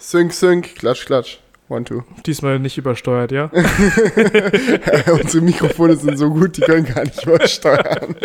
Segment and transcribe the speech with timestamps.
[0.00, 1.38] Sync, sync, klatsch, klatsch.
[1.68, 2.02] One, two.
[2.26, 3.44] Diesmal nicht übersteuert, ja?
[5.12, 8.16] Unsere Mikrofone sind so gut, die können gar nicht übersteuern.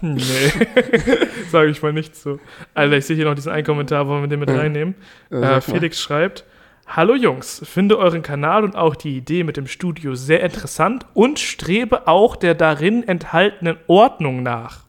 [0.00, 0.22] nee.
[1.50, 2.38] Sage ich mal nicht so.
[2.72, 4.94] Alter, ich sehe hier noch diesen einen Kommentar, wollen wir den mit reinnehmen?
[5.30, 5.60] Ja, Äh.
[5.60, 6.44] Felix schreibt:
[6.86, 11.38] Hallo Jungs, finde euren Kanal und auch die Idee mit dem Studio sehr interessant und
[11.38, 14.84] strebe auch der darin enthaltenen Ordnung nach.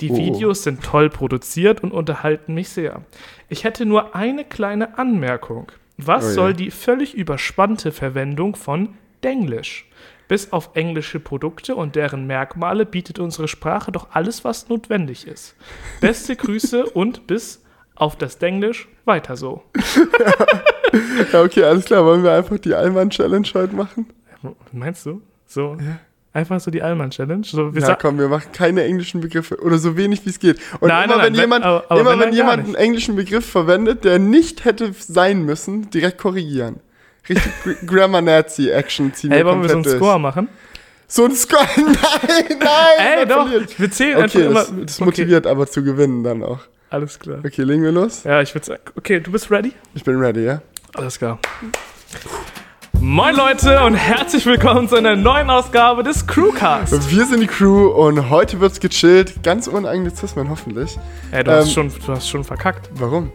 [0.00, 0.16] Die Oh.
[0.16, 3.02] Videos sind toll produziert und unterhalten mich sehr.
[3.48, 5.70] Ich hätte nur eine kleine Anmerkung.
[5.96, 6.34] Was Oh ja.
[6.34, 8.90] soll die völlig überspannte Verwendung von
[9.22, 9.88] Denglisch?
[10.26, 15.54] Bis auf englische Produkte und deren Merkmale bietet unsere Sprache doch alles, was notwendig ist.
[16.00, 17.62] Beste Grüße und bis
[17.94, 19.62] auf das Denglisch weiter so.
[21.32, 22.04] Ja, okay, alles klar.
[22.04, 24.06] Wollen wir einfach die Allmann-Challenge heute machen?
[24.70, 25.22] Meinst du?
[25.44, 25.76] So?
[26.34, 27.44] Einfach so die Allmann-Challenge?
[27.46, 30.58] So, sa- komm, wir machen keine englischen Begriffe oder so wenig wie es geht.
[30.80, 33.14] Und Nein, immer nein, wenn nein, jemand, aber- aber immer wenn, wenn, jemand einen englischen
[33.14, 36.80] Begriff verwendet, der nicht hätte sein müssen, direkt korrigieren.
[37.28, 40.48] Richtig Gr- Grammar Nazi Action ziehen Ey, wollen wir so einen Score machen?
[41.06, 41.62] So ein Score?
[41.76, 41.94] Nein,
[42.58, 43.18] nein!
[43.18, 43.78] Ey, doch, verliert.
[43.78, 44.60] wir zählen einfach Okay, immer.
[44.60, 46.60] das, das okay, motiviert aber zu gewinnen dann auch.
[46.90, 47.38] alles klar.
[47.46, 48.24] Okay, legen wir los?
[48.24, 49.72] Ja, ich würde sagen, okay, du bist ready?
[49.94, 50.62] Ich bin ready, ja?
[50.94, 51.38] Alles klar.
[53.06, 57.10] Moin Leute und herzlich willkommen zu einer neuen Ausgabe des Crewcast.
[57.14, 59.42] Wir sind die Crew und heute wird's gechillt.
[59.42, 60.98] Ganz ohne Anglizismen hoffentlich.
[61.30, 62.88] Ey, du, Ähm, hast schon, du hast schon verkackt.
[62.94, 63.30] Warum?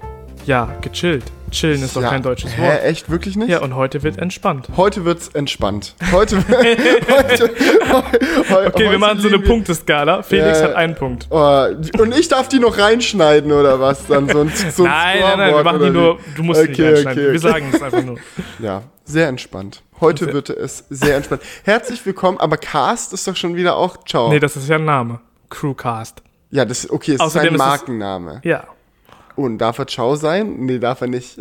[0.45, 1.23] Ja, gechillt.
[1.51, 2.09] Chillen ist doch Ja.
[2.09, 2.83] kein deutsches Hä, Wort.
[2.83, 3.09] echt?
[3.09, 3.49] Wirklich nicht?
[3.49, 4.67] Ja, und heute wird entspannt.
[4.77, 5.95] Heute wird's entspannt.
[6.11, 7.49] Heute, heute,
[7.91, 10.21] heu- Okay, wir heute machen so eine wir- Punkteskala.
[10.21, 10.65] Felix Ja.
[10.67, 11.27] hat einen Punkt.
[11.31, 11.65] Oh,
[11.99, 14.05] und ich darf die noch reinschneiden oder was?
[14.05, 16.19] Dann so ein, so ein nein, nein, nein, wir machen die nur.
[16.35, 17.11] Du musst die nicht Okay, reinschneiden.
[17.11, 17.37] okay, Wir okay.
[17.39, 18.17] sagen es einfach nur.
[18.59, 19.81] Ja, sehr entspannt.
[20.01, 21.41] Heute Sehr- wird es sehr entspannt.
[21.63, 24.29] Herzlich willkommen, aber Cast ist doch schon wieder auch Ciao.
[24.29, 25.19] Nee, das ist ja ein Name.
[25.49, 26.21] Crewcast.
[26.51, 28.41] ja, das okay, es Außerdem ist ist ein es- Markenname.
[28.43, 28.65] Ja.
[29.39, 30.57] Und darf er Ciao sein?
[30.65, 31.37] Nee, darf er nicht.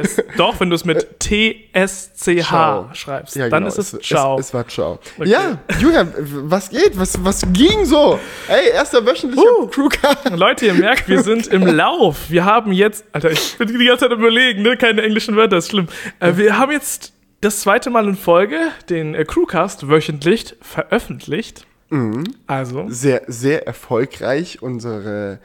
[0.00, 4.38] Es, doch, wenn du es mit T-S-C-H schreibst, Ja, dann genau, ist es Ciao.
[4.38, 4.98] Es, es war Ciao.
[5.18, 5.28] Okay.
[5.28, 6.98] Ja, Julian, was geht?
[6.98, 8.18] Was, was ging so?
[8.48, 9.66] Ey, erster wöchentlicher Uh.
[9.66, 10.30] Crewcast.
[10.30, 12.30] Leute, ihr merkt, wir sind im Lauf.
[12.30, 14.78] Wir haben jetzt, Alter, ich bin die ganze Zeit überlegen, ne?
[14.78, 15.88] Keine englischen Wörter, ist schlimm.
[16.20, 17.12] Äh, wir haben jetzt
[17.42, 18.58] das zweite Mal in Folge
[18.88, 21.66] den äh, Crewcast wöchentlich veröffentlicht.
[21.90, 22.24] Mhm.
[22.46, 25.38] Also, Sehr, sehr erfolgreich unsere,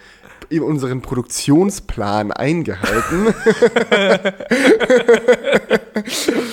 [0.49, 3.27] unseren Produktionsplan eingehalten.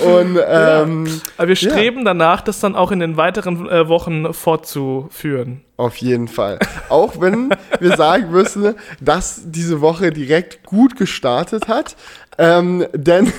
[0.03, 5.63] Und ähm, aber wir streben danach, das dann auch in den weiteren äh, Wochen fortzuführen.
[5.77, 6.59] Auf jeden Fall.
[6.89, 7.51] Auch wenn
[7.81, 11.97] wir sagen müssen, dass diese Woche direkt gut gestartet hat.
[12.39, 13.33] Ähm, denn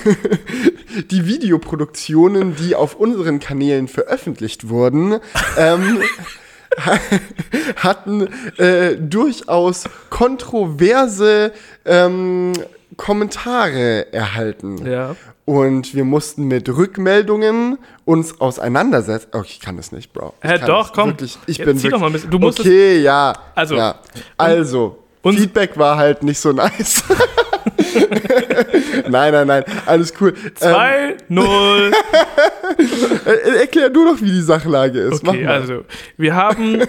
[1.10, 5.20] die Videoproduktionen, die auf unseren Kanälen veröffentlicht wurden,
[5.56, 6.00] ähm,
[7.76, 11.52] hatten äh, durchaus kontroverse
[11.84, 12.52] ähm,
[12.96, 14.86] Kommentare erhalten.
[14.86, 15.16] Ja.
[15.46, 19.28] Und wir mussten mit Rückmeldungen uns auseinandersetzen.
[19.34, 20.32] Oh, ich kann das nicht, Bro.
[20.42, 21.10] Ich Hä, doch, komm.
[21.10, 23.32] Wirklich, ich Jetzt bin zieh doch mal ein bisschen- du musst Okay, ja.
[23.54, 23.96] Also, ja.
[24.38, 27.02] also Feedback war halt nicht so nice.
[29.08, 29.64] nein, nein, nein.
[29.86, 30.34] Alles cool.
[30.60, 31.92] 2-0.
[33.26, 35.26] äh, erklär du doch, wie die Sachlage ist.
[35.26, 35.84] Okay, also,
[36.16, 36.82] wir haben.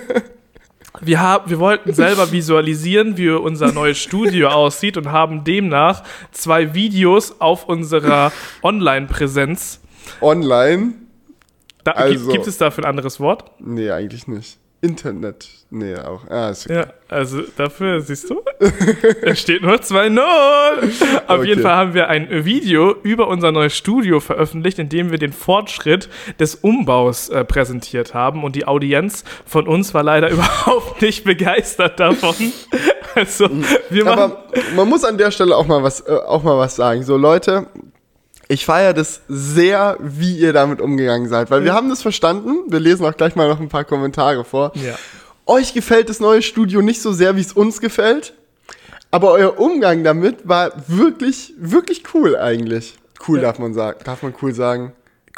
[1.02, 6.74] Wir, haben, wir wollten selber visualisieren, wie unser neues Studio aussieht und haben demnach zwei
[6.74, 8.32] Videos auf unserer
[8.64, 9.82] Online-Präsenz.
[10.22, 10.94] Online?
[11.84, 13.52] Da, Also- gibt es dafür ein anderes Wort?
[13.60, 14.58] Nee, eigentlich nicht.
[14.86, 15.48] Internet?
[15.72, 16.22] Nee, auch.
[16.30, 16.76] Ah, ist okay.
[16.76, 18.42] Ja, also dafür, siehst du,
[19.24, 20.20] es steht nur 2-0.
[21.28, 21.48] Auf Okay.
[21.48, 25.34] jeden Fall haben wir ein Video über unser neues Studio veröffentlicht, in dem wir den
[25.34, 26.08] Fortschritt
[26.40, 28.44] des Umbaus äh, präsentiert haben.
[28.44, 32.36] Und die Audienz von uns war leider überhaupt nicht begeistert davon.
[33.18, 33.50] Also,
[33.90, 34.20] wir machen.
[34.20, 34.44] Aber
[34.76, 37.02] man muss an der Stelle auch mal was, äh, auch mal was sagen.
[37.04, 37.68] So, Leute,
[38.48, 42.60] ich feiere das sehr, wie ihr damit umgegangen seid, weil wir haben das verstanden.
[42.68, 44.72] Wir lesen auch gleich mal noch ein paar Kommentare vor.
[44.76, 44.96] Ja.
[45.48, 48.34] Euch gefällt das neue Studio nicht so sehr, wie es uns gefällt,
[49.12, 52.96] aber euer Umgang damit war wirklich, wirklich cool eigentlich.
[53.28, 53.44] Cool Ja.
[53.46, 54.00] darf man sagen.
[54.04, 54.94] Darf man cool sagen?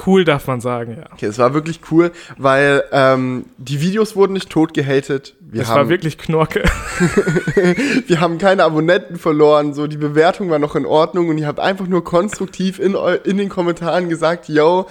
[0.05, 1.11] Cool darf man sagen, ja.
[1.11, 5.35] Okay, es war wirklich cool, weil ähm, die Videos wurden nicht tot gehatet.
[5.49, 6.63] Wir Es haben war wirklich Knorke.
[8.07, 11.59] wir haben keine Abonnenten verloren, so die Bewertung war noch in Ordnung und ihr habt
[11.59, 14.85] einfach nur konstruktiv in, in den Kommentaren gesagt, yo,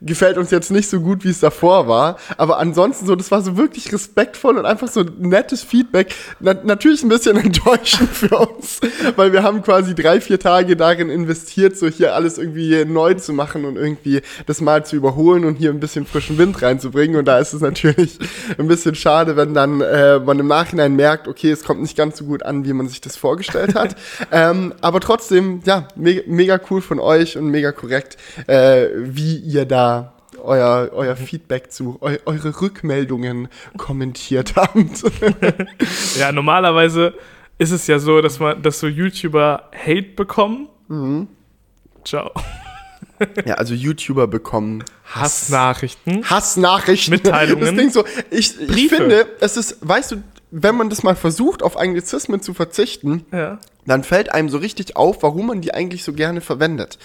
[0.00, 3.42] gefällt uns jetzt nicht so gut, wie es davor war, aber ansonsten so, das war
[3.42, 6.14] so wirklich respektvoll und einfach so nettes Feedback.
[6.38, 8.80] Na natürlich ein bisschen enttäuschend für uns,
[9.16, 13.32] weil wir haben quasi drei, vier Tage darin investiert, so hier alles irgendwie neu zu
[13.32, 17.16] machen und irgendwie das das mal zu überholen und hier ein bisschen frischen Wind reinzubringen.
[17.16, 18.18] Und da ist es natürlich
[18.58, 22.18] ein bisschen schade, wenn dann äh, man im Nachhinein merkt, okay, es kommt nicht ganz
[22.18, 23.96] so gut an, wie man sich das vorgestellt hat.
[24.32, 28.16] ähm, aber trotzdem, ja, me mega cool von euch und mega korrekt,
[28.46, 34.74] äh, wie ihr da euer, euer Feedback zu, eu, eure Rückmeldungen kommentiert habt.
[36.18, 37.14] Ja, normalerweise
[37.58, 40.68] ist es ja so, dass man, dass so YouTuber Hate bekommen.
[40.88, 41.28] Mhm.
[42.04, 42.30] Ciao.
[43.46, 45.42] ja, also YouTuber bekommen Hass.
[45.44, 46.28] Hassnachrichten.
[46.28, 47.12] Hassnachrichten.
[47.14, 47.62] Mitteilungen.
[47.66, 50.16] Das Ding so, ich, ich finde, es ist, weißt du,
[50.50, 53.58] wenn man das mal versucht, auf Anglizismen zu verzichten, Ja.
[53.86, 56.98] dann fällt einem so richtig auf, warum man die eigentlich so gerne verwendet.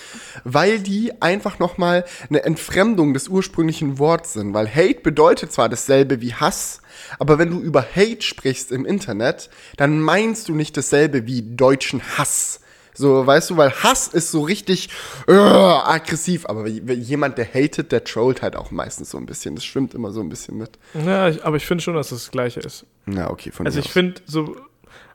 [0.44, 4.54] Weil die einfach nochmal eine Entfremdung des ursprünglichen Worts sind.
[4.54, 6.82] Weil Hate bedeutet zwar dasselbe wie Hass,
[7.20, 12.02] aber wenn du über Hate sprichst im Internet, dann meinst du nicht dasselbe wie deutschen
[12.18, 12.60] Hass.
[12.98, 14.90] So, weißt du, weil Hass ist so richtig
[15.28, 19.54] äh, aggressiv, aber jemand, der hatet, der trollt halt auch meistens so ein bisschen.
[19.54, 20.80] Das schwimmt immer so ein bisschen mit.
[21.06, 22.86] Ja, ich, aber ich finde schon, dass das das Gleiche ist.
[23.06, 24.56] Na, okay, von Also ich finde so,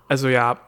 [0.09, 0.61] also ja,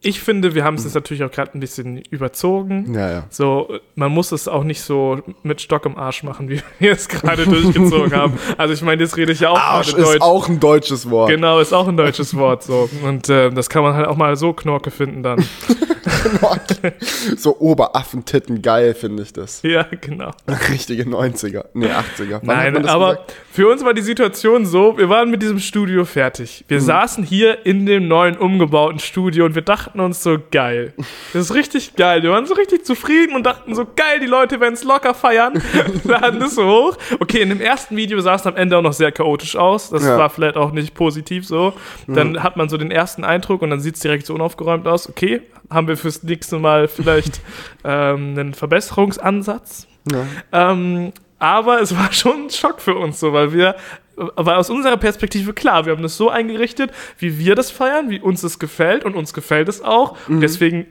[0.00, 2.94] ich finde, wir haben es jetzt natürlich auch gerade ein bisschen überzogen.
[2.94, 3.24] Ja, ja.
[3.30, 7.08] So, man muss es auch nicht so mit Stock im Arsch machen, wie wir es
[7.08, 8.38] gerade durchgezogen haben.
[8.58, 10.20] Also ich meine, jetzt rede ich ja auch Arsch ist Deutsch.
[10.20, 11.30] auch ein deutsches Wort.
[11.30, 12.88] Genau, ist auch ein deutsches Wort so.
[13.02, 15.44] Und äh, das kann man halt auch mal so Knorke finden dann.
[17.36, 19.62] so Oberaffentitten, geil finde ich das.
[19.62, 20.30] ja, genau.
[20.70, 22.40] Richtige 90er, nee, 80er.
[22.42, 23.34] Wann Nein, aber gesagt?
[23.50, 26.60] für uns war die Situation so, wir waren mit diesem Studio fertig.
[26.66, 26.70] Mhm.
[26.70, 30.94] Wir saßen hier in dem neuen umgebauten Studio und wir dachten uns so, geil.
[31.32, 32.22] Das ist richtig geil.
[32.22, 35.62] Wir waren so richtig zufrieden und dachten so, geil, die Leute werden es locker feiern.
[36.04, 36.96] Laden das so hoch.
[37.20, 39.90] Okay, in dem ersten Video sah es am Ende auch noch sehr chaotisch aus.
[39.90, 40.14] Das Ja.
[40.14, 40.18] Mhm.
[40.18, 41.72] war vielleicht auch nicht positiv so.
[42.06, 45.08] Dann hat man so den ersten Eindruck und dann sieht es direkt so unaufgeräumt aus.
[45.08, 47.40] Okay, haben wir fürs nächste Mal vielleicht
[47.84, 49.86] ähm, einen Verbesserungsansatz.
[50.12, 50.26] Ja.
[50.72, 53.76] Ähm, aber es war schon ein Schock für uns so, weil wir,
[54.16, 58.20] weil aus unserer Perspektive klar, wir haben das so eingerichtet, wie wir das feiern, wie
[58.20, 60.16] uns das gefällt und uns gefällt es auch.
[60.28, 60.86] Und deswegen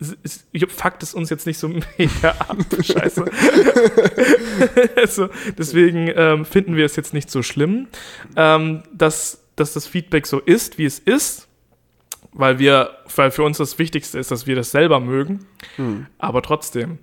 [0.00, 1.68] ist- fuckt es uns jetzt nicht so
[1.98, 2.56] mega ab.
[2.82, 3.24] Scheiße.
[4.96, 7.88] also, deswegen ähm, finden wir es jetzt nicht so schlimm,
[8.36, 11.48] ähm, dass, dass das Feedback so ist, wie es ist.
[12.34, 15.46] Weil wir, weil für uns das Wichtigste ist, dass wir das selber mögen.
[16.18, 16.98] Aber trotzdem.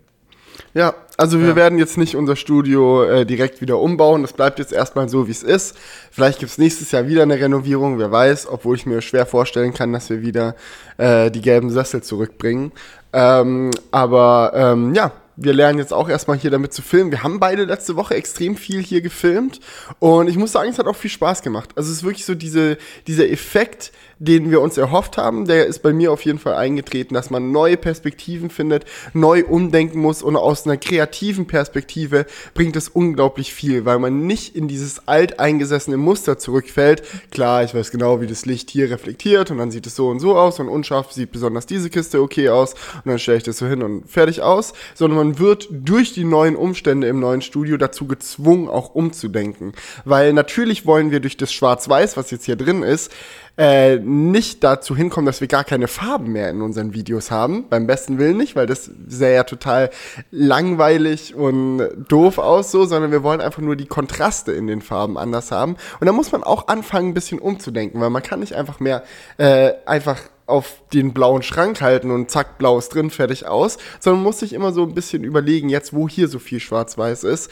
[0.74, 1.56] Ja, also wir Ja.
[1.56, 4.22] werden jetzt nicht unser Studio äh, direkt wieder umbauen.
[4.24, 5.78] Das bleibt jetzt erstmal so, wie es ist.
[6.12, 9.94] Vielleicht gibt's nächstes Jahr wieder eine Renovierung, wer weiß, obwohl ich mir schwer vorstellen kann,
[9.94, 10.56] dass wir wieder
[10.98, 12.72] äh, die gelben Sessel zurückbringen.
[13.14, 17.12] Ähm, aber ähm, ja, wir lernen jetzt auch erstmal hier damit zu filmen.
[17.12, 19.62] Wir haben beide letzte Woche extrem viel hier gefilmt
[20.00, 21.70] und ich muss sagen, es hat auch viel Spaß gemacht.
[21.78, 22.78] Also es ist wirklich so diese,
[23.08, 27.14] dieser Effekt, den wir uns erhofft haben, der ist bei mir auf jeden Fall eingetreten,
[27.14, 32.90] dass man neue Perspektiven findet, neu umdenken muss und aus einer kreativen Perspektive bringt es
[32.90, 37.04] unglaublich viel, weil man nicht in dieses alteingesessene Muster zurückfällt.
[37.32, 40.20] Klar, ich weiß genau, wie das Licht hier reflektiert und dann sieht es so und
[40.20, 43.58] so aus und unscharf sieht besonders diese Kiste okay aus und dann stelle ich das
[43.58, 47.78] so hin und fertig aus, sondern man wird durch die neuen Umstände im neuen Studio
[47.78, 49.74] dazu gezwungen, auch umzudenken.
[50.04, 53.12] Weil natürlich wollen wir durch das Schwarz-Weiß, was jetzt hier drin ist,
[53.60, 57.68] äh, nicht dazu hinkommen, dass wir gar keine Farben mehr in unseren Videos haben.
[57.68, 59.90] Beim besten Willen nicht, weil das sähe ja total
[60.32, 65.18] langweilig und doof aus so, sondern wir wollen einfach nur die Kontraste in den Farben
[65.18, 65.76] anders haben.
[66.00, 69.04] Und da muss man auch anfangen, ein bisschen umzudenken, weil man kann nicht einfach mehr
[69.38, 74.24] äh, einfach auf den blauen Schrank halten und zack, blau ist drin, fertig aus, sondern
[74.24, 77.52] muss sich immer so ein bisschen überlegen, jetzt wo hier so viel schwarz-weiß ist,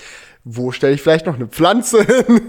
[0.49, 2.41] wo stelle ich vielleicht noch eine Pflanze hin?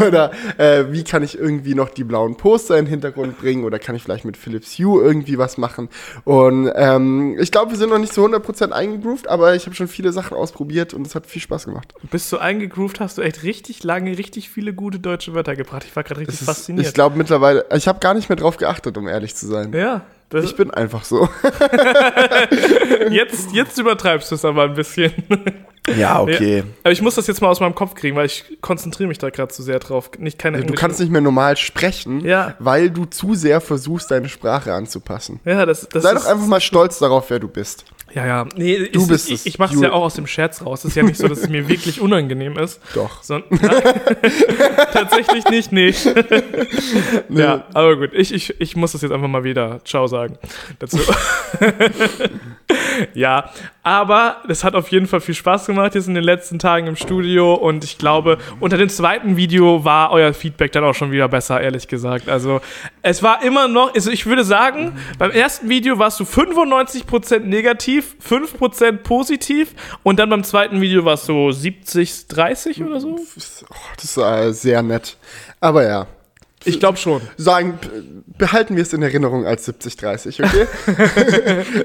[0.06, 3.64] oder äh, wie kann ich irgendwie noch die blauen Poster in den Hintergrund bringen?
[3.64, 5.88] Oder kann ich vielleicht mit Philips Hue irgendwie was machen?
[6.24, 9.86] Und ähm, ich glaube, wir sind noch nicht zu 100% eingegroovt, aber ich habe schon
[9.86, 11.94] viele Sachen ausprobiert und es hat viel Spaß gemacht.
[12.10, 15.84] Bist du eingegroovt, hast du echt richtig lange, richtig viele gute deutsche Wörter gebracht.
[15.86, 16.86] Ich war gerade richtig ist, fasziniert.
[16.86, 19.72] ich glaube mittlerweile, ich habe gar nicht mehr drauf geachtet, um ehrlich zu sein.
[19.72, 21.28] ja, das, Ich bin einfach so.
[23.10, 25.12] jetzt, jetzt übertreibst du es aber ein bisschen.
[25.96, 26.62] Ja, Ja.
[26.84, 29.30] Aber ich muss das jetzt mal aus meinem Kopf kriegen, weil ich konzentriere mich da
[29.30, 30.10] gerade zu sehr drauf.
[30.18, 32.54] Nicht keine Du kannst nicht mehr normal sprechen, Ja.
[32.58, 35.40] weil du zu sehr versuchst, deine Sprache anzupassen.
[35.44, 37.84] Ja, das, das Sei ist, doch einfach mal stolz darauf, wer du bist.
[38.14, 38.46] Ja, ja.
[38.56, 39.46] Nee, Du ist, bist ich, es.
[39.46, 40.80] ich mache es ja auch aus dem Scherz raus.
[40.80, 42.80] Es ist ja nicht so, dass es mir wirklich unangenehm ist.
[42.94, 43.22] Doch.
[43.22, 43.38] So,
[44.92, 45.94] tatsächlich nicht, nee.
[47.28, 48.10] Ja, aber gut.
[48.12, 50.38] Ich, ich, ich muss das jetzt einfach mal wieder Ciao sagen
[50.78, 50.98] dazu.
[53.14, 53.50] Ja,
[53.82, 56.96] aber es hat auf jeden Fall viel Spaß gemacht jetzt in den letzten Tagen im
[56.96, 61.28] Studio und ich glaube, unter dem zweiten Video war euer Feedback dann auch schon wieder
[61.28, 62.28] besser, ehrlich gesagt.
[62.28, 62.60] Also
[63.02, 68.16] es war immer noch, also ich würde sagen, beim ersten Video warst du 95% negativ,
[68.28, 73.16] 5% positiv und dann beim zweiten Video warst du 70, 30 oder so?
[73.16, 75.16] Oh, das äh, sehr nett.
[75.60, 76.06] Aber ja,
[76.64, 77.22] Ich glaube schon.
[77.38, 77.78] sagen,
[78.36, 80.66] behalten wir es in Erinnerung als 70-30, okay?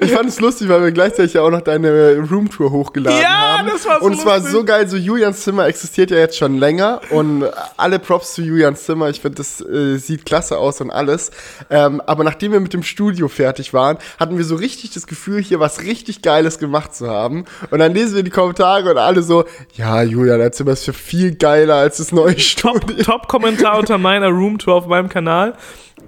[0.02, 3.68] ich fand es lustig, weil wir gleichzeitig ja auch noch deine Roomtour hochgeladen Ja, haben.
[3.68, 6.58] das war so Und es war so geil, so Julians Zimmer existiert ja jetzt schon
[6.58, 7.44] länger und
[7.78, 9.08] alle Props zu Julians Zimmer.
[9.08, 11.30] Ich finde, das äh, sieht klasse aus und alles.
[11.70, 15.42] Ähm, aber nachdem wir mit dem Studio fertig waren, hatten wir so richtig das Gefühl,
[15.42, 17.44] hier was richtig Geiles gemacht zu haben.
[17.70, 20.92] Und dann lesen wir die Kommentare und alle so, ja, Julian, dein Zimmer ist ja
[20.92, 23.02] viel geiler als das neue Studio.
[23.02, 25.54] Top-Kommentar unter meiner Roomtour auf meinem Kanal.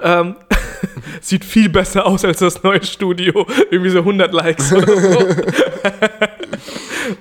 [0.03, 0.37] Ähm,
[1.21, 3.47] sieht viel besser aus als das neue Studio.
[3.71, 5.19] Irgendwie so 100 Likes oder so.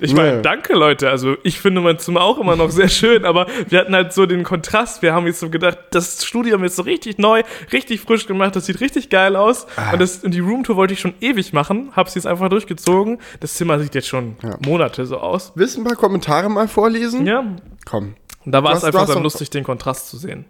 [0.02, 0.42] Ich meine, Ja.
[0.42, 1.10] danke Leute.
[1.10, 4.26] Also ich finde mein Zimmer auch immer noch sehr schön, aber wir hatten halt so
[4.26, 5.02] den Kontrast.
[5.02, 8.28] Wir haben jetzt so gedacht, das Studio haben wir jetzt so richtig neu, richtig frisch
[8.28, 8.56] gemacht.
[8.56, 9.66] Das sieht richtig geil aus.
[9.78, 9.94] Ah.
[9.94, 11.92] Und, das, und die Roomtour wollte ich schon ewig machen.
[11.96, 13.20] Hab's jetzt einfach durchgezogen.
[13.40, 14.58] Das Zimmer sieht jetzt schon Ja.
[14.66, 15.54] Monate so aus.
[15.56, 17.26] Willst du ein paar Kommentare mal vorlesen?
[17.26, 17.46] Ja.
[17.86, 18.16] Komm.
[18.46, 20.46] Und da war es einfach dann lustig, den Kontrast zu sehen.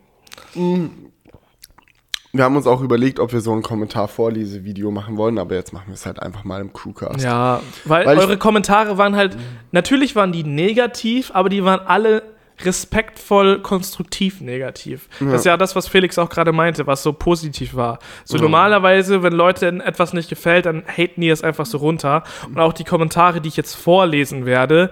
[2.34, 5.88] Wir haben uns auch überlegt, ob wir so ein Kommentar-Vorlese-Video machen wollen, aber jetzt machen
[5.88, 7.24] wir es halt einfach mal im Crewcast.
[7.24, 9.38] Ja, weil, Weil eure Kommentare waren halt,
[9.72, 12.24] natürlich waren die negativ, aber die waren alle
[12.64, 15.10] respektvoll, konstruktiv negativ.
[15.20, 18.00] Das ist ja das, was Felix auch gerade meinte, was so positiv war.
[18.24, 22.24] So normalerweise, wenn Leuten etwas nicht gefällt, dann haten die es einfach so runter.
[22.48, 24.92] Und auch die Kommentare, die ich jetzt vorlesen werde,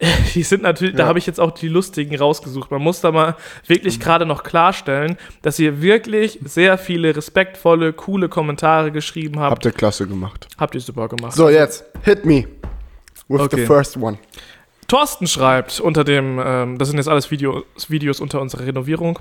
[0.34, 1.08] die sind natürlich, da Ja.
[1.08, 2.70] habe ich jetzt auch die lustigen rausgesucht.
[2.70, 3.34] Man muss da mal
[3.66, 9.50] wirklich gerade noch klarstellen, dass ihr wirklich sehr viele respektvolle, coole Kommentare geschrieben habt.
[9.52, 10.46] Habt ihr klasse gemacht.
[10.58, 11.32] Habt ihr super gemacht.
[11.34, 12.46] So, jetzt, hit me.
[13.28, 13.56] With Okay.
[13.60, 14.18] the first one.
[14.86, 19.18] Thorsten schreibt unter dem, ähm, das sind jetzt alles Videos, Videos unter unserer Renovierung.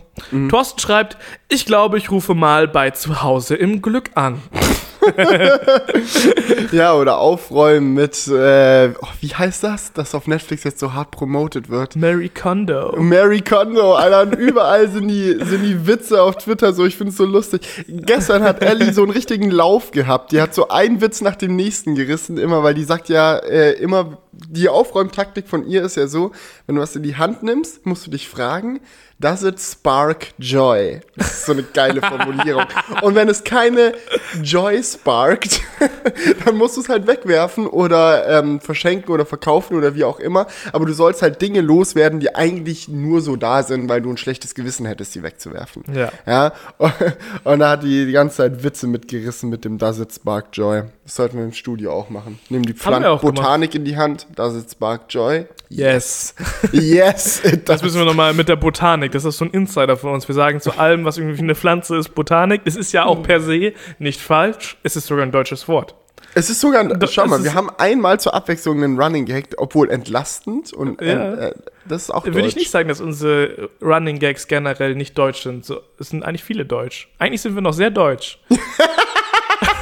[0.50, 1.17] Thorsten schreibt,
[1.50, 4.41] ich glaube, ich rufe mal bei zu Hause im Glück an.
[6.71, 11.11] Ja, oder aufräumen mit, äh, oh, wie heißt das, das auf Netflix jetzt so hart
[11.11, 11.95] promoted wird?
[11.95, 12.95] Mary Kondo.
[12.99, 17.17] Mary Kondo, Alter, und überall sind die, sind die Witze auf Twitter so, ich find's
[17.17, 17.61] so lustig.
[17.87, 20.31] Gestern hat Ellie so einen richtigen Lauf gehabt.
[20.31, 23.73] Die hat so einen Witz nach dem nächsten gerissen, immer, weil die sagt ja äh,
[23.73, 26.31] immer, die Aufräumtaktik von ihr ist ja so,
[26.65, 28.79] wenn du was in die Hand nimmst, musst du dich fragen,
[29.19, 31.01] does it spark joy?
[31.15, 32.65] Das ist so eine geile Formulierung.
[33.01, 33.93] Und wenn es keine
[34.43, 35.62] Joy sparkt,
[36.45, 40.47] dann musst du es halt wegwerfen oder ähm, verschenken oder verkaufen oder wie auch immer.
[40.71, 44.17] Aber du sollst halt Dinge loswerden, die eigentlich nur so da sind, weil du ein
[44.17, 45.83] schlechtes Gewissen hättest, sie wegzuwerfen.
[45.93, 46.12] Ja.
[46.25, 46.53] Ja,
[47.43, 50.83] und da hat die die ganze Zeit Witze mitgerissen mit dem Does it spark joy.
[51.07, 52.37] Das sollten wir im Studio auch machen.
[52.49, 53.35] Nehmen die Pflanzen wir auch gemacht.
[53.37, 54.27] Botanik in die Hand.
[54.35, 55.45] Does it spark joy?
[55.69, 56.35] Yes.
[56.73, 59.13] Yes, Das müssen wir nochmal mit der Botanik.
[59.13, 60.27] Das ist so ein Insider von uns.
[60.27, 62.65] Wir sagen zu allem, was irgendwie eine Pflanze ist, Botanik.
[62.65, 64.75] Das ist ja auch per se nicht falsch.
[64.83, 65.95] Es ist sogar ein deutsches Wort.
[66.33, 69.89] Es ist sogar, Da- schau mal, wir haben einmal zur Abwechslung einen Running Gag, obwohl
[69.89, 71.33] entlastend und äh, Ja.
[71.35, 71.53] äh,
[71.87, 72.55] das ist auch Würde ich deutsch.
[72.57, 75.63] nicht sagen, dass unsere Running Gags generell nicht deutsch sind.
[75.63, 77.07] So, es sind eigentlich viele deutsch.
[77.17, 78.39] Eigentlich sind wir noch sehr deutsch.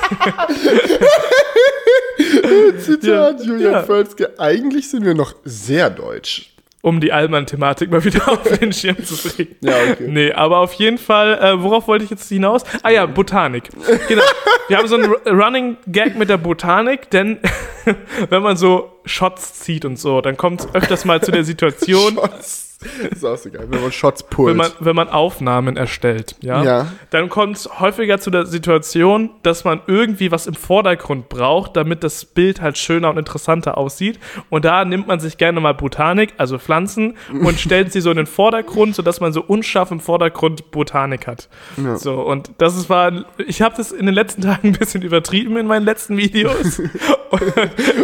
[2.80, 3.46] Zitat Ja.
[3.46, 3.84] Julian Ja.
[3.84, 6.52] Völzke, eigentlich sind wir noch sehr deutsch.
[6.82, 9.56] um die Allmann-Thematik mal wieder auf den Schirm zu bringen.
[9.62, 10.06] Ja, okay.
[10.08, 12.62] Nee, aber auf jeden Fall, äh, worauf wollte ich jetzt hinaus?
[12.84, 13.70] Ah ja, Botanik.
[14.08, 14.22] Genau.
[14.68, 17.40] Wir haben so einen Ru- Running Gag mit der Botanik, denn
[18.30, 22.16] wenn man so Shots zieht und so, dann kommt es öfters mal zu der Situation,
[22.16, 22.78] Shots.
[23.12, 24.50] Ist auch so geil, wenn man Shots pullt.
[24.52, 26.88] wenn man, wenn man Aufnahmen erstellt, ja, Ja.
[27.10, 32.04] dann kommt es häufiger zu der Situation, dass man irgendwie was im Vordergrund braucht, damit
[32.04, 34.20] das Bild halt schöner und interessanter aussieht.
[34.50, 38.18] Und da nimmt man sich gerne mal Botanik, also Pflanzen, und stellt sie so in
[38.18, 41.50] den Vordergrund, sodass man so unscharf im Vordergrund Botanik hat.
[41.78, 41.96] Ja.
[41.98, 45.58] So, und das ist, war, ich habe das in den letzten Tagen ein bisschen übertrieben
[45.58, 46.80] in meinen letzten Videos.
[46.80, 47.54] und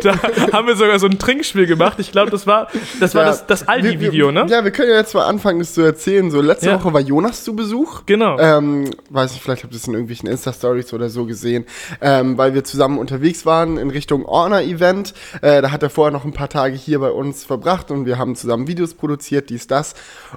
[0.04, 0.14] da
[0.54, 1.98] haben wir sogar so ein Trinkspiel gemacht.
[2.00, 2.68] Ich glaube, das war,
[3.00, 4.46] das war Ja, das, das Aldi-Video, ne?
[4.50, 6.30] Ja, wir können ja jetzt mal anfangen, das zu erzählen.
[6.32, 6.80] So, letzte Ja.
[6.80, 8.02] Woche war Jonas zu Besuch.
[8.06, 8.38] Genau.
[8.40, 11.66] Ähm, weiß ich, vielleicht habt ihr es in irgendwelchen Insta-Stories oder so gesehen,
[12.02, 15.14] ähm, weil wir zusammen unterwegs waren in Richtung Orner-Event.
[15.42, 18.18] Äh, da hat er vorher noch ein paar Tage hier bei uns verbracht und wir
[18.18, 19.94] haben zusammen Videos produziert, dies, das.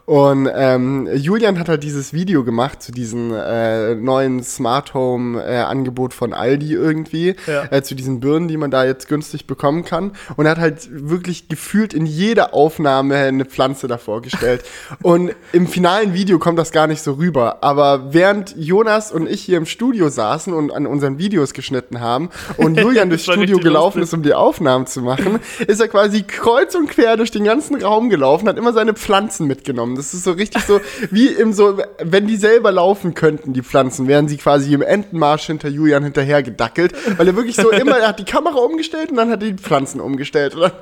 [0.06, 6.32] Und ähm, Julian hat halt dieses Video gemacht zu diesem äh, neuen Smart Home-Angebot von
[6.32, 7.64] Aldi irgendwie, Ja.
[7.70, 10.12] äh, zu diesen Birnen, die man da jetzt günstig bekommen kann.
[10.36, 14.64] Und er hat halt wirklich gefühlt in jeder Aufnahme eine Pflanze davor vorgestellt.
[15.02, 17.58] und im finalen Video kommt das gar nicht so rüber.
[17.62, 22.30] Aber während Jonas und ich hier im Studio saßen und an unseren Videos geschnitten haben
[22.56, 26.74] und Julian durchs Studio gelaufen ist, um die Aufnahmen zu machen, ist er quasi kreuz
[26.74, 29.96] und quer durch den ganzen Raum gelaufen, hat immer seine Pflanzen mitgenommen.
[29.96, 34.08] Das ist so richtig so, wie im so, wenn die selber laufen könnten, die Pflanzen,
[34.08, 38.08] wären sie quasi im Entenmarsch hinter Julian hinterher gedackelt, weil er wirklich so immer, er
[38.08, 40.54] hat die Kamera umgestellt und dann hat er die Pflanzen umgestellt.
[40.58, 40.72] Dann,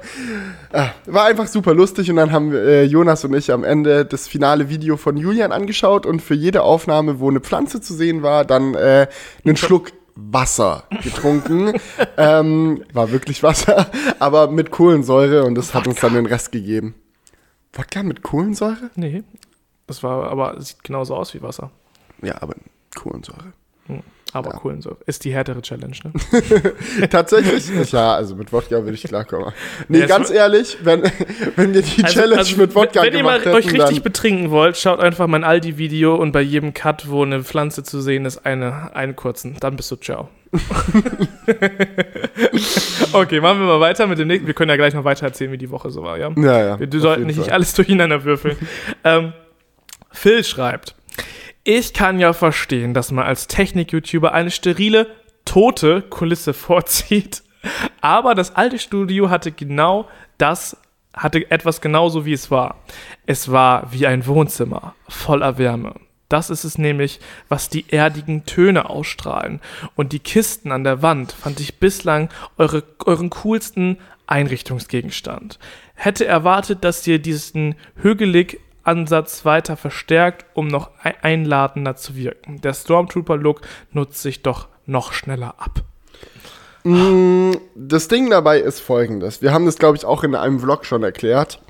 [0.72, 4.28] ah, war einfach super lustig und dann haben äh, Jonas und ich am Ende das
[4.28, 8.44] finale Video von Julian angeschaut und für jede Aufnahme, wo eine Pflanze zu sehen war,
[8.44, 9.08] dann äh,
[9.44, 11.72] einen Schluck Wasser getrunken.
[12.16, 16.94] ähm, war wirklich Wasser, aber mit Kohlensäure und das hat uns dann den Rest gegeben.
[17.72, 18.90] Wodka mit Kohlensäure?
[18.94, 19.22] Nee.
[19.86, 21.70] Das war aber sieht genauso aus wie Wasser.
[22.22, 22.54] Ja, aber
[22.94, 23.52] Kohlensäure.
[24.34, 24.56] Aber Ja.
[24.56, 24.96] Kohlensäure.
[25.06, 27.08] Ist die härtere Challenge, ne?
[27.10, 27.92] Tatsächlich?
[27.92, 29.52] ja, also mit Wodka würde ich klarkommen.
[29.88, 31.02] Nee, Ja, ganz ehrlich, wenn,
[31.56, 34.50] wenn wir die Challenge mit Wodka wenn, wenn ihr mal gemacht euch hätten, richtig betrinken
[34.50, 38.46] wollt, schaut einfach mein Aldi-Video und bei jedem Cut, wo eine Pflanze zu sehen ist,
[38.46, 39.56] eine, einen kurzen.
[39.60, 40.28] Dann bist du ciao.
[43.12, 44.46] okay, machen wir mal weiter mit dem nächsten.
[44.46, 46.30] Wir können ja gleich noch weiter erzählen, wie die Woche so war, ja?
[46.36, 47.50] ja, ja, Wir sollten nicht Fall.
[47.50, 48.56] alles durcheinander würfeln.
[49.04, 49.32] ähm,
[50.10, 50.94] Phil schreibt,
[51.64, 55.08] ich kann ja verstehen, dass man als Technik-YouTuber eine sterile,
[55.44, 57.42] tote Kulisse vorzieht.
[58.00, 60.76] Aber das alte Studio hatte genau das,
[61.14, 62.82] hatte etwas genauso wie es war.
[63.26, 65.94] Es war wie ein Wohnzimmer, voller Wärme.
[66.28, 69.60] Das ist es nämlich, was die erdigen Töne ausstrahlen.
[69.96, 75.58] Und die Kisten an der Wand fand ich bislang eure, euren coolsten Einrichtungsgegenstand.
[75.94, 82.60] Hätte erwartet, dass ihr diesen hügelig Ansatz weiter verstärkt, um noch ei- einladender zu wirken.
[82.60, 83.60] Der Stormtrooper-Look
[83.92, 85.82] nutzt sich doch noch schneller ab.
[86.84, 89.40] Mm, Das Ding dabei ist folgendes.
[89.42, 91.60] Wir haben das, glaube ich, auch in einem Vlog schon erklärt.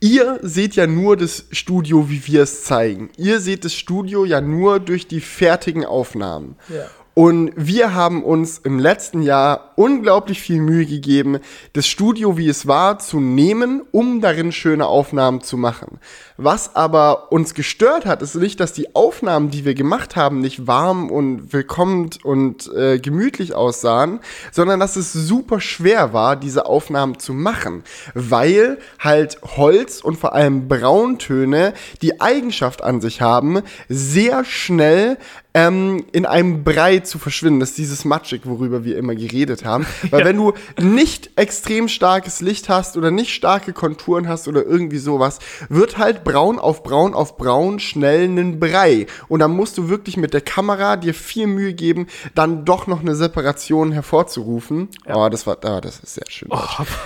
[0.00, 3.10] Ihr seht ja nur das Studio, wie wir es zeigen.
[3.16, 6.56] Ihr seht das Studio ja nur durch die fertigen Aufnahmen.
[6.68, 6.86] Ja.
[7.18, 11.40] Und wir haben uns im letzten Jahr unglaublich viel Mühe gegeben,
[11.72, 15.98] das Studio, wie es war, zu nehmen, um darin schöne Aufnahmen zu machen.
[16.40, 20.68] Was aber uns gestört hat, ist nicht, dass die Aufnahmen, die wir gemacht haben, nicht
[20.68, 24.20] warm und willkommen und äh, gemütlich aussahen,
[24.52, 27.82] sondern dass es super schwer war, diese Aufnahmen zu machen,
[28.14, 35.18] weil halt Holz und vor allem Brauntöne die Eigenschaft an sich haben, sehr schnell
[35.54, 37.58] ähm, in einem Brei zu verschwinden.
[37.58, 39.86] Das ist dieses Matschig, worüber wir immer geredet haben.
[40.10, 40.26] Weil Ja.
[40.26, 45.40] wenn du nicht extrem starkes Licht hast oder nicht starke Konturen hast oder irgendwie sowas,
[45.68, 49.06] wird halt braun auf braun auf braun schnell ein Brei.
[49.28, 53.00] Und dann musst du wirklich mit der Kamera dir viel Mühe geben, dann doch noch
[53.00, 54.88] eine Separation hervorzurufen.
[55.12, 56.48] Oh, das war, ah, das ist sehr schön.
[56.48, 56.58] deutsch.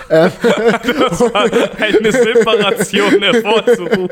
[1.13, 4.09] Das war eine Separation hervorzurufen.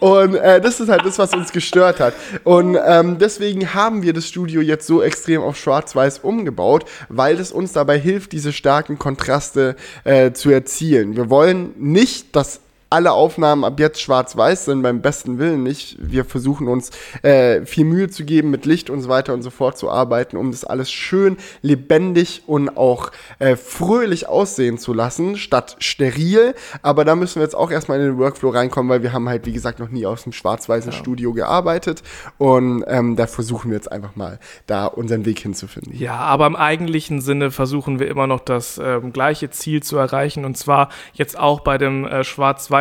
[0.00, 2.14] Und äh, das ist halt das, was uns gestört hat.
[2.44, 7.52] Und ähm, deswegen haben wir das Studio jetzt so extrem auf Schwarz-Weiß umgebaut, weil es
[7.52, 11.16] uns dabei hilft, diese starken Kontraste äh, zu erzielen.
[11.16, 15.96] Wir wollen nicht, dass alle Aufnahmen ab jetzt schwarz-weiß sind, beim besten Willen nicht.
[16.00, 16.90] Wir versuchen uns
[17.22, 20.36] äh, viel Mühe zu geben, mit Licht und so weiter und so fort zu arbeiten,
[20.36, 26.54] um das alles schön lebendig und auch äh, fröhlich aussehen zu lassen, statt steril.
[26.82, 29.46] Aber da müssen wir jetzt auch erstmal in den Workflow reinkommen, weil wir haben halt,
[29.46, 32.02] wie gesagt, noch nie aus dem schwarz-weißen Studio gearbeitet.
[32.38, 35.96] Und ähm, da versuchen wir jetzt einfach mal, da unseren Weg hinzufinden.
[35.96, 40.44] Ja, aber im eigentlichen Sinne versuchen wir immer noch das ähm, gleiche Ziel zu erreichen
[40.44, 42.79] und zwar jetzt auch bei dem äh, schwarz-weißen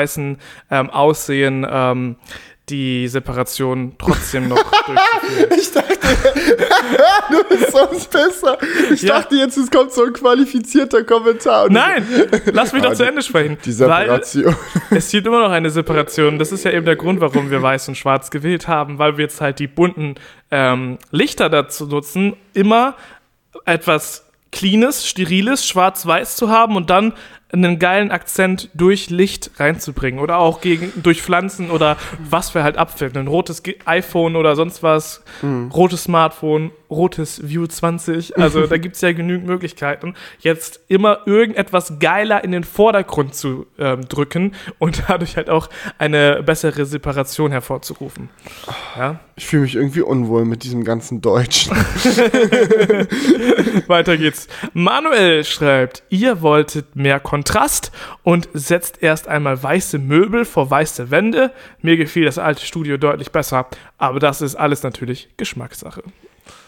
[0.71, 2.15] ähm, Aussehen ähm,
[2.69, 5.49] die Separation trotzdem noch durchzuführen.
[5.59, 5.97] Ich dachte,
[7.31, 8.57] du bist sonst besser.
[8.93, 9.15] Ich Ja.
[9.19, 11.67] dachte jetzt, es kommt so ein qualifizierter Kommentar.
[11.71, 12.05] Nein,
[12.53, 13.57] lass mich Ah, doch zu die- Ende sprechen.
[13.65, 14.55] Die Separation.
[14.91, 16.37] Es gibt immer noch eine Separation.
[16.37, 19.23] Das ist ja eben der Grund, warum wir weiß und schwarz gewählt haben, weil wir
[19.25, 20.13] jetzt halt die bunten
[20.51, 22.95] ähm, Lichter dazu nutzen, immer
[23.65, 27.13] etwas Cleanes, Steriles, schwarz-weiß zu haben und dann
[27.51, 32.77] einen geilen Akzent durch Licht reinzubringen oder auch gegen, durch Pflanzen oder was wir halt
[32.77, 33.17] abfilmen.
[33.17, 35.23] Ein rotes iPhone oder sonst was,
[35.73, 38.37] rotes Smartphone, rotes View 20.
[38.37, 43.65] Also da gibt es ja genügend Möglichkeiten, jetzt immer irgendetwas geiler in den Vordergrund zu
[43.77, 48.29] ähm, drücken und dadurch halt auch eine bessere Separation hervorzurufen.
[48.97, 49.19] Ja?
[49.35, 51.75] Ich fühle mich irgendwie unwohl mit diesem ganzen Deutschen.
[53.87, 54.47] Weiter geht's.
[54.73, 57.91] Manuel schreibt, ihr wolltet mehr Kontrast
[58.23, 61.51] und setzt erst einmal weiße Möbel vor weiße Wände.
[61.81, 66.03] Mir gefiel das alte Studio deutlich besser, aber das ist alles natürlich Geschmackssache.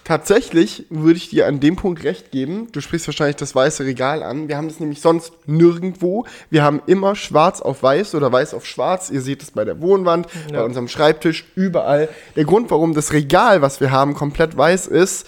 [0.05, 2.69] Tatsächlich würde ich dir an dem Punkt recht geben.
[2.71, 4.47] Du sprichst wahrscheinlich das weiße Regal an.
[4.47, 6.25] Wir haben das nämlich sonst nirgendwo.
[6.49, 9.10] Wir haben immer schwarz auf weiß oder weiß auf schwarz.
[9.10, 10.60] Ihr seht es bei der Wohnwand, Ja.
[10.60, 12.10] bei unserem Schreibtisch, überall.
[12.36, 15.27] Der Grund, warum das Regal, was wir haben, komplett weiß ist,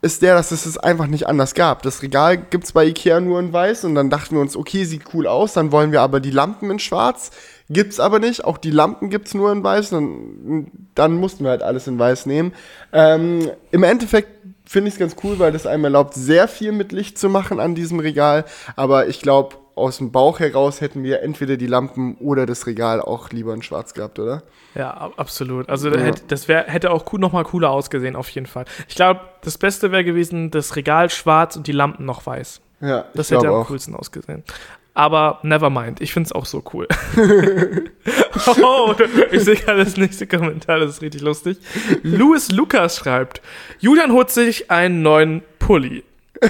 [0.00, 1.82] ist der, dass es es einfach nicht anders gab.
[1.82, 4.84] Das Regal gibt es bei Ikea nur in weiß und dann dachten wir uns, okay,
[4.84, 7.30] sieht cool aus, dann wollen wir aber die Lampen in schwarz.
[7.68, 11.62] Gibt's aber nicht, auch die Lampen gibt's nur in weiß, dann, dann mussten wir halt
[11.62, 12.54] alles in weiß nehmen.
[12.92, 14.37] Ähm, Im Endeffekt
[14.68, 17.58] finde ich es ganz cool, weil das einem erlaubt, sehr viel mit Licht zu machen
[17.60, 18.44] an diesem Regal,
[18.76, 23.00] aber ich glaube, aus dem Bauch heraus hätten wir entweder die Lampen oder das Regal
[23.00, 24.42] auch lieber in schwarz gehabt, oder?
[24.74, 25.68] Ja, ab- absolut.
[25.68, 26.10] Also Ja.
[26.26, 28.64] das wär, hätte auch cool, noch mal cooler ausgesehen, auf jeden Fall.
[28.88, 32.60] Ich glaube, das Beste wäre gewesen, das Regal schwarz und die Lampen noch weiß.
[32.80, 33.66] Ja, Das hätte am auch.
[33.68, 34.42] coolsten ausgesehen.
[34.98, 36.88] Aber never mind, ich finde es auch so cool.
[38.64, 38.96] oh,
[39.30, 41.58] ich sehe gerade das nächste Kommentar, das ist richtig lustig.
[42.02, 43.40] Louis Lukas schreibt,
[43.78, 46.02] Julian holt sich einen neuen Pulli.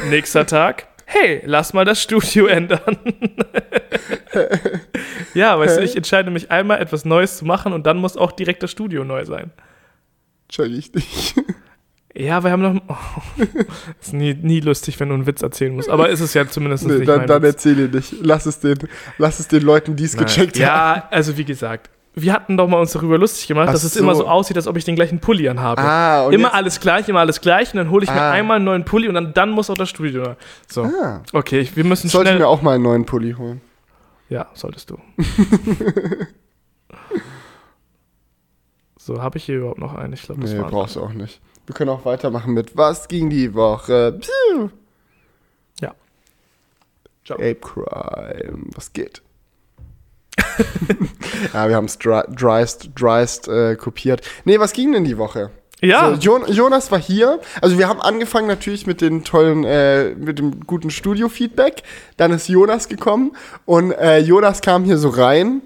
[0.08, 2.96] Nächster Tag, hey, lass mal das Studio ändern.
[5.34, 8.32] ja, weißt du, ich entscheide mich einmal, etwas Neues zu machen und dann muss auch
[8.32, 9.50] direkt das Studio neu sein.
[10.48, 11.34] Check ich nicht.
[12.20, 12.80] Ja, wir haben noch.
[12.88, 13.42] Oh,
[14.00, 15.88] ist nie, nie lustig, wenn du einen Witz erzählen musst.
[15.88, 17.54] Aber ist es ja zumindest Nee, nicht dann, dann Witz.
[17.64, 18.12] erzähle nicht.
[18.20, 18.76] Lass es den,
[19.18, 20.62] lass es den Leuten, die es gecheckt haben.
[20.62, 23.94] Ja, also wie gesagt, wir hatten doch mal uns darüber lustig gemacht, Ach dass es
[23.94, 24.00] so.
[24.00, 25.80] immer so aussieht, als ob ich den gleichen Pulli anhabe.
[25.80, 28.32] Ah, und immer jetzt- alles gleich, immer alles gleich und dann hole ich mir Ah.
[28.32, 30.34] einmal einen neuen Pulli und dann, dann muss auch das Studio.
[30.68, 30.82] So.
[30.82, 32.40] Ah, Okay, ich- wir müssen sollte ich schnell.
[32.40, 33.60] mir auch mal einen neuen Pulli holen.
[34.28, 34.98] Ja, solltest du.
[38.98, 40.12] so, habe ich hier überhaupt noch einen?
[40.14, 40.70] Ich glaube, das Nee, war.
[40.70, 41.40] brauchst du auch nicht.
[41.68, 44.18] Wir können auch weitermachen mit Was ging die Woche?
[44.18, 44.70] Piu.
[45.82, 45.94] Ja.
[47.26, 47.36] Ciao.
[47.36, 48.64] Ape Crime.
[48.74, 49.20] Was geht?
[51.52, 54.22] ja, wir haben es dry, dryst, dryst äh, kopiert.
[54.46, 55.50] Nee, was ging denn die Woche?
[55.82, 57.38] Ja, So, Jon Jonas war hier.
[57.60, 61.82] Also wir haben angefangen natürlich mit den tollen, äh, mit dem guten Studio-Feedback.
[62.16, 65.60] Dann ist Jonas gekommen und äh, Jonas kam hier so rein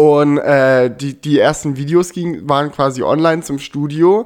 [0.00, 4.24] und äh, die, die ersten Videos ging, waren quasi online zum Studio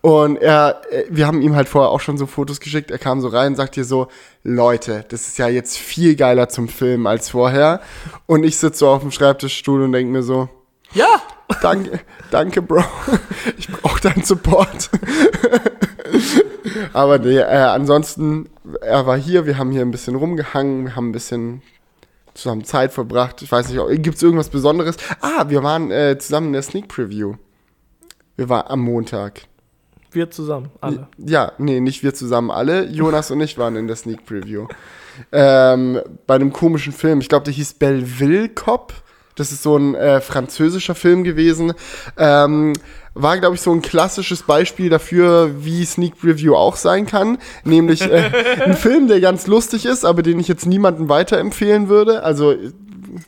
[0.00, 2.92] und er, äh, wir haben ihm halt vorher auch schon so Fotos geschickt.
[2.92, 4.06] Er kam so rein und sagt hier so,
[4.44, 7.80] Leute, das ist ja jetzt viel geiler zum Filmen als vorher.
[8.26, 10.48] Und ich sitze so auf dem Schreibtischstuhl und denke mir so,
[10.92, 11.20] ja.
[11.60, 11.98] Danke,
[12.30, 12.84] danke, Bro.
[13.58, 14.90] Ich brauche deinen Support.
[16.92, 18.48] Aber nee, äh, ansonsten,
[18.80, 21.62] er war hier, wir haben hier ein bisschen rumgehangen, wir haben ein bisschen
[22.36, 23.42] zusammen Zeit verbracht.
[23.42, 24.96] Ich weiß nicht, gibt es irgendwas Besonderes?
[25.20, 27.34] Ah, wir waren äh, zusammen in der Sneak Preview.
[28.36, 29.42] Wir waren am Montag.
[30.12, 31.08] Wir zusammen, alle.
[31.18, 32.86] Ja, nee, nicht wir zusammen alle.
[32.86, 34.66] Jonas und ich waren in der Sneak Preview.
[35.32, 37.20] Ähm, bei einem komischen Film.
[37.20, 38.92] Ich glaube, der hieß Belleville Cop.
[39.36, 41.74] Das ist so ein äh, französischer Film gewesen.
[42.16, 42.72] Ähm,
[43.14, 47.38] war, glaube ich, so ein klassisches Beispiel dafür, wie Sneak Preview auch sein kann.
[47.64, 48.30] Nämlich äh,
[48.64, 52.22] ein Film, der ganz lustig ist, aber den ich jetzt niemandem weiterempfehlen würde.
[52.22, 52.54] Also,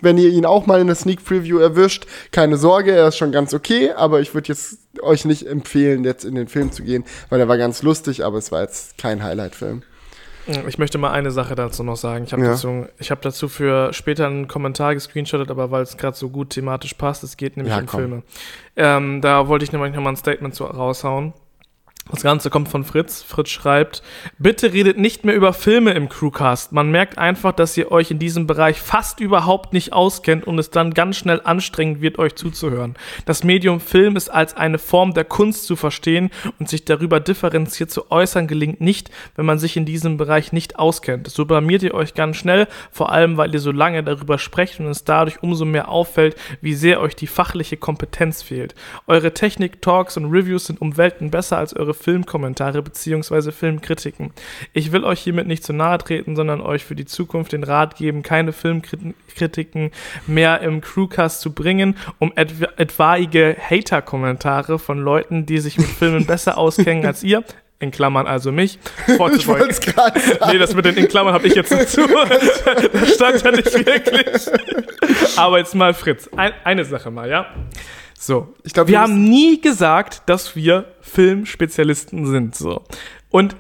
[0.00, 3.32] wenn ihr ihn auch mal in der Sneak Preview erwischt, keine Sorge, er ist schon
[3.32, 7.04] ganz okay, aber ich würde jetzt euch nicht empfehlen, jetzt in den Film zu gehen,
[7.30, 9.82] weil er war ganz lustig, aber es war jetzt kein Highlight-Film.
[10.66, 12.24] Ich möchte mal eine Sache dazu noch sagen.
[12.24, 12.50] Ich habe Ja.
[12.52, 16.50] dazu, ich hab dazu für später einen Kommentar gescreenshottet, aber weil es gerade so gut
[16.50, 18.00] thematisch passt, es geht nämlich Ja, um komm.
[18.00, 18.22] Filme.
[18.76, 21.34] Ähm, da wollte ich nämlich nochmal ein Statement zu, raushauen.
[22.10, 23.22] Das Ganze kommt von Fritz.
[23.22, 24.02] Fritz schreibt,
[24.38, 26.72] bitte redet nicht mehr über Filme im Crewcast.
[26.72, 30.70] Man merkt einfach, dass ihr euch in diesem Bereich fast überhaupt nicht auskennt und es
[30.70, 32.94] dann ganz schnell anstrengend wird, euch zuzuhören.
[33.26, 37.90] Das Medium Film ist als eine Form der Kunst zu verstehen und sich darüber differenziert
[37.90, 41.28] zu äußern gelingt nicht, wenn man sich in diesem Bereich nicht auskennt.
[41.28, 44.86] So blamiert ihr euch ganz schnell, vor allem weil ihr so lange darüber sprecht und
[44.86, 48.74] es dadurch umso mehr auffällt, wie sehr euch die fachliche Kompetenz fehlt.
[49.06, 53.52] Eure Technik, Talks und Reviews sind um Welten besser als eure Filmkommentare bzw.
[53.52, 54.30] Filmkritiken.
[54.72, 57.96] Ich will euch hiermit nicht zu nahe treten, sondern euch für die Zukunft den Rat
[57.96, 59.90] geben, keine Filmkritiken
[60.26, 66.26] mehr im Crewcast zu bringen, um etwa etwaige Hater-Kommentare von Leuten, die sich mit Filmen
[66.26, 67.44] besser auskennen als ihr,
[67.80, 69.68] in Klammern also mich, Ich vorzubeugen.
[69.68, 70.50] gerade sagen.
[70.50, 72.00] Nee, das mit den in Klammern habe ich jetzt dazu.
[72.92, 74.50] das stand ja nicht wirklich.
[75.36, 76.28] Aber jetzt mal Fritz.
[76.36, 77.46] Ein, eine Sache mal, ja?
[78.18, 78.54] So.
[78.64, 82.56] Ich glaub, wir wir haben nie gesagt, dass wir Filmspezialisten sind.
[82.56, 82.82] So.
[83.30, 83.56] Und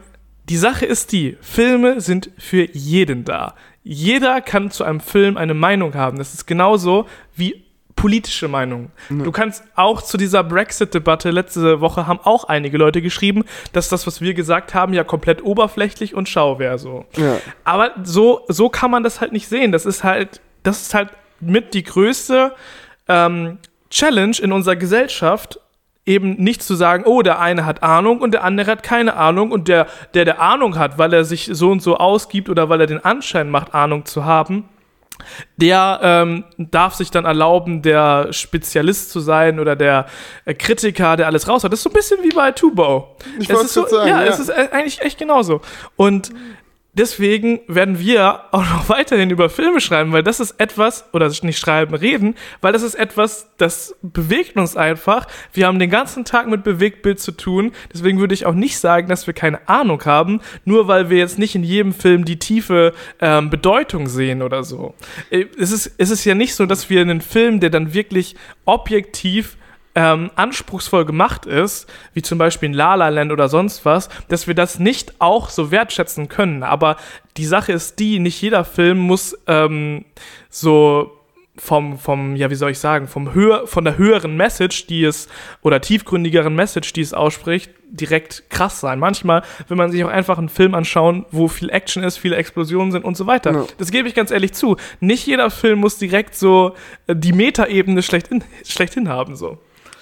[0.48, 3.54] die Sache ist die, Filme sind für jeden da.
[3.84, 6.18] Jeder kann zu einem Film eine Meinung haben.
[6.18, 8.92] Das ist genauso wie politische Meinungen.
[9.08, 14.06] Du kannst auch zu dieser Brexit-Debatte letzte Woche haben auch einige Leute geschrieben, dass das,
[14.06, 17.06] was wir gesagt haben, ja komplett oberflächlich und schau wäre so.
[17.16, 17.38] Ja.
[17.64, 19.72] Aber so, so kann man das halt nicht sehen.
[19.72, 22.54] Das ist halt, das ist halt mit die größte
[23.08, 23.58] ähm,
[23.90, 25.60] Challenge in unserer Gesellschaft,
[26.04, 29.50] eben nicht zu sagen, oh, der eine hat Ahnung und der andere hat keine Ahnung
[29.52, 32.80] und der, der der Ahnung hat, weil er sich so und so ausgibt oder weil
[32.80, 34.68] er den Anschein macht, Ahnung zu haben,
[35.56, 40.06] der ähm, darf sich dann erlauben, der Spezialist zu sein oder der
[40.44, 41.72] äh, Kritiker, der alles raus hat.
[41.72, 43.16] Das ist so ein bisschen wie bei Tubo.
[43.38, 44.30] Ich es ist so, sagen, ja, ja.
[44.30, 45.60] es ist äh, eigentlich echt genauso.
[45.96, 46.30] Und
[46.98, 51.58] deswegen werden wir auch noch weiterhin über Filme schreiben, weil das ist etwas, oder nicht
[51.58, 55.26] schreiben, reden, weil das ist etwas, das bewegt uns einfach.
[55.52, 57.72] Wir haben den ganzen Tag mit Bewegtbild zu tun.
[57.92, 61.38] Deswegen würde ich auch nicht sagen, dass wir keine Ahnung haben, nur weil wir jetzt
[61.38, 64.94] nicht in jedem Film die tiefe ähm, Bedeutung sehen oder so.
[65.30, 68.34] Äh, Es ist, es ist ja nicht so, dass wir einen Film, der dann wirklich
[68.64, 69.56] objektiv
[69.94, 74.46] ähm, anspruchsvoll gemacht ist, wie zum Beispiel in La La Land oder sonst was, dass
[74.46, 76.62] wir das nicht auch so wertschätzen können.
[76.62, 76.96] Aber
[77.36, 80.04] die Sache ist die, nicht jeder Film muss ähm,
[80.50, 81.18] so
[81.58, 85.28] vom, vom, ja, wie soll ich sagen, vom höher, von der höheren Message, die es,
[85.62, 88.98] oder tiefgründigeren Message, die es ausspricht, direkt krass sein.
[88.98, 92.92] Manchmal will man sich auch einfach einen Film anschauen, wo viel Action ist, viele Explosionen
[92.92, 93.52] sind und so weiter.
[93.52, 93.64] Ja.
[93.78, 94.76] Das gebe ich ganz ehrlich zu.
[95.00, 96.74] Nicht jeder Film muss direkt so
[97.06, 99.58] äh, die Metaebene schlechthin, schlechthin haben, so.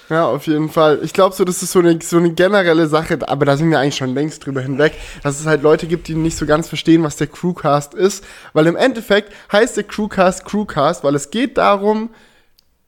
[0.08, 1.00] Ja, auf jeden Fall.
[1.02, 3.80] Ich glaube so, das ist so eine, so eine generelle Sache, aber da sind wir
[3.80, 4.92] eigentlich schon längst drüber hinweg,
[5.22, 8.24] dass es halt Leute gibt, die nicht so ganz verstehen, was der Crewcast ist.
[8.52, 12.10] Weil im Endeffekt heißt der Crewcast Crewcast, weil es geht darum,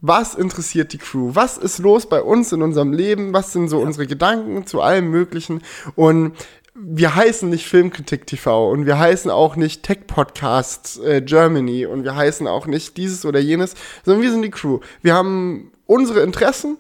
[0.01, 1.31] was interessiert die Crew?
[1.35, 3.33] Was ist los bei uns in unserem Leben?
[3.33, 5.63] Was sind so unsere Gedanken zu allem Möglichen?
[5.97, 6.37] Und
[6.77, 12.05] wir heißen nicht Filmkritik TV und wir heißen auch nicht Tech Podcast äh, Germany und
[12.05, 14.79] wir heißen auch nicht dieses oder jenes, sondern wir sind die Crew.
[15.03, 16.79] Wir haben unsere Interessen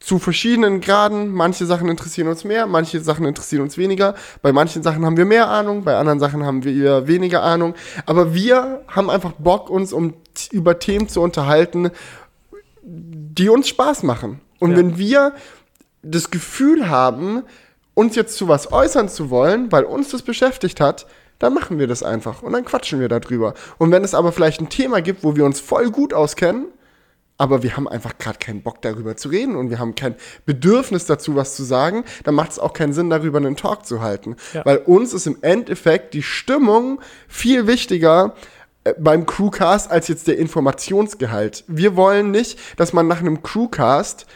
[0.00, 1.30] zu verschiedenen Graden.
[1.30, 4.14] Manche Sachen interessieren uns mehr, manche Sachen interessieren uns weniger.
[4.42, 7.74] Bei manchen Sachen haben wir mehr Ahnung, bei anderen Sachen haben wir weniger Ahnung.
[8.06, 10.14] Aber wir haben einfach Bock, uns um
[10.52, 11.90] über Themen zu unterhalten,
[12.82, 14.40] die uns Spaß machen.
[14.58, 14.78] Und Ja.
[14.78, 15.34] wenn wir
[16.02, 17.42] das Gefühl haben,
[17.94, 21.06] uns jetzt zu was äußern zu wollen, weil uns das beschäftigt hat,
[21.38, 23.54] dann machen wir das einfach und dann quatschen wir darüber.
[23.78, 26.66] Und wenn es aber vielleicht ein Thema gibt, wo wir uns voll gut auskennen,
[27.40, 31.06] aber wir haben einfach gerade keinen Bock darüber zu reden und wir haben kein Bedürfnis
[31.06, 34.36] dazu, was zu sagen, dann macht es auch keinen Sinn, darüber einen Talk zu halten.
[34.52, 34.62] Ja.
[34.66, 38.34] Weil uns ist im Endeffekt die Stimmung viel wichtiger
[38.84, 41.64] äh, beim Crewcast als jetzt der Informationsgehalt.
[41.66, 44.26] Wir wollen nicht, dass man nach einem Crewcast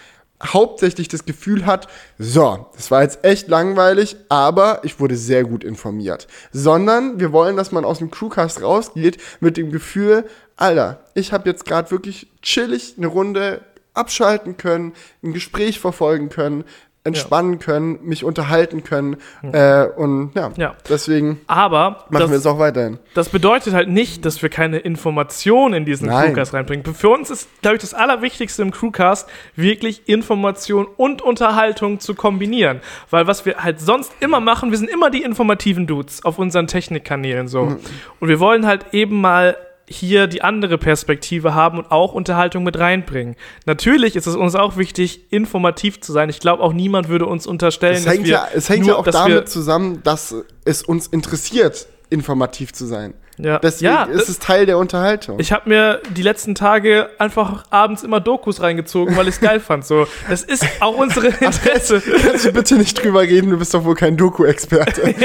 [0.44, 5.64] hauptsächlich das Gefühl hat, so, das war jetzt echt langweilig, aber ich wurde sehr gut
[5.64, 6.26] informiert.
[6.52, 10.24] Sondern wir wollen, dass man aus dem Crewcast rausgeht mit dem Gefühl,
[10.56, 13.62] Alter, ich habe jetzt gerade wirklich chillig eine Runde
[13.94, 16.64] abschalten können, ein Gespräch verfolgen können,
[17.04, 19.18] entspannen können, mich unterhalten können.
[19.52, 20.74] Äh, und ja, Ja.
[20.88, 22.98] deswegen Aber machen wir das, es auch weiterhin.
[23.14, 26.28] das bedeutet halt nicht, dass wir keine Informationen in diesen Nein.
[26.32, 26.94] Crewcast reinbringen.
[26.94, 32.80] Für uns ist, glaube ich, das Allerwichtigste im Crewcast, wirklich Information und Unterhaltung zu kombinieren.
[33.10, 36.66] Weil was wir halt sonst immer machen, wir sind immer die informativen Dudes auf unseren
[36.66, 37.64] Technikkanälen so.
[37.66, 37.78] Mhm.
[38.20, 39.56] Und wir wollen halt eben mal
[39.88, 43.36] hier die andere Perspektive haben und auch Unterhaltung mit reinbringen.
[43.66, 46.30] Natürlich ist es uns auch wichtig, informativ zu sein.
[46.30, 48.94] Ich glaube, auch niemand würde uns unterstellen, Es dass hängt, wir ja, es hängt nur,
[48.94, 53.14] ja auch dass damit zusammen, dass es uns interessiert, informativ zu sein.
[53.38, 55.40] Ja, Deswegen ja, ist es Teil der Unterhaltung.
[55.40, 59.58] Ich habe mir die letzten Tage einfach abends immer Dokus reingezogen, weil ich es geil
[59.58, 59.84] fand.
[59.84, 62.00] So, das ist auch unsere Interesse.
[62.00, 65.14] Kannst du bitte nicht drüber reden, du bist doch wohl kein Doku-Experte.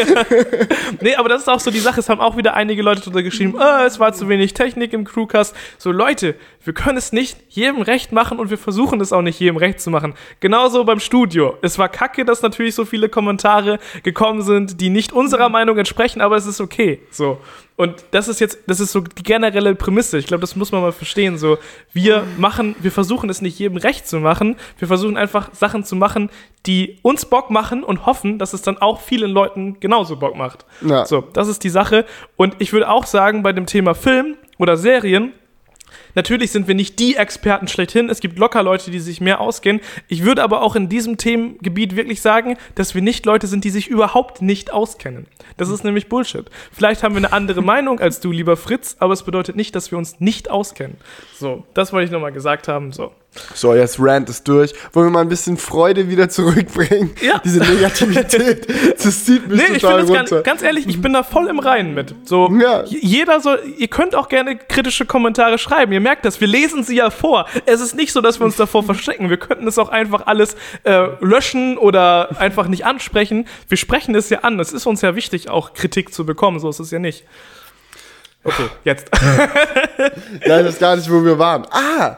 [1.01, 1.99] Nee, aber das ist auch so die Sache.
[1.99, 5.05] Es haben auch wieder einige Leute drunter geschrieben, äh, es war zu wenig Technik im
[5.05, 5.55] Crewcast.
[5.77, 9.39] So, Leute, wir können es nicht jedem recht machen und wir versuchen es auch nicht
[9.39, 10.13] jedem recht zu machen.
[10.39, 11.57] Genauso beim Studio.
[11.61, 16.21] Es war kacke, dass natürlich so viele Kommentare gekommen sind, die nicht unserer Meinung entsprechen,
[16.21, 17.01] aber es ist okay.
[17.11, 17.39] So.
[17.79, 20.17] Und das ist jetzt, das ist so die generelle Prämisse.
[20.17, 21.37] Ich glaube, das muss man mal verstehen.
[21.37, 21.57] So,
[21.93, 24.57] wir machen, wir versuchen es nicht jedem recht zu machen.
[24.79, 26.29] Wir versuchen einfach Sachen zu machen,
[26.65, 30.65] die uns Bock machen und hoffen, dass es dann auch vielen Leuten genauso Bock macht.
[30.81, 31.05] Ja.
[31.05, 32.03] So, das ist die Sache.
[32.35, 35.31] Und ich würde auch sagen, bei dem Thema Film oder Serien,
[36.15, 38.09] Natürlich sind wir nicht die Experten schlechthin.
[38.09, 39.81] Es gibt locker Leute, die sich mehr auskennen.
[40.07, 43.69] Ich würde aber auch in diesem Themengebiet wirklich sagen, dass wir nicht Leute sind, die
[43.69, 45.27] sich überhaupt nicht auskennen.
[45.57, 46.45] Das ist nämlich Bullshit.
[46.71, 49.91] Vielleicht haben wir eine andere Meinung als du, lieber Fritz, aber es bedeutet nicht, dass
[49.91, 50.97] wir uns nicht auskennen.
[51.37, 52.91] So, das wollte ich nochmal gesagt haben.
[52.91, 53.11] So.
[53.53, 54.73] So, jetzt Rant ist durch.
[54.91, 57.11] Wollen wir mal ein bisschen Freude wieder zurückbringen?
[57.21, 57.39] Ja.
[57.45, 58.67] Diese Negativität,
[59.03, 60.35] das zieht mich Nee, ich total finde es runter.
[60.37, 62.15] ganz, ganz ehrlich, ich bin da voll im Reinen mit.
[62.23, 62.83] So, Ja.
[62.85, 65.91] jeder soll, ihr könnt auch gerne kritische Kommentare schreiben.
[65.91, 67.45] Ihr merkt das, wir lesen sie ja vor.
[67.65, 69.29] Es ist nicht so, dass wir uns davor verstecken.
[69.29, 73.47] Wir könnten es auch einfach alles äh, löschen oder einfach nicht ansprechen.
[73.67, 74.59] Wir sprechen es ja an.
[74.59, 76.59] Es ist uns ja wichtig, auch Kritik zu bekommen.
[76.59, 77.25] So ist es ja nicht.
[78.43, 79.07] Okay, jetzt.
[80.45, 81.65] Ja, ich weiß gar nicht, wo wir waren.
[81.71, 82.17] Ah!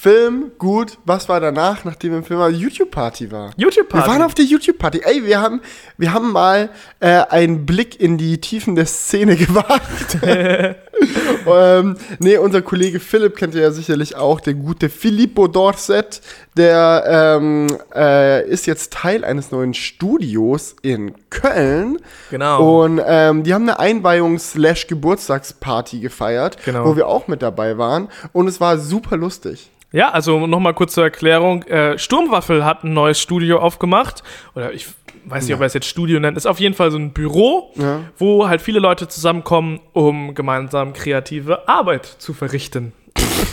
[0.00, 0.96] Film, gut.
[1.04, 2.54] Was war danach, nachdem wir im Film waren?
[2.54, 3.50] YouTube-Party war.
[3.56, 4.06] YouTube-Party.
[4.06, 5.00] Wir waren auf der YouTube-Party.
[5.02, 5.60] Ey, wir haben,
[5.96, 6.70] wir haben mal
[7.00, 10.18] äh, einen Blick in die Tiefen der Szene gewagt.
[11.46, 16.20] ähm, nee, unser Kollege Philipp kennt ihr ja sicherlich auch, der gute Filippo Dorset.
[16.56, 21.98] Der ähm, äh, ist jetzt Teil eines neuen Studios in Köln.
[22.30, 22.82] Genau.
[22.82, 26.84] Und ähm, die haben eine Einweihungs-Geburtstagsparty gefeiert, Genau.
[26.84, 28.08] wo wir auch mit dabei waren.
[28.32, 29.70] Und es war super lustig.
[29.90, 31.62] Ja, also nochmal kurz zur Erklärung.
[31.62, 34.22] Äh, Sturmwaffel hat ein neues Studio aufgemacht.
[34.54, 34.88] Oder ich
[35.26, 36.36] weiß nicht, ob er es jetzt Studio nennt.
[36.36, 38.00] Ist auf jeden Fall so ein Büro, Ja.
[38.16, 42.92] wo halt viele Leute zusammenkommen, um gemeinsam kreative Arbeit zu verrichten.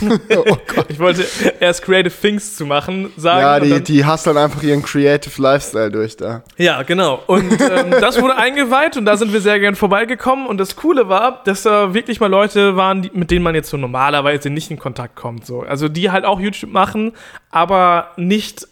[0.02, 0.86] oh Gott.
[0.88, 1.24] Ich wollte
[1.60, 3.40] erst Creative Things zu machen, sagen.
[3.40, 6.42] Ja, die, dann- die husteln einfach ihren Creative Lifestyle durch da.
[6.56, 7.22] Ja, genau.
[7.26, 10.46] Und ähm, das wurde eingeweiht und da sind wir sehr gern vorbeigekommen.
[10.46, 13.70] Und das Coole war, dass da wirklich mal Leute waren, die, mit denen man jetzt
[13.70, 15.46] so normalerweise nicht in Kontakt kommt.
[15.46, 15.60] So.
[15.60, 17.12] Also die halt auch YouTube machen,
[17.50, 18.66] aber nicht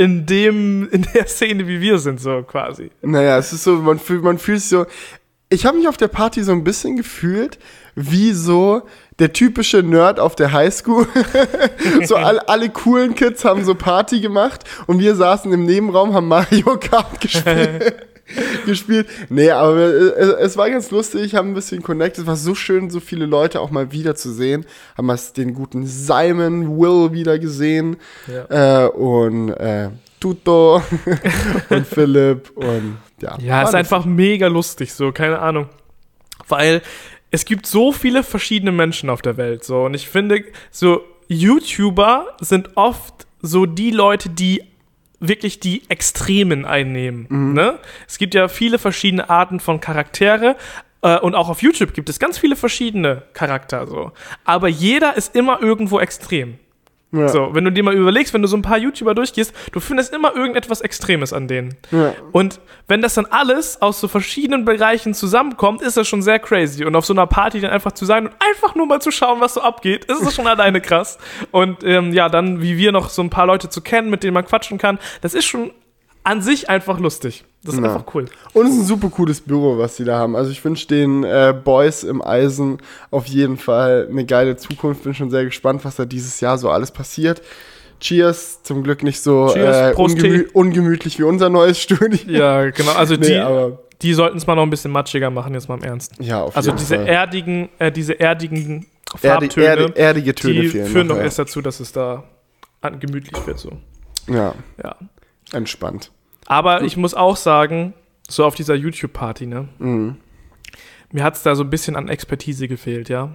[0.00, 2.90] in dem, in der Szene, wie wir sind, so quasi.
[3.02, 4.86] Naja, es ist so, man fühlt, man fühlt so.
[5.50, 7.58] Ich habe mich auf der Party so ein bisschen gefühlt,
[7.94, 8.80] wie so
[9.18, 11.06] der typische Nerd auf der Highschool.
[12.04, 16.28] so alle, alle coolen Kids haben so Party gemacht und wir saßen im Nebenraum, haben
[16.28, 18.06] Mario Kart gespielt.
[18.66, 19.08] gespielt.
[19.28, 22.22] Nee, aber es, es war ganz lustig, haben ein bisschen connected.
[22.22, 24.66] Es war so schön, so viele Leute auch mal wiederzusehen.
[24.96, 27.96] Haben wir den guten Simon Will wieder gesehen.
[28.48, 29.90] Äh, und äh,
[30.20, 30.82] Tuto
[31.70, 33.38] und Philipp und ja.
[33.38, 35.68] Ja, ist einfach mega lustig, so, keine Ahnung.
[36.48, 36.82] Weil
[37.30, 39.84] es gibt so viele verschiedene Menschen auf der Welt, so.
[39.84, 44.62] Und ich finde, so, YouTuber sind oft so die Leute, die
[45.20, 47.26] wirklich die Extremen einnehmen.
[47.54, 47.78] Ne?
[48.08, 50.56] Es gibt ja viele verschiedene Arten von Charaktere.
[51.02, 53.86] äh, Und auch auf YouTube gibt es ganz viele verschiedene Charakter.
[53.86, 54.12] So.
[54.44, 56.58] Aber jeder ist immer irgendwo extrem.
[57.12, 57.28] Ja.
[57.28, 60.14] So, wenn du dir mal überlegst, wenn du so ein paar YouTuber durchgehst, du findest
[60.14, 61.74] immer irgendetwas Extremes an denen.
[61.90, 62.14] Ja.
[62.30, 66.84] Und wenn das dann alles aus so verschiedenen Bereichen zusammenkommt, ist das schon sehr crazy.
[66.84, 69.40] Und auf so einer Party dann einfach zu sein und einfach nur mal zu schauen,
[69.40, 71.18] was so abgeht, ist das schon alleine krass.
[71.50, 74.34] Und ähm, ja, dann wie wir noch so ein paar Leute zu kennen, mit denen
[74.34, 75.72] man quatschen kann, das ist schon
[76.24, 77.44] an sich einfach lustig.
[77.64, 77.92] Das ist Ja.
[77.94, 78.24] einfach cool.
[78.54, 80.34] Und es ist ein super cooles Büro, was sie da haben.
[80.36, 82.78] Also ich wünsche den äh, Boys im Eisen
[83.10, 85.02] auf jeden Fall eine geile Zukunft.
[85.04, 87.42] Bin schon sehr gespannt, was da dieses Jahr so alles passiert.
[88.00, 92.18] Cheers, zum Glück nicht so Cheers, äh, ungemü ungemütlich wie unser neues Studio.
[92.26, 92.92] Ja, genau.
[92.92, 95.84] Also Nee, die, die sollten es mal noch ein bisschen matschiger machen, jetzt mal im
[95.84, 96.14] Ernst.
[96.18, 97.06] ja, auf Also jeden diese Fall.
[97.06, 98.86] erdigen, äh, diese erdigen
[99.20, 101.24] Erdi Farbtöne, Erde erdige Töne die führen noch, doch ja.
[101.24, 102.24] erst dazu, dass es da
[103.00, 103.72] gemütlich wird so.
[104.28, 104.96] Ja, Ja.
[105.52, 106.10] Entspannt.
[106.46, 107.94] Aber ich muss auch sagen,
[108.28, 109.68] so auf dieser YouTube-Party, ne?
[109.78, 110.16] Mhm.
[111.12, 113.34] Mir hat es da so ein bisschen an Expertise gefehlt, ja.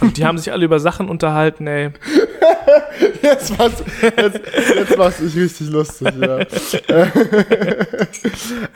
[0.00, 1.90] Also die haben sich alle über Sachen unterhalten, ey.
[3.22, 4.40] Jetzt machst, jetzt,
[4.74, 6.38] jetzt machst du dich richtig lustig, ja.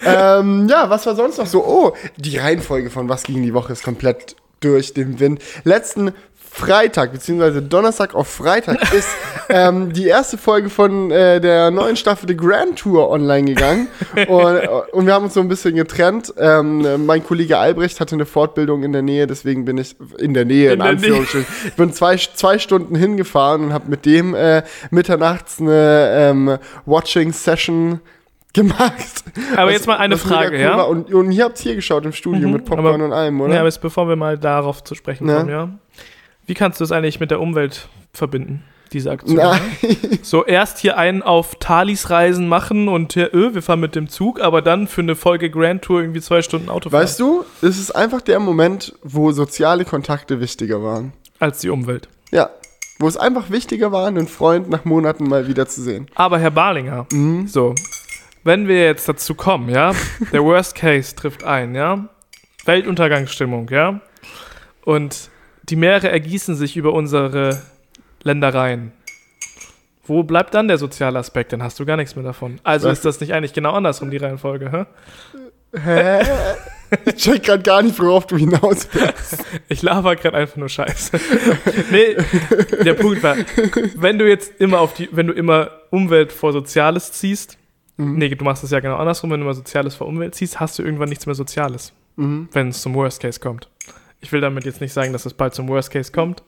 [0.39, 1.65] ähm, ja, was war sonst noch so?
[1.65, 5.43] Oh, die Reihenfolge von Was ging die Woche ist komplett durch den Wind.
[5.65, 6.13] Letzten
[6.53, 9.09] Freitag, beziehungsweise Donnerstag auf Freitag ist
[9.49, 13.89] ähm, die erste Folge von äh, der neuen Staffel The Grand Tour online gegangen.
[14.29, 14.59] Und,
[14.93, 16.35] und wir haben uns so ein bisschen getrennt.
[16.39, 20.45] Ähm, mein Kollege Albrecht hatte eine Fortbildung in der Nähe, deswegen bin ich in der
[20.45, 20.83] Nähe, in, In.
[20.87, 21.47] Anführungsstrichen.
[21.69, 28.01] Ich bin zwei, zwei Stunden hingefahren und habe mit dem äh, mitternachts eine ähm, Watching-Session
[28.53, 29.25] gemacht.
[29.57, 30.77] Aber Was- jetzt mal eine Frage, ja?
[30.77, 30.89] war.
[30.89, 33.53] Und, und ihr habt hier geschaut im Studio Mhm, mit Popcorn aber- und allem, oder?
[33.55, 35.37] Ja, aber jetzt, bevor wir mal darauf zu sprechen Ja.
[35.39, 35.69] kommen, ja.
[36.47, 39.37] Wie kannst du es eigentlich mit der Umwelt verbinden, diese Aktion?
[39.37, 39.61] Nein.
[40.23, 44.09] So erst hier einen auf Thalis Reisen machen und hier, öh, wir fahren mit dem
[44.09, 47.03] Zug, aber dann für eine Folge Grand Tour irgendwie zwei Stunden Auto fahren.
[47.03, 51.13] Weißt du, es ist einfach der Moment, wo soziale Kontakte wichtiger waren.
[51.39, 52.09] Als die Umwelt.
[52.33, 52.51] Ja.
[52.99, 56.07] Wo es einfach wichtiger war, einen Freund nach Monaten mal wiederzusehen.
[56.15, 57.47] Aber Herr Barlinger, Mhm.
[57.49, 57.75] so,
[58.45, 59.93] wenn wir jetzt dazu kommen, ja,
[60.33, 62.09] der Worst Case trifft ein, ja,
[62.67, 64.01] Weltuntergangsstimmung, ja,
[64.85, 65.31] und
[65.71, 67.61] die Meere ergießen sich über unsere
[68.23, 68.93] Ländereien.
[70.05, 71.53] Wo bleibt dann der soziale Aspekt?
[71.53, 72.59] Dann hast du gar nichts mehr davon.
[72.65, 72.99] Also Was?
[72.99, 75.79] ist das nicht eigentlich genau andersrum, die Reihenfolge, hä?
[75.79, 76.27] Hä?
[77.07, 79.45] ich check grad gar nicht, worauf du hinaus willst.
[79.69, 81.21] Ich laber gerade einfach nur Scheiße.
[81.93, 82.17] nee,
[82.85, 83.37] der Punkt war,
[83.95, 87.57] wenn du jetzt immer auf die, wenn du immer Umwelt vor Soziales ziehst,
[87.97, 88.15] Mhm.
[88.17, 90.79] nee, du machst es ja genau andersrum, wenn du immer Soziales vor Umwelt ziehst, hast
[90.79, 92.49] du irgendwann nichts mehr Soziales, Mhm.
[92.53, 93.69] wenn es zum Worst Case kommt.
[94.21, 96.43] Ich will damit jetzt nicht sagen, dass es bald zum Worst Case kommt.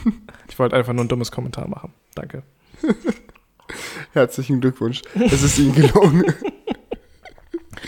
[0.48, 1.92] ich wollte einfach nur ein dummes Kommentar machen.
[2.14, 2.42] Danke.
[4.12, 5.02] Herzlichen Glückwunsch.
[5.14, 6.24] Es ist Ihnen gelungen.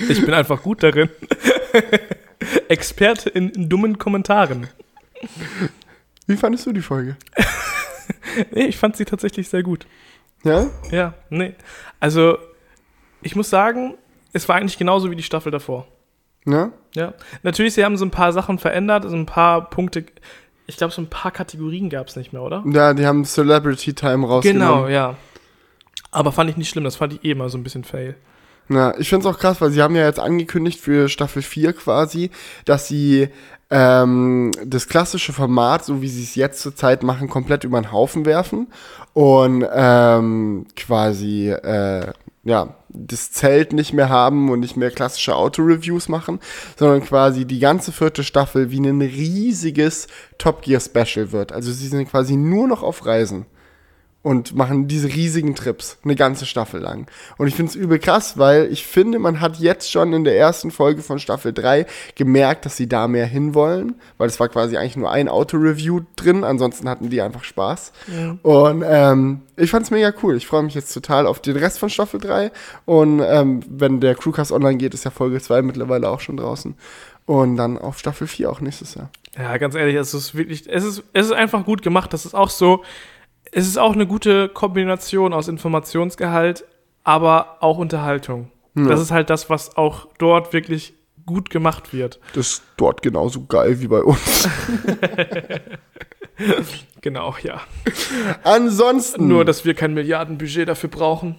[0.08, 1.08] Ich bin einfach gut darin.
[2.68, 4.66] Experte in, in dummen Kommentaren.
[6.26, 7.16] Wie fandest du die Folge?
[8.50, 9.86] Nee, ich fand sie tatsächlich sehr gut.
[10.42, 10.68] Ja?
[10.90, 11.54] Ja, nee.
[12.00, 12.38] Also,
[13.22, 13.94] ich muss sagen,
[14.32, 15.86] es war eigentlich genauso wie die Staffel davor.
[16.46, 16.72] Ja?
[16.94, 17.14] Ja.
[17.42, 20.04] Natürlich, sie haben so ein paar Sachen verändert, so ein paar Punkte.
[20.66, 22.62] Ich glaube, so ein paar Kategorien gab es nicht mehr, oder?
[22.66, 24.84] Ja, die haben Celebrity Time rausgenommen.
[24.84, 25.16] Genau, ja.
[26.10, 28.14] Aber fand ich nicht schlimm, das fand ich eh mal so ein bisschen fail.
[28.68, 31.74] Ja, ich finde es auch krass, weil sie haben ja jetzt angekündigt für Staffel 4
[31.74, 32.30] quasi,
[32.64, 33.28] dass sie
[33.68, 38.24] ähm, das klassische Format, so wie sie es jetzt zurzeit machen, komplett über den Haufen
[38.24, 38.68] werfen
[39.12, 42.12] und ähm, quasi äh,
[42.44, 46.38] ja das Zelt nicht mehr haben und nicht mehr klassische Auto-Reviews machen,
[46.78, 50.06] sondern quasi die ganze vierte Staffel wie ein riesiges
[50.38, 51.52] Top Gear Special wird.
[51.52, 53.46] Also sie sind quasi nur noch auf Reisen
[54.24, 57.06] und machen diese riesigen Trips, eine ganze Staffel lang.
[57.36, 60.38] Und ich finde es übel krass, weil ich finde, man hat jetzt schon in der
[60.38, 64.78] ersten Folge von Staffel 3 gemerkt, dass sie da mehr hinwollen, weil es war quasi
[64.78, 67.92] eigentlich nur ein Auto-Review drin, ansonsten hatten die einfach Spaß.
[68.06, 68.38] Ja.
[68.42, 70.36] Und ähm, ich fand es mega cool.
[70.36, 72.50] Ich freue mich jetzt total auf den Rest von Staffel 3.
[72.86, 76.74] Und ähm, wenn der Crewcast online geht, ist ja Folge 2 mittlerweile auch schon draußen.
[77.26, 79.10] Und dann auf Staffel 4 auch nächstes Jahr.
[79.36, 82.12] Ja, ganz ehrlich, es ist wirklich, es ist, es ist einfach gut gemacht.
[82.12, 82.84] Das ist auch so,
[83.54, 86.64] es ist auch eine gute Kombination aus Informationsgehalt,
[87.04, 88.50] aber auch Unterhaltung.
[88.74, 88.86] Ja.
[88.88, 90.94] Das ist halt das, was auch dort wirklich
[91.26, 92.20] gut gemacht wird.
[92.34, 94.48] Das ist dort genauso geil wie bei uns.
[97.00, 97.60] Genau, ja.
[98.42, 99.28] Ansonsten.
[99.28, 101.36] Nur, dass wir kein Milliardenbudget dafür brauchen.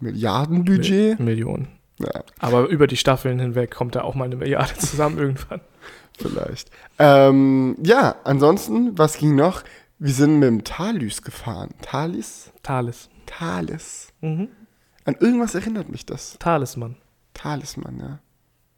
[0.00, 1.20] Milliardenbudget?
[1.20, 1.68] Millionen.
[1.98, 5.60] Ja, Aber über die Staffeln hinweg kommt da auch mal eine Milliarde zusammen irgendwann.
[6.18, 6.70] vielleicht.
[6.98, 9.62] Ähm, ja, ansonsten, was ging noch?
[9.98, 11.70] Wir sind mit dem Thalys gefahren.
[11.82, 12.52] Thalys?
[12.62, 13.08] Thales.
[13.26, 14.08] Thales.
[14.20, 14.48] Mhm.
[15.04, 16.36] An irgendwas erinnert mich das.
[16.38, 16.96] Talisman.
[17.34, 18.18] Talisman, ja.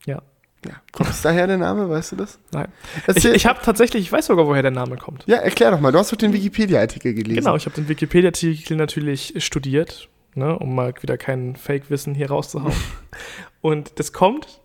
[0.07, 0.23] Ja.
[0.65, 0.75] Ja.
[0.93, 2.39] Kommt es daher der Name, weißt du das?
[2.53, 2.69] Nein.
[2.97, 5.25] Ich, Erzähl- ich habe tatsächlich, ich weiß sogar, woher der Name kommt.
[5.27, 5.93] ja, erklär doch mal.
[5.93, 7.41] Du hast doch den Wikipedia-Artikel gelesen.
[7.41, 12.75] Genau, ich habe den Wikipedia-Artikel natürlich studiert, ne, um mal wieder kein Fake-Wissen hier rauszuhauen.
[13.61, 14.61] Und das kommt.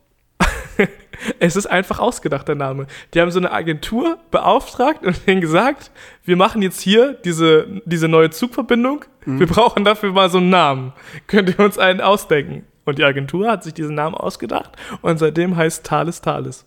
[1.40, 2.88] es ist einfach ausgedacht, der Name.
[3.14, 5.92] Die haben so eine Agentur beauftragt und denen gesagt,
[6.24, 9.06] wir machen jetzt hier diese, diese neue Zugverbindung.
[9.26, 10.94] Wir brauchen dafür mal so einen Namen.
[11.28, 12.66] Könnt ihr uns einen ausdenken?
[12.86, 14.72] Und die Agentur hat sich diesen Namen ausgedacht
[15.02, 16.66] und seitdem heißt Thales Thales.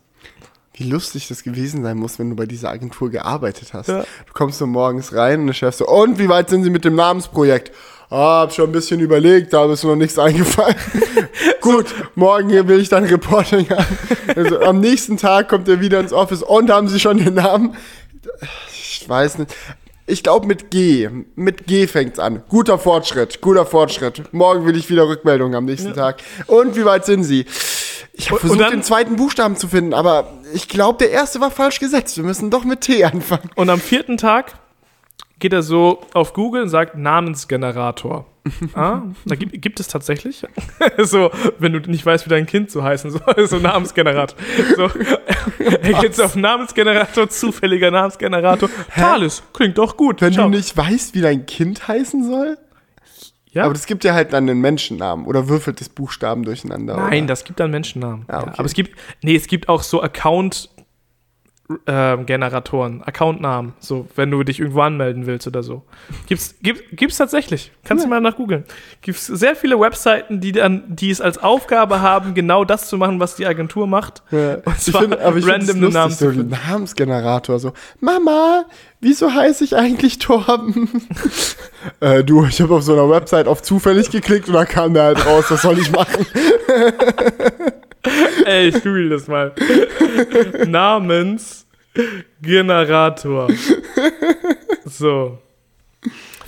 [0.77, 3.89] Wie lustig das gewesen sein muss, wenn du bei dieser Agentur gearbeitet hast.
[3.89, 4.01] Ja.
[4.01, 6.85] Du kommst so morgens rein und der Chef so, und wie weit sind Sie mit
[6.85, 7.73] dem Namensprojekt?
[8.11, 10.77] Ah, hab schon ein bisschen überlegt, da ist mir noch nichts eingefallen.
[11.63, 13.99] Gut, morgen hier will ich dann Reporting haben.
[14.37, 17.75] Also, am nächsten Tag kommt er wieder ins Office und haben Sie schon den Namen?
[18.71, 19.55] Ich weiß nicht.
[20.09, 21.09] Ich glaube mit G.
[21.35, 22.43] Mit G fängt's an.
[22.49, 24.33] Guter Fortschritt, guter Fortschritt.
[24.33, 26.23] Morgen will ich wieder Rückmeldung am nächsten Tag.
[26.47, 27.45] Und wie weit sind Sie?
[28.19, 31.51] Ich habe versucht, dann- den zweiten Buchstaben zu finden, aber ich glaube, der erste war
[31.51, 32.17] falsch gesetzt.
[32.17, 33.51] Wir müssen doch mit T anfangen.
[33.55, 34.55] Und am vierten Tag
[35.39, 38.25] geht er so auf Google und sagt Namensgenerator.
[38.75, 40.45] ah, da gibt, gibt es tatsächlich.
[40.99, 44.39] so, wenn du nicht weißt, wie dein Kind so heißen soll, so Namensgenerator.
[44.77, 44.89] So,
[45.59, 48.71] er geht so auf Namensgenerator, zufälliger Namensgenerator.
[48.95, 50.21] Thales, klingt doch gut.
[50.23, 50.45] Wenn Schau.
[50.45, 52.57] du nicht weißt, wie dein Kind heißen soll?
[53.57, 53.65] Ja?
[53.65, 56.97] Aber das gibt ja halt dann einen Menschennamen oder würfelt das Buchstaben durcheinander.
[56.97, 57.29] Nein, oder?
[57.29, 58.25] das gibt dann Menschennamen.
[58.29, 58.53] Ah, okay.
[58.57, 60.71] aber es gibt, nee, es gibt auch so Account
[61.87, 65.83] ähm, Generatoren, Accountnamen, so wenn du dich irgendwo anmelden willst oder so.
[66.27, 67.73] Gibt's gibt, gibt's tatsächlich.
[67.85, 68.65] Kannst du mal nach googeln.
[69.03, 73.19] Gibt's sehr viele Webseiten, die dann die es als Aufgabe haben, genau das zu machen,
[73.19, 74.23] was die Agentur macht.
[74.31, 74.55] Ja.
[74.65, 76.49] Und Ich zwar finde, aber ich random lustig, Namen so ein.
[76.49, 78.67] Namensgenerator, so, Mama,
[79.01, 80.89] wieso heiße ich eigentlich Torben?
[82.01, 85.03] äh, du, ich habe auf so einer Website auf zufällig geklickt und da kam der
[85.03, 86.27] halt raus, was soll ich machen?
[88.47, 89.53] Ey, ich google das mal.
[90.67, 93.49] Namensgenerator.
[94.85, 95.39] So.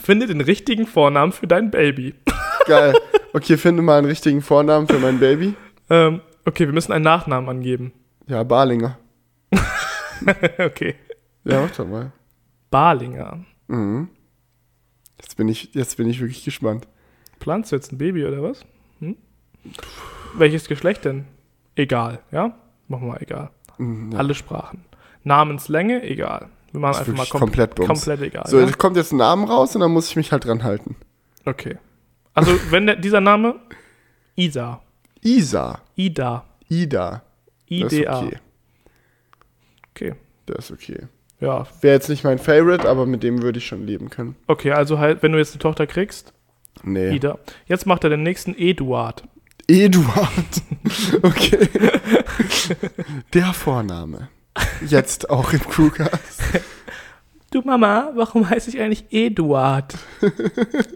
[0.00, 2.14] Finde den richtigen Vornamen für dein Baby.
[2.66, 2.94] Geil.
[3.32, 5.54] Okay, finde mal einen richtigen Vornamen für mein Baby.
[5.90, 7.92] Ähm, okay, wir müssen einen Nachnamen angeben.
[8.28, 8.96] Ja, Barlinger.
[10.58, 10.94] okay.
[11.44, 12.12] Ja, mach doch mal.
[12.70, 13.44] Barlinger.
[13.66, 14.08] Mhm.
[15.20, 16.86] Jetzt bin ich, jetzt bin ich wirklich gespannt.
[17.40, 18.64] Planst du jetzt ein Baby oder was?
[19.00, 19.16] Hm?
[20.34, 21.24] Welches Geschlecht denn?
[21.78, 22.54] Egal, ja?
[22.88, 23.50] Machen wir mal egal.
[23.78, 24.18] Mhm, ja.
[24.18, 24.84] Alle Sprachen.
[25.22, 26.48] Namenslänge, egal.
[26.72, 27.86] Wir machen einfach mal kom komplett Bums.
[27.86, 28.46] komplett egal.
[28.48, 28.70] So, ja?
[28.72, 30.96] kommt jetzt ein Namen raus und dann muss ich mich halt dran halten.
[31.44, 31.78] Okay.
[32.34, 33.54] Also, wenn der, dieser Name
[34.34, 34.80] Isa.
[35.22, 35.80] Isa.
[35.94, 36.44] Ida.
[36.68, 37.22] Ida.
[37.70, 38.18] Das IDA.
[38.18, 38.36] okay.
[39.90, 40.14] Okay.
[40.48, 41.06] Der ist okay.
[41.40, 41.66] Ja.
[41.80, 44.34] Wäre jetzt nicht mein Favorite, aber mit dem würde ich schon leben können.
[44.48, 46.32] Okay, also halt, wenn du jetzt eine Tochter kriegst,
[46.82, 47.14] Nee.
[47.14, 47.38] Ida.
[47.66, 49.24] Jetzt macht er den nächsten Eduard.
[49.68, 50.62] Eduard.
[51.22, 51.68] Okay.
[53.34, 54.28] Der Vorname.
[54.86, 56.40] Jetzt auch im Crewcast.
[57.50, 59.94] Du Mama, warum heiße ich eigentlich Eduard?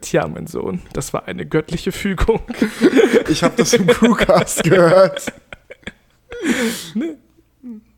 [0.01, 2.41] Tja, mein Sohn, das war eine göttliche Fügung.
[3.29, 5.33] Ich habe das im Crewcast gehört.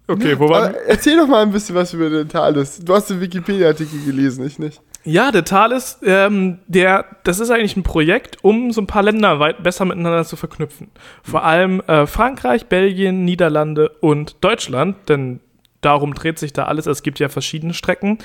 [0.07, 2.81] Okay, wo waren Aber erzähl doch mal ein bisschen was über den Thales.
[2.81, 4.81] Du hast den Wikipedia-Artikel gelesen, ich nicht.
[5.05, 9.39] Ja, der Thales, ähm, der, das ist eigentlich ein Projekt, um so ein paar Länder
[9.39, 10.91] weit besser miteinander zu verknüpfen.
[11.23, 15.41] Vor allem äh, Frankreich, Belgien, Niederlande und Deutschland, denn
[15.83, 16.87] darum dreht sich da alles.
[16.87, 18.19] Es gibt ja verschiedene Strecken.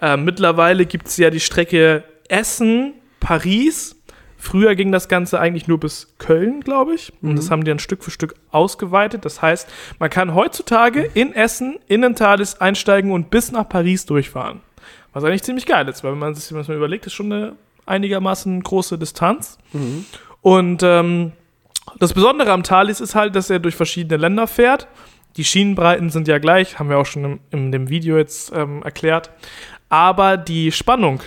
[0.00, 3.96] Äh, mittlerweile gibt es ja die Strecke Essen, Paris.
[4.38, 7.12] Früher ging das Ganze eigentlich nur bis Köln, glaube ich.
[7.22, 9.24] Und das haben die dann Stück für Stück ausgeweitet.
[9.24, 9.68] Das heißt,
[9.98, 14.60] man kann heutzutage in Essen, in den Thales einsteigen und bis nach Paris durchfahren.
[15.12, 17.52] Was eigentlich ziemlich geil ist, weil wenn man sich das mal überlegt, ist schon eine
[17.86, 19.58] einigermaßen große Distanz.
[20.40, 21.32] Und ähm,
[21.98, 24.86] das Besondere am Thalys ist halt, dass er durch verschiedene Länder fährt.
[25.36, 28.82] Die Schienenbreiten sind ja gleich, haben wir auch schon im, in dem Video jetzt ähm,
[28.82, 29.30] erklärt.
[29.88, 31.20] Aber die Spannung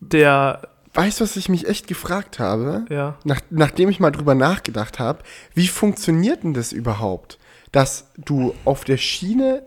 [0.00, 0.62] der,
[0.94, 2.84] Weißt du, was ich mich echt gefragt habe?
[2.90, 5.20] ja, Nach, nachdem ich mal drüber nachgedacht habe,
[5.54, 7.38] wie funktioniert denn das überhaupt,
[7.70, 9.62] dass du auf der Schiene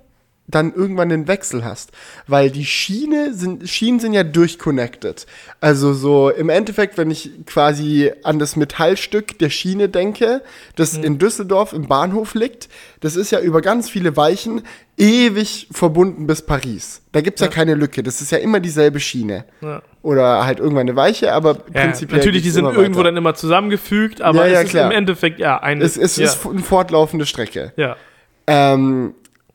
[0.48, 1.91] dann irgendwann den Wechsel hast?
[2.28, 5.26] Weil die Schiene sind, Schienen sind ja durchconnected.
[5.62, 10.41] Also so im Endeffekt, wenn ich quasi an das Metallstück der Schiene denke,
[10.76, 12.70] das in Düsseldorf im Bahnhof liegt,
[13.00, 14.62] das ist ja über ganz viele Weichen
[14.98, 17.02] ewig verbunden bis Paris.
[17.14, 17.48] Da gibt's ja.
[17.48, 17.54] Ja.
[17.54, 18.04] keine Lücke.
[18.04, 19.46] Das ist ja immer dieselbe Schiene.
[19.62, 19.82] ja.
[20.04, 22.18] Oder halt irgendwann eine Weiche, aber ja prinzipiell.
[22.20, 23.04] natürlich, die sind irgendwo weiter.
[23.06, 24.91] dann immer zusammengefügt, aber Ja, es ist klar.
[24.91, 25.82] im Endeffekt ja eine.
[25.82, 27.72] Es, es ist eine fortlaufende Strecke.
[27.78, 27.96] ja.
[28.46, 29.14] Ähm,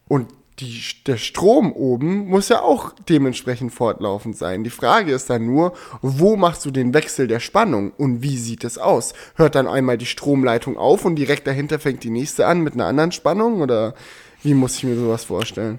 [0.08, 0.28] und
[0.60, 4.64] die, der Strom oben muss ja auch dementsprechend fortlaufend sein.
[4.64, 8.64] Die Frage ist dann nur, wo machst du den Wechsel der Spannung und wie sieht
[8.64, 9.14] es aus?
[9.36, 12.86] Hört dann einmal die Stromleitung auf und direkt dahinter fängt die nächste an mit einer
[12.86, 13.60] anderen Spannung?
[13.60, 13.94] Oder
[14.42, 15.78] wie muss ich mir sowas vorstellen?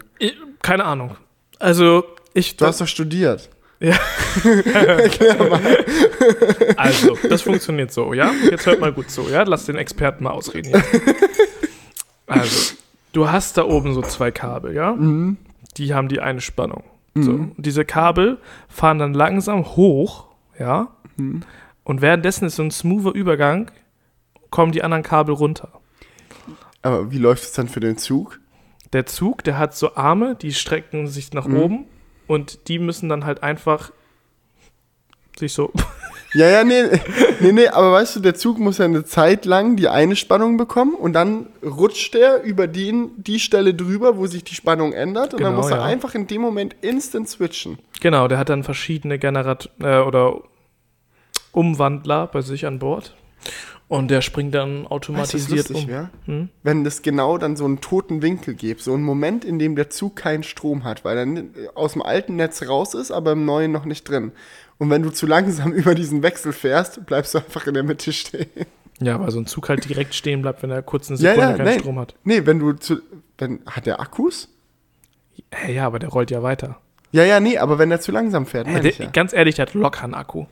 [0.61, 1.15] Keine Ahnung.
[1.59, 2.57] Also, ich.
[2.57, 3.49] Du hast doch studiert.
[3.82, 3.97] Ja.
[6.75, 8.34] also, das funktioniert so, ja?
[8.49, 9.43] Jetzt hört mal gut zu, ja?
[9.43, 10.73] Lass den Experten mal ausreden.
[10.73, 10.86] Jetzt.
[12.27, 12.73] Also,
[13.12, 14.95] du hast da oben so zwei Kabel, ja?
[15.78, 16.84] Die haben die eine Spannung.
[17.16, 17.32] So.
[17.32, 18.38] Und diese Kabel
[18.68, 20.89] fahren dann langsam hoch, ja?
[21.84, 23.72] Und währenddessen ist so ein smoother Übergang,
[24.51, 25.80] kommen die anderen Kabel runter.
[26.82, 28.39] Aber wie läuft es dann für den Zug?
[28.93, 31.86] Der Zug, der hat so Arme, die strecken sich nach oben
[32.28, 33.91] und die müssen dann halt einfach
[35.38, 35.72] sich so
[36.34, 36.84] Ja, ja, nee,
[37.39, 40.57] nee, nee, aber weißt du, der Zug muss ja eine Zeit lang die eine Spannung
[40.57, 45.34] bekommen und dann rutscht er über den, die Stelle drüber, wo sich die Spannung ändert
[45.34, 45.84] und dann Genau, muss er ja.
[45.84, 47.80] einfach in dem Moment instant switchen.
[47.99, 50.41] Genau, der hat dann verschiedene Generat äh, oder
[51.51, 53.15] Umwandler bei sich an Bord.
[53.88, 55.88] Und der springt dann Weißt automatisiert lustig um.
[55.88, 56.09] wär?
[56.25, 56.49] Hm?
[56.61, 59.89] Wenn es genau dann so einen toten Winkel gibt, so einen Moment, in dem der
[59.89, 63.71] Zug keinen Strom hat, weil er aus dem alten Netz raus ist, aber im neuen
[63.71, 64.32] noch nicht drin.
[64.80, 68.11] Und wenn du zu langsam über diesen Wechsel fährst, bleibst du einfach in der Mitte
[68.11, 68.49] stehen.
[69.01, 71.51] Ja, weil so ein Zug halt direkt stehen bleibt, wenn er kurz eine Ja, Sekunde
[71.51, 71.80] ja, keinen nein.
[71.80, 72.15] Strom hat.
[72.23, 72.97] Nee, wenn du zu.
[73.38, 74.49] Wenn, hat der Akkus?
[75.67, 76.77] Ja, aber der rollt ja weiter.
[77.11, 79.09] Ja, ja, nee, aber wenn er zu langsam fährt, meine der, ja.
[79.11, 80.45] Ganz ehrlich, der hat locker einen Akku.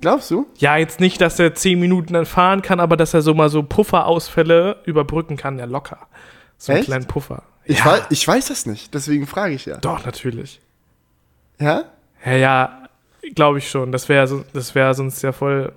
[0.00, 0.46] Glaubst du?
[0.58, 3.48] Ja, jetzt nicht, dass er 10 Minuten dann fahren kann, aber dass er so mal
[3.48, 5.98] so Pufferausfälle überbrücken kann, ja locker.
[6.58, 6.88] So einen Echt?
[6.88, 7.42] kleinen Puffer.
[7.64, 9.78] Ich, ja, weiß, ich weiß das nicht, deswegen frage ich ja.
[9.78, 10.60] doch, natürlich.
[11.58, 11.84] Ja?
[12.24, 12.81] Ja, ja,
[13.34, 13.92] glaube ich schon.
[13.92, 15.72] Das wäre so, das wäre sonst ja voll.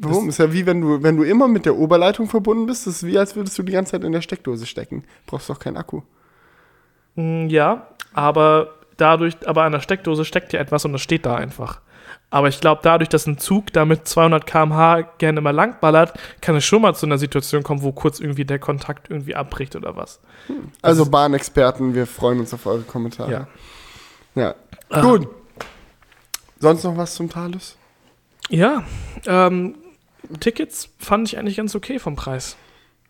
[0.00, 0.28] Warum?
[0.28, 3.06] ist ja wie wenn du, wenn du immer mit der Oberleitung verbunden bist, das ist
[3.06, 5.04] wie als würdest du die ganze Zeit in der Steckdose stecken.
[5.26, 6.02] Brauchst doch keinen Akku.
[7.16, 11.34] Mm, Ja, aber dadurch, aber an der Steckdose steckt ja etwas und das steht da
[11.34, 11.80] einfach.
[12.30, 16.64] Aber ich glaube, dadurch, dass ein Zug damit 200 km/h gerne mal langballert, kann es
[16.64, 20.20] schon mal zu einer Situation kommen, wo kurz irgendwie der Kontakt irgendwie abbricht oder was.
[20.82, 23.32] Also Bahnexperten, wir freuen uns auf eure Kommentare.
[23.32, 23.48] Ja.
[24.34, 24.54] Ja.
[24.90, 25.00] Ah.
[25.00, 25.28] Gut.
[26.60, 27.76] Sonst noch was zum Thales?
[28.48, 28.84] Ja,
[29.26, 29.76] ähm,
[30.40, 32.56] Tickets fand ich eigentlich ganz okay vom Preis.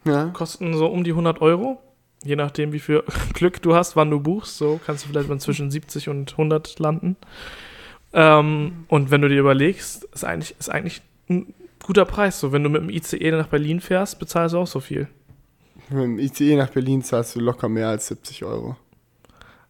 [0.05, 0.27] Ja.
[0.27, 1.81] Kosten so um die 100 Euro.
[2.25, 4.59] Je nachdem, wie viel Glück du hast, wann du buchst.
[4.59, 7.17] So kannst du vielleicht mal zwischen 70 und 100 landen.
[8.13, 12.41] Ähm, und wenn du dir überlegst, ist eigentlich, ist eigentlich ein guter Preis.
[12.41, 15.09] So, wenn du mit dem ICE nach Berlin fährst, bezahlst du auch so viel.
[15.91, 18.77] Mit dem ICE nach Berlin zahlst du locker mehr als 70 Euro.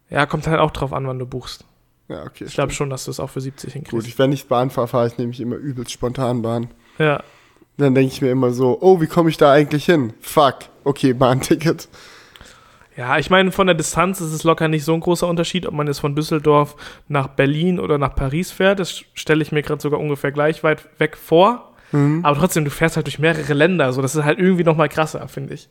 [0.09, 1.65] Ja, kommt halt auch drauf an, wann du buchst.
[2.09, 2.45] Ja, okay.
[2.45, 4.07] Ich glaube schon, dass du es auch für 70 Gut, hinkriegst.
[4.07, 6.69] ich, wenn ich Bahn fahre, fahre ich nämlich immer übelst spontan Bahn.
[6.97, 7.23] Ja,
[7.77, 10.13] Dann denke ich mir immer so, oh, wie komme ich da eigentlich hin?
[10.19, 10.55] Fuck.
[10.83, 11.87] Okay, Bahnticket.
[12.97, 15.73] Ja, ich meine, von der Distanz ist es locker nicht so ein großer Unterschied, ob
[15.73, 16.75] man jetzt von Düsseldorf
[17.07, 18.79] nach Berlin oder nach Paris fährt.
[18.79, 21.71] Das stelle ich mir gerade sogar ungefähr gleich weit weg vor.
[21.93, 22.25] Mhm.
[22.25, 23.93] Aber trotzdem, du fährst halt durch mehrere Länder.
[23.93, 25.69] So, das ist halt irgendwie noch mal krasser, finde ich.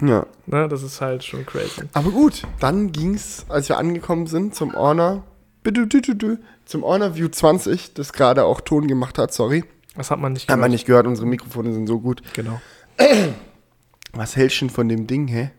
[0.00, 0.24] Ja.
[0.46, 1.82] Ne, das ist halt schon crazy.
[1.92, 5.22] Aber gut, dann ging's, als wir angekommen sind, zum bitte,
[6.64, 9.64] zum Honor View 20, das gerade auch Ton gemacht hat, sorry.
[9.96, 12.22] Das hat man nicht Haben wir nicht gehört, unsere Mikrofone sind so gut.
[12.34, 12.60] Genau.
[14.12, 15.50] Was hältst du denn von dem Ding, hä?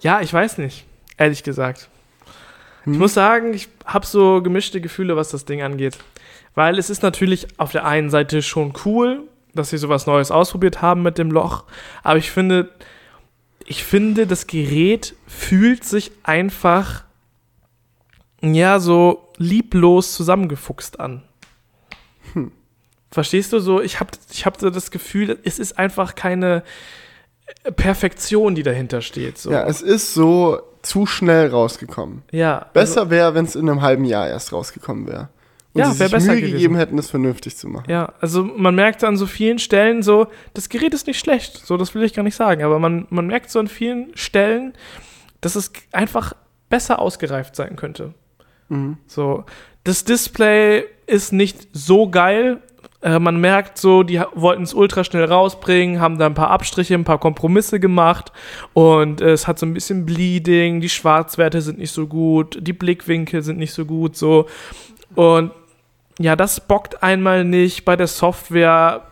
[0.00, 0.84] Ja, ich weiß nicht,
[1.16, 1.88] ehrlich gesagt.
[2.82, 2.98] Ich Hm?
[2.98, 5.98] muss sagen, ich habe so gemischte Gefühle, was das Ding angeht.
[6.54, 10.80] Weil es ist natürlich auf der einen Seite schon cool, dass sie sowas Neues ausprobiert
[10.80, 11.64] haben mit dem Loch.
[12.02, 12.70] Aber ich finde,
[13.66, 17.04] ich finde, das Gerät fühlt sich einfach,
[18.42, 21.22] ja, so lieblos zusammengefuchst an.
[23.10, 23.80] Verstehst du so?
[23.80, 26.62] Ich habe ich hab so das Gefühl, es ist einfach keine
[27.76, 29.38] Perfektion, die dahinter steht.
[29.38, 29.50] So.
[29.50, 32.22] Ja, es ist so zu schnell rausgekommen.
[32.30, 35.28] ja Besser wäre, wenn es in einem halben Jahr erst rausgekommen wäre.
[35.72, 36.52] Und Ja, sie sich besser Mühe gewesen.
[36.54, 37.90] gegeben hätten, es vernünftig zu machen.
[37.90, 41.76] Ja, also man merkt an so vielen Stellen so, das Gerät ist nicht schlecht, so
[41.76, 44.72] das will ich gar nicht sagen, aber man, man merkt so an vielen Stellen,
[45.40, 46.32] dass es einfach
[46.70, 48.14] besser ausgereift sein könnte.
[48.70, 48.96] Mhm.
[49.06, 49.44] So,
[49.84, 52.62] das Display ist nicht so geil.
[53.02, 56.94] Äh, man merkt so, die wollten es ultra schnell rausbringen, haben da ein paar Abstriche,
[56.94, 58.32] ein paar Kompromisse gemacht
[58.74, 62.72] und äh, es hat so ein bisschen Bleeding, die Schwarzwerte sind nicht so gut, die
[62.72, 64.46] Blickwinkel sind nicht so gut, so.
[65.14, 65.50] Und
[66.18, 69.06] ja, das bockt einmal nicht bei der Software.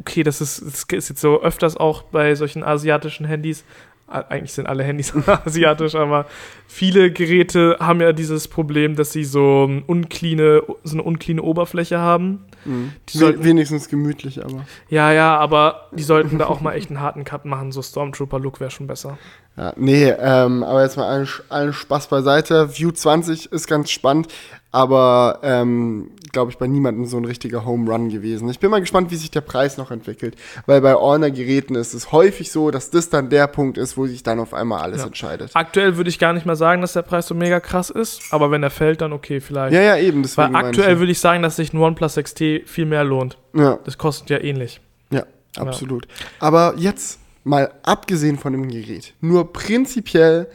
[0.00, 3.64] Okay, das ist, das ist jetzt so öfters auch bei solchen asiatischen Handys.
[4.08, 5.12] Eigentlich sind alle Handys
[5.44, 6.26] asiatisch, aber
[6.68, 12.44] viele Geräte haben ja dieses Problem, dass sie so, uncleane, so eine uncleane Oberfläche haben.
[12.64, 12.92] Mhm.
[13.08, 14.64] Die sollten- wenigstens gemütlich, aber.
[14.88, 17.72] Ja, ja, aber die sollten da auch mal echt einen harten Cut machen.
[17.72, 19.18] So Stormtrooper-Look wäre schon besser.
[19.56, 22.78] Ja, nee, ähm, aber jetzt mal allen, allen Spaß beiseite.
[22.78, 24.28] View 20 ist ganz spannend,
[24.76, 28.46] aber ähm, glaube ich bei niemandem so ein richtiger Home Run gewesen.
[28.50, 32.12] Ich bin mal gespannt, wie sich der Preis noch entwickelt, weil bei Honor-Geräten ist es
[32.12, 35.06] häufig so, dass das dann der Punkt ist, wo sich dann auf einmal alles Ja.
[35.06, 35.50] entscheidet.
[35.54, 38.50] Aktuell würde ich gar nicht mal sagen, dass der Preis so mega krass ist, aber
[38.50, 39.72] wenn er fällt, dann okay, vielleicht.
[39.72, 40.22] Ja, ja, eben.
[40.22, 43.38] Deswegen Weil aktuell ich, würde ich sagen, dass sich ein OnePlus XT viel mehr lohnt.
[43.54, 44.80] ja, Das kostet ja ähnlich.
[45.10, 45.22] ja,
[45.58, 46.06] absolut.
[46.38, 50.48] Aber jetzt mal abgesehen von dem Gerät, nur prinzipiell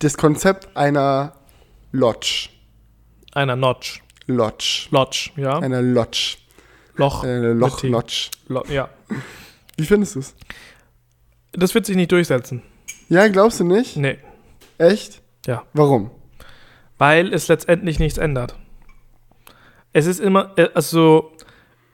[0.00, 1.34] das Konzept einer
[1.92, 2.48] Lodge.
[3.34, 4.02] Einer Notch.
[4.26, 4.86] Lodge.
[4.90, 5.58] Lodge, ja.
[5.58, 6.36] Einer Lodge.
[6.96, 7.24] Loch.
[7.24, 7.82] Eine Loch.
[7.82, 8.30] Lodge.
[8.48, 8.88] Lo ja.
[9.76, 10.34] Wie findest du es?
[11.52, 12.62] Das wird sich nicht durchsetzen.
[13.08, 13.96] Ja, glaubst du nicht?
[13.96, 14.18] Nee.
[14.78, 15.20] Echt?
[15.46, 15.64] Ja.
[15.72, 16.10] Warum?
[16.96, 18.54] Weil es letztendlich nichts ändert.
[19.92, 21.32] Es ist immer, äh, also,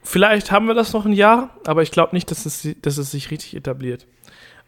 [0.03, 3.11] vielleicht haben wir das noch ein Jahr, aber ich glaube nicht, dass es, dass es
[3.11, 4.07] sich richtig etabliert.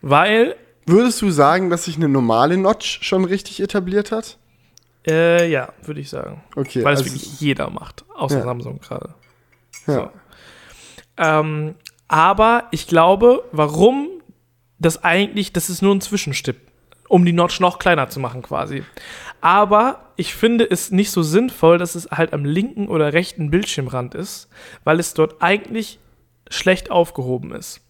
[0.01, 4.39] Weil, Würdest du sagen, dass sich eine normale Notch schon richtig etabliert hat?
[5.07, 6.43] Äh, ja, würde ich sagen.
[6.57, 6.85] Okay.
[6.85, 8.45] Weil es also- wirklich jeder macht, außer Ja.
[8.45, 9.15] Samsung gerade.
[9.87, 10.13] ja.
[11.17, 11.75] Ähm,
[12.09, 14.09] aber ich glaube, warum
[14.79, 16.57] das eigentlich, das ist nur ein Zwischenstipp,
[17.09, 18.83] um die Notch noch kleiner zu machen quasi.
[19.41, 24.15] Aber ich finde es nicht so sinnvoll, dass es halt am linken oder rechten Bildschirmrand
[24.15, 24.49] ist,
[24.85, 25.99] weil es dort eigentlich
[26.49, 27.81] schlecht aufgehoben ist.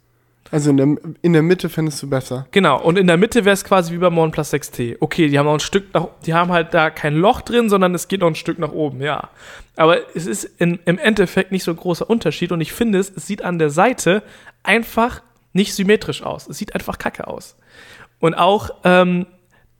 [0.53, 2.47] Also in der, in der Mitte findest du besser.
[2.51, 4.99] Genau, und in der Mitte wäre es quasi wie beim OnePlus 6T.
[5.01, 7.95] Okay, die haben noch ein Stück nach, die haben halt da kein Loch drin, sondern
[7.95, 9.31] es geht noch ein Stück nach oben, ja.
[9.77, 13.11] Aber es ist in, im Endeffekt nicht so ein großer Unterschied und ich finde es,
[13.17, 14.23] es sieht an der Seite
[14.63, 15.23] einfach
[15.55, 16.47] nicht symmetrisch aus.
[16.47, 17.57] Es sieht einfach kacke aus.
[18.21, 19.25] Und auch ähm,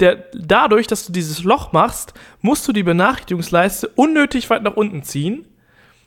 [0.01, 5.03] der, dadurch, dass du dieses Loch machst, musst du die Benachrichtigungsleiste unnötig weit nach unten
[5.03, 5.45] ziehen,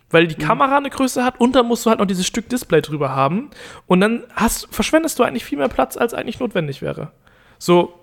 [0.10, 2.82] weil die Kamera eine Größe hat und dann musst du halt noch dieses Stück Display
[2.82, 3.50] drüber haben
[3.88, 7.12] und dann hast, verschwendest du eigentlich viel mehr Platz, als eigentlich notwendig wäre.
[7.58, 7.94] So,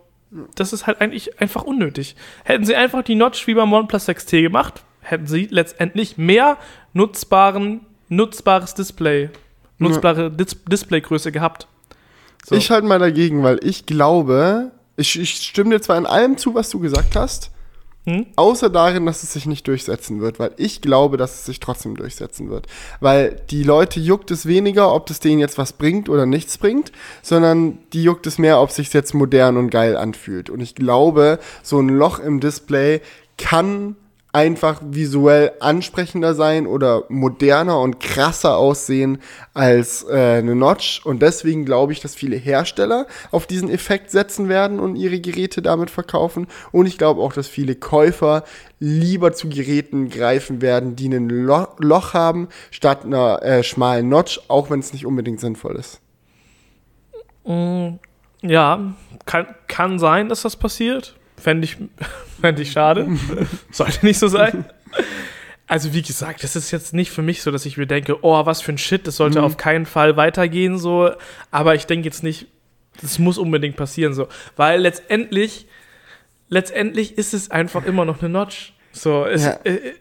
[0.54, 2.16] das ist halt eigentlich einfach unnötig.
[2.44, 6.56] Hätten sie einfach die Notch wie beim OnePlus 6T gemacht, hätten sie letztendlich mehr
[6.92, 9.30] nutzbaren, nutzbares Display,
[9.78, 11.68] nutzbare Dis Displaygröße gehabt.
[12.44, 12.56] So.
[12.56, 16.54] Ich halt mal dagegen, weil ich glaube, ich, ich stimme dir zwar in allem zu,
[16.54, 17.51] was du gesagt hast,
[18.04, 18.26] Hm?
[18.34, 21.96] außer darin, dass es sich nicht durchsetzen wird, weil ich glaube, dass es sich trotzdem
[21.96, 22.66] durchsetzen wird.
[22.98, 26.90] Weil die Leute juckt es weniger, ob das denen jetzt was bringt oder nichts bringt,
[27.22, 30.50] sondern die juckt es mehr, ob es sich jetzt modern und geil anfühlt.
[30.50, 33.02] Und ich glaube, so ein Loch im Display
[33.38, 33.94] kann
[34.32, 39.18] einfach visuell ansprechender sein oder moderner und krasser aussehen
[39.52, 41.04] als äh, eine Notch.
[41.04, 45.60] Und deswegen glaube ich, dass viele Hersteller auf diesen Effekt setzen werden und ihre Geräte
[45.60, 46.46] damit verkaufen.
[46.72, 48.44] Und ich glaube auch, dass viele Käufer
[48.80, 54.40] lieber zu Geräten greifen werden, die ein Lo Loch haben, statt einer äh, schmalen Notch,
[54.48, 56.00] auch wenn es nicht unbedingt sinnvoll ist.
[57.44, 57.98] Mm,
[58.42, 58.94] Ja,
[59.26, 61.16] kann, kann sein, dass das passiert.
[61.42, 61.76] Fände ich,
[62.40, 63.08] fänd ich schade.
[63.70, 64.64] Sollte nicht so sein.
[65.66, 68.44] Also, wie gesagt, das ist jetzt nicht für mich so, dass ich mir denke, oh,
[68.46, 69.44] was für ein Shit, das sollte Mhm.
[69.44, 71.10] auf keinen Fall weitergehen, so.
[71.50, 72.46] Aber ich denke jetzt nicht,
[73.00, 74.28] das muss unbedingt passieren, so.
[74.56, 75.66] Weil letztendlich,
[76.48, 78.74] letztendlich ist es einfach immer noch eine Notch.
[78.92, 79.58] So, es, Ja.
[79.64, 79.94] äh,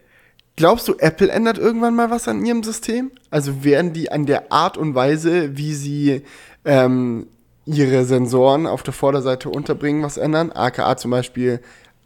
[0.54, 3.10] Glaubst du, Apple ändert irgendwann mal was an ihrem System?
[3.30, 6.22] Also werden die an der Art und Weise, wie sie
[6.66, 7.26] ähm,
[7.64, 10.50] ihre Sensoren auf der Vorderseite unterbringen, was ändern?
[10.52, 11.60] AKA zum Beispiel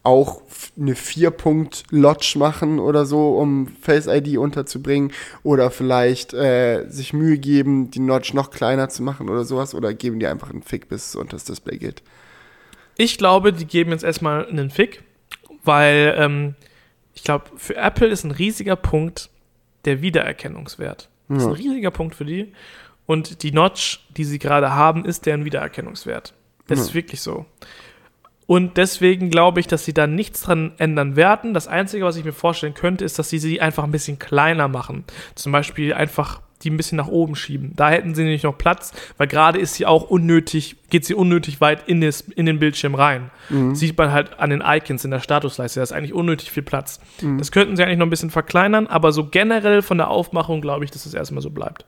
[0.07, 0.41] auch
[0.79, 5.13] eine 4-Punkt-Lodge machen oder so, um Face ID unterzubringen.
[5.43, 9.75] Oder vielleicht äh, sich Mühe geben, die Notch noch kleiner zu machen oder sowas.
[9.75, 12.05] Oder geben die einfach einen Fick, bis es unter das Display geht.
[12.97, 15.03] Ich glaube, die geben jetzt erstmal einen Fick,
[15.65, 16.55] weil ähm,
[17.15, 19.29] ich glaube, für Apple ist ein riesiger Punkt
[19.87, 21.09] der Wiedererkennungswert.
[21.29, 22.53] Das ist ein riesiger Punkt für die.
[23.07, 26.35] Und die Notch, die sie gerade haben, ist deren Wiedererkennungswert.
[26.67, 27.47] Das ist wirklich so.
[28.47, 31.53] Und deswegen glaube ich, dass sie da nichts dran ändern werden.
[31.55, 34.69] Das Einzige, was ich mir vorstellen könnte, ist, dass sie sie einfach ein bisschen kleiner
[34.69, 35.05] machen.
[35.35, 37.73] Zum Beispiel einfach die ein bisschen nach oben schieben.
[37.77, 41.61] Da hätten sie nämlich noch Platz, weil gerade ist sie auch unnötig, geht sie unnötig
[41.61, 43.31] weit in, das, in den Bildschirm rein.
[43.75, 46.99] Sieht man halt an den Icons in der Statusleiste, da ist eigentlich unnötig viel Platz.
[47.39, 50.85] Das könnten sie eigentlich noch ein bisschen verkleinern, aber so generell von der Aufmachung glaube
[50.85, 51.85] ich, dass es erstmal so bleibt.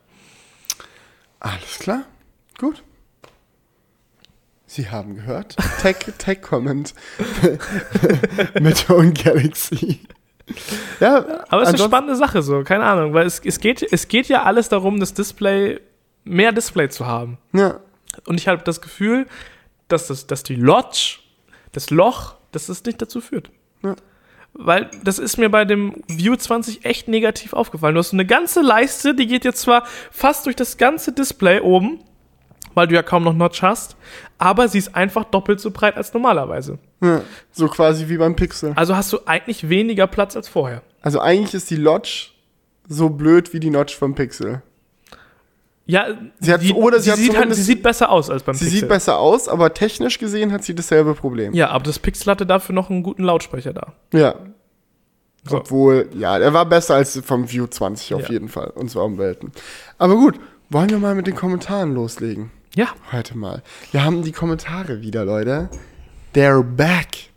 [1.39, 2.03] Alles klar,
[2.57, 2.83] gut.
[4.65, 5.55] Sie haben gehört.
[5.81, 6.93] Tech, Tech Comment
[8.59, 10.01] mit Own Galaxy.
[10.99, 14.07] Ja, Aber es ist eine spannende Sache so, keine Ahnung, weil es, es, geht, es
[14.07, 15.79] geht ja alles darum, das Display,
[16.23, 17.37] mehr Display zu haben.
[17.53, 17.79] Ja,
[18.25, 19.27] Und ich habe das Gefühl,
[19.87, 21.17] dass, das, dass die Lodge,
[21.71, 23.51] das Loch, dass das nicht dazu führt.
[23.83, 23.95] Ja.
[24.61, 27.95] Weil das ist mir bei dem View 20 echt negativ aufgefallen.
[27.95, 31.61] Du hast so eine ganze Leiste, die geht jetzt zwar fast durch das ganze Display
[31.61, 32.01] oben,
[32.73, 33.95] weil du ja kaum noch Notch hast,
[34.37, 36.77] aber sie ist einfach doppelt so breit als normalerweise.
[37.01, 37.21] ja,
[37.53, 38.73] so quasi wie beim Pixel.
[38.75, 40.81] Also hast du eigentlich weniger Platz als vorher.
[41.01, 42.27] Also eigentlich ist die Lodge
[42.89, 44.61] so blöd wie die Notch vom Pixel.
[45.89, 46.05] Ja,
[46.39, 48.79] Sie hat- oder sie hat sieht, halt, sie sieht besser aus als beim Sie Pixel.
[48.81, 51.53] sieht besser aus, aber technisch gesehen hat sie dasselbe Problem.
[51.55, 53.93] Ja, aber das Pixel hatte dafür noch einen guten Lautsprecher da.
[54.13, 54.35] Ja.
[55.45, 55.57] So.
[55.57, 58.29] Obwohl, ja, er war besser als vom View 20 auf Ja.
[58.29, 58.67] jeden Fall.
[58.75, 59.51] Und zwar um Welten.
[59.97, 60.35] Aber gut,
[60.69, 62.51] wollen wir mal mit den Kommentaren loslegen?
[62.75, 63.63] Ja, Heute mal.
[63.91, 65.69] Wir haben die Kommentare wieder, Leute.
[66.35, 67.29] They're back.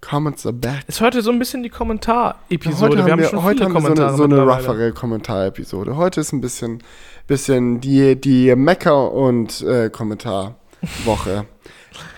[0.00, 0.82] Comments are back.
[0.88, 2.96] ist heute so ein bisschen die Kommentar-Episode.
[2.96, 4.92] heute wir haben wir, schon heute viele haben wir so Kommentare eine, so eine roughere
[4.92, 5.96] Kommentarepisode.
[5.96, 6.82] Heute ist ein bisschen,
[7.26, 11.46] bisschen die, die Mecker- und äh, Kommentarwoche.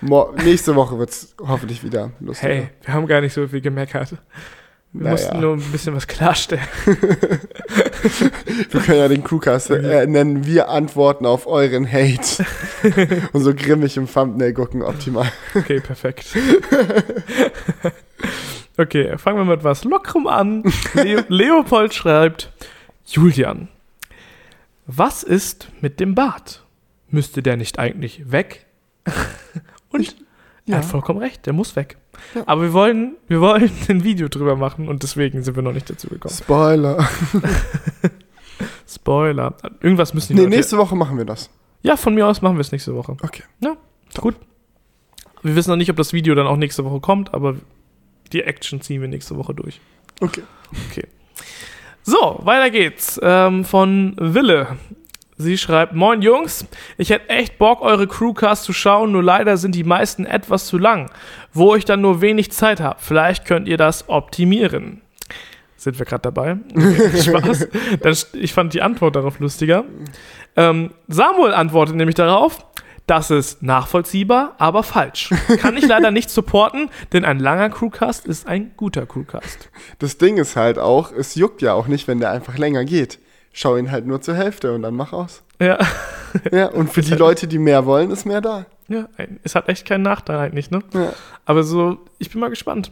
[0.01, 2.53] Mo nächste Woche wird es hoffentlich wieder lustiger.
[2.53, 4.13] Hey, wir haben gar nicht so viel gemeckert.
[4.93, 5.11] Wir Naja.
[5.11, 6.63] mussten nur ein bisschen was klarstellen.
[8.71, 12.45] Wir können ja den Crewcast äh, nennen, wir antworten auf euren Hate.
[13.33, 15.33] und so grimmig im Thumbnail gucken, optimal.
[15.55, 16.27] Okay, perfekt.
[18.79, 20.63] okay, fangen wir mit was Lockerem an.
[20.95, 22.53] Leo Leopold schreibt,
[23.07, 23.69] Julian,
[24.87, 26.65] was ist mit dem Bart?
[27.09, 28.67] Müsste der nicht eigentlich weg?
[29.91, 30.15] Und
[30.67, 30.77] er ja.
[30.79, 31.97] hat vollkommen recht, der muss weg.
[32.35, 32.43] Ja.
[32.47, 35.91] Aber wir wollen, wir wollen ein Video drüber machen und deswegen sind wir noch nicht
[35.91, 36.35] dazu gekommen.
[36.35, 37.07] Spoiler.
[38.89, 39.57] Spoiler.
[39.81, 41.51] Irgendwas müssen die Nee, Leute- nächste Woche machen wir das.
[41.83, 43.17] Ja, von mir aus machen wir es nächste Woche.
[43.23, 43.43] Okay.
[43.61, 43.77] Ja,
[44.21, 44.37] gut.
[45.43, 47.57] Wir wissen noch nicht, ob das Video dann auch nächste Woche kommt, aber
[48.33, 49.81] die Action ziehen wir nächste Woche durch.
[50.21, 50.43] Okay.
[52.07, 53.19] So, weiter geht's.
[53.23, 54.77] Ähm, von Wille.
[55.37, 56.65] Sie schreibt, Moin Jungs,
[56.97, 60.79] ich hätte echt Bock, eure Crewcast zu schauen, nur leider sind die meisten etwas zu
[60.79, 61.11] lang,
[61.53, 63.01] wo ich dann nur wenig Zeit habe.
[63.01, 65.01] Vielleicht könnt ihr das optimieren.
[65.77, 66.59] Sind wir gerade dabei?
[67.21, 67.69] Spaß.
[68.01, 69.85] Dann, st- ich fand die Antwort darauf lustiger.
[70.55, 72.65] Ähm, Samuel antwortet nämlich darauf,
[73.07, 75.31] das ist nachvollziehbar, aber falsch.
[75.59, 79.69] Kann ich leider nicht supporten, denn ein langer Crewcast ist ein guter Crewcast.
[79.99, 83.19] Das Ding ist halt auch, es juckt ja auch nicht, wenn der einfach länger geht.
[83.53, 85.43] Schau ihn halt nur zur Hälfte und dann mach aus.
[85.61, 85.79] Ja.
[86.51, 88.67] Ja, und für die Leute, die mehr wollen, ist mehr da.
[88.89, 89.07] Ja,
[89.45, 90.81] es hat echt keinen Nachteil eigentlich, ne?
[90.93, 91.13] Ja.
[91.47, 92.91] Aber so, ich bin mal gespannt.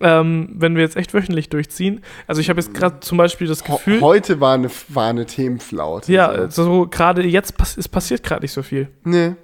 [0.00, 2.02] Ähm, wenn wir jetzt echt wöchentlich durchziehen.
[2.26, 6.12] Also ich habe jetzt gerade zum Beispiel das Gefühl, heute war eine, war eine Themenflaute.
[6.12, 6.86] ja, So.
[6.88, 8.88] gerade jetzt pass passiert gerade nicht so viel.
[9.04, 9.34] Nee.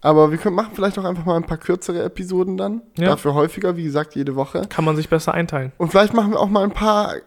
[0.00, 2.82] Aber wir können machen vielleicht auch einfach mal ein paar kürzere Episoden dann.
[2.96, 3.06] Ja.
[3.06, 4.62] Dafür häufiger, wie gesagt, jede Woche.
[4.68, 5.72] Kann man sich besser einteilen.
[5.78, 7.20] Und vielleicht machen wir auch mal ein paar äh,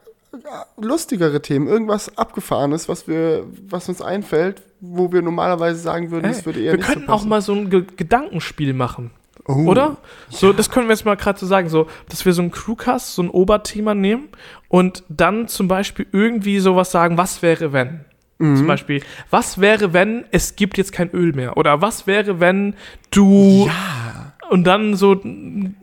[0.80, 1.68] lustigere Themen.
[1.68, 6.60] Irgendwas Abgefahrenes, was, wir, was uns einfällt, wo wir normalerweise sagen würden, das Ey, würde
[6.62, 9.12] eher wir nicht könnten so auch mal so ein Ge Gedankenspiel machen,
[9.48, 9.98] Oh, oder?
[10.30, 13.16] So, das können wir jetzt mal gerade so sagen, so, dass wir so ein Crewcast,
[13.16, 14.30] so ein Oberthema nehmen
[14.70, 18.06] und dann zum Beispiel irgendwie sowas sagen, was wäre, wenn?
[18.42, 18.58] Mhm.
[18.58, 21.58] Zum Beispiel, was wäre, wenn es gibt jetzt kein Öl mehr?
[21.58, 22.76] Oder was wäre, wenn
[23.12, 24.34] du Ja.
[24.50, 25.14] und dann so,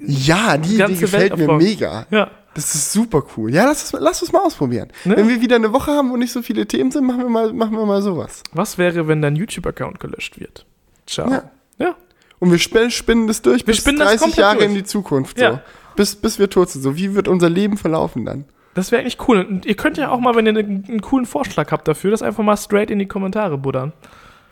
[0.05, 1.59] Ja, die, die ganze gefällt Welt mir aufbauen.
[1.63, 2.07] mega.
[2.11, 3.53] ja, Das ist super cool.
[3.55, 4.89] Ja, lass es, lass es mal ausprobieren.
[5.05, 5.17] Ne?
[5.17, 7.53] Wenn wir wieder eine Woche haben, wo nicht so viele Themen sind, machen wir mal,
[7.53, 8.43] machen wir mal sowas.
[8.53, 10.67] was wäre, wenn dein YouTube-Account gelöscht wird?
[11.07, 11.31] Ciao.
[11.31, 11.43] Ja.
[11.79, 11.95] Ja.
[12.41, 14.69] Und wir sp spinnen das durch Wir bis spinnen das 30 komplett Jahre durch.
[14.69, 15.39] in die Zukunft.
[15.39, 15.45] So.
[15.45, 15.63] Ja.
[15.97, 16.83] bis, bis wir tot sind.
[16.83, 18.45] So, wie wird unser Leben verlaufen dann?
[18.79, 19.41] Das wäre eigentlich cool.
[19.41, 22.23] Und ihr könnt ja auch mal, wenn ihr einen, einen coolen Vorschlag habt dafür, das
[22.23, 23.93] einfach mal straight in die Kommentare buddern.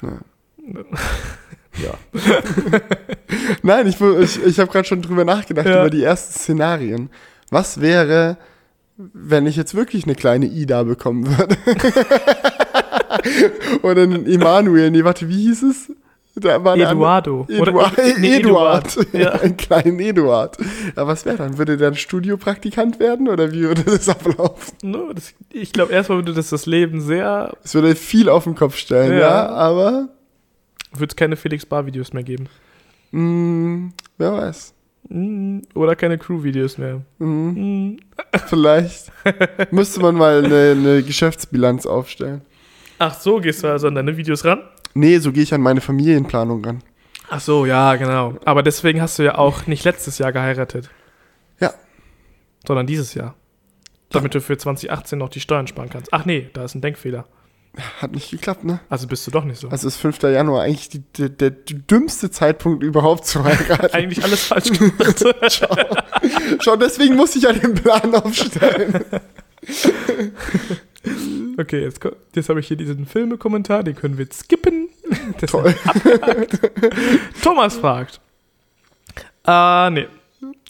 [0.03, 0.18] Ja.
[3.62, 5.83] Nein, ich, ich, ich habe gerade schon drüber nachgedacht, Ja.
[5.83, 7.09] über die ersten Szenarien.
[7.51, 8.37] Was wäre,
[8.97, 11.57] wenn ich jetzt wirklich eine kleine Ida bekommen würde?
[13.83, 14.91] Oder einen Emanuel.
[14.91, 15.93] Nee, warte, wie hieß es?
[16.39, 17.47] Da war eine Eduardo.
[17.49, 18.18] andere- Oder- Eduard.
[18.18, 18.97] nee, Eduard.
[18.99, 19.14] Eduard.
[19.14, 19.30] Ja.
[19.41, 20.59] Einen kleinen Eduard.
[20.95, 21.57] Ja, was wäre dann?
[21.57, 24.74] Würde der ein Studiopraktikant werden oder wie würde das ablaufen?
[24.82, 27.55] Ne, das, ich glaube, erstmal würde das das Leben sehr.
[27.64, 29.49] Es würde viel auf den Kopf stellen, ja, Ja.
[29.49, 30.09] aber
[30.93, 32.49] Würde es keine Felix Bar-Videos mehr geben.
[33.12, 34.74] mh, wer weiß.
[35.09, 37.01] Mm, Oder keine Crew-Videos mehr.
[37.18, 37.93] Mhm.
[37.93, 37.97] Mm.
[38.49, 39.11] Vielleicht
[39.70, 42.43] müsste man mal eine, eine Geschäftsbilanz aufstellen.
[42.99, 44.61] Ach so, gehst du also an deine Videos ran?
[44.97, 46.83] Nee, so gehe ich an meine Familienplanung ran.
[47.29, 48.35] Ach so, ja, genau.
[48.45, 50.89] Aber deswegen hast du ja auch nicht letztes Jahr geheiratet.
[51.61, 51.75] Ja.
[52.67, 53.35] Sondern dieses Jahr.
[54.11, 56.13] Damit du für 2018 noch die Steuern sparen kannst.
[56.13, 57.27] Ach nee, da ist ein Denkfehler.
[58.01, 58.81] Hat nicht geklappt, ne?
[58.89, 59.69] Also bist du doch nicht so.
[59.69, 60.23] Also ist 5.
[60.23, 63.87] Januar eigentlich die, der, der dümmste Zeitpunkt überhaupt zu heiraten.
[63.93, 65.25] Eigentlich alles falsch gemacht.
[66.61, 69.05] Schau, deswegen muss ich ja den Plan aufstellen.
[71.59, 72.01] okay, jetzt,
[72.35, 74.86] jetzt habe ich hier diesen Filmekommentar, den können wir jetzt skippen.
[75.41, 75.75] Das Toll.
[77.43, 78.21] Thomas fragt.
[79.45, 80.07] Ah, nee.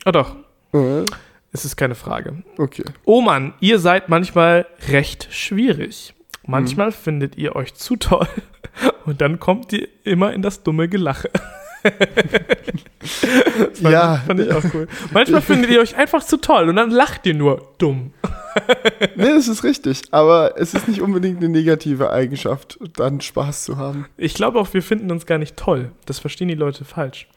[0.04, 0.36] Oh doch,
[0.72, 1.04] Äh,
[1.52, 2.42] es ist keine Frage.
[2.58, 2.84] Okay.
[3.04, 6.14] Oh Mann, ihr seid manchmal recht schwierig.
[6.46, 8.28] Manchmal findet ihr euch zu toll
[9.06, 11.30] und dann kommt ihr immer in das dumme Gelache.
[13.74, 14.22] Fand, Ja.
[14.26, 14.88] fand ich auch cool.
[15.12, 18.12] Manchmal findet ihr euch einfach zu toll und dann lacht ihr nur dumm.
[19.16, 20.02] Nee, das ist richtig.
[20.12, 24.06] Aber es ist nicht unbedingt eine negative Eigenschaft, dann Spaß zu haben.
[24.16, 25.92] Ich glaube auch, wir finden uns gar nicht toll.
[26.06, 27.28] Das verstehen die Leute falsch.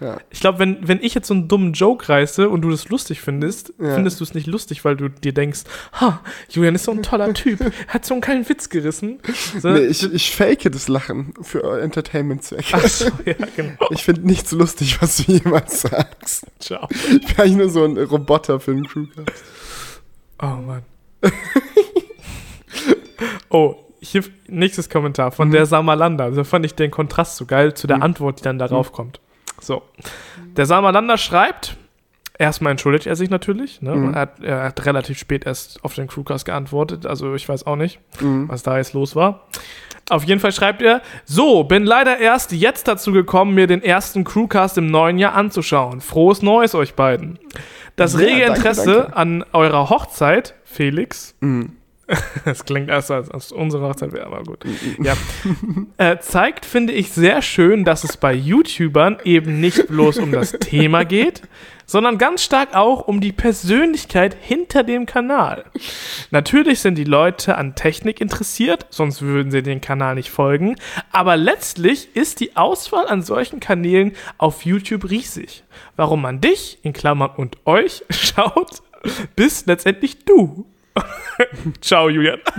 [0.00, 0.18] Ja.
[0.30, 3.20] Ich glaube, wenn, wenn ich jetzt so einen dummen Joke reiße und du das lustig
[3.20, 3.94] findest, Ja.
[3.94, 5.62] findest du es nicht lustig, weil du dir denkst,
[6.00, 6.20] ha,
[6.50, 9.18] Julian ist so ein toller Typ, hat so einen kleinen Witz gerissen.
[9.60, 12.64] So, Nee, ich, ich fake das Lachen für Entertainment-Zwecke.
[12.72, 13.72] Ach so, ja, genau.
[13.90, 16.46] Ich finde nichts lustig, was du jemals sagst.
[16.60, 16.86] Ciao.
[16.90, 19.42] Ich bin eigentlich nur so ein Roboter für den Crewcast.
[20.40, 20.82] Oh Mann.
[23.50, 26.30] oh, hier nächstes Kommentar von der Samalanda.
[26.30, 28.02] Da fand ich den Kontrast so geil zu der Mhm.
[28.04, 29.20] Antwort, die dann darauf kommt.
[29.60, 29.82] So.
[30.56, 31.76] Der Samalanda schreibt,
[32.38, 33.82] erstmal entschuldigt er sich natürlich.
[33.82, 33.94] Ne?
[33.96, 34.14] Mhm.
[34.14, 37.76] Er, hat, er hat relativ spät erst auf den Crewcast geantwortet, also ich weiß auch
[37.76, 38.48] nicht, Mhm.
[38.48, 39.46] was da jetzt los war.
[40.10, 44.24] Auf jeden Fall schreibt er, so, bin leider erst jetzt dazu gekommen, mir den ersten
[44.24, 46.00] Crewcast im neuen Jahr anzuschauen.
[46.00, 47.38] Frohes Neues euch beiden.
[47.96, 49.16] Das Ja, rege danke, Interesse danke.
[49.16, 51.72] an eurer Hochzeit, Felix, Mhm.
[52.44, 54.64] das klingt erst als, als unsere Hochzeit wäre, aber gut.
[55.02, 55.14] Ja.
[55.98, 60.52] äh, zeigt, finde ich, sehr schön, dass es bei YouTubern eben nicht bloß um das
[60.52, 61.42] Thema geht,
[61.84, 65.64] sondern ganz stark auch um die Persönlichkeit hinter dem Kanal.
[66.30, 70.76] Natürlich sind die Leute an Technik interessiert, sonst würden sie den Kanal nicht folgen,
[71.12, 75.64] aber letztlich ist die Auswahl an solchen Kanälen auf YouTube riesig.
[75.96, 78.82] Warum man dich, in Klammern und euch, schaut,
[79.36, 80.66] bist letztendlich du.
[81.80, 82.40] Ciao, Julian.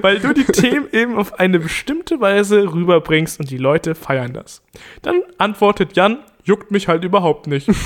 [0.00, 4.62] Weil du die Themen eben auf eine bestimmte Weise rüberbringst und die Leute feiern das.
[5.02, 7.68] Dann antwortet Jan, juckt mich halt überhaupt nicht.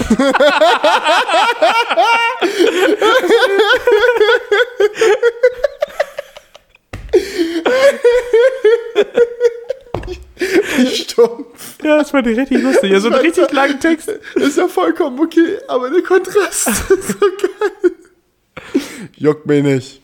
[10.95, 11.83] Stumpf.
[11.83, 12.93] Ja, das war richtig lustig.
[12.93, 14.09] Ja, so einen richtig langen Text.
[14.35, 17.93] Ist ja vollkommen okay, aber der Kontrast ist so geil.
[19.17, 20.03] Juckt mich nicht.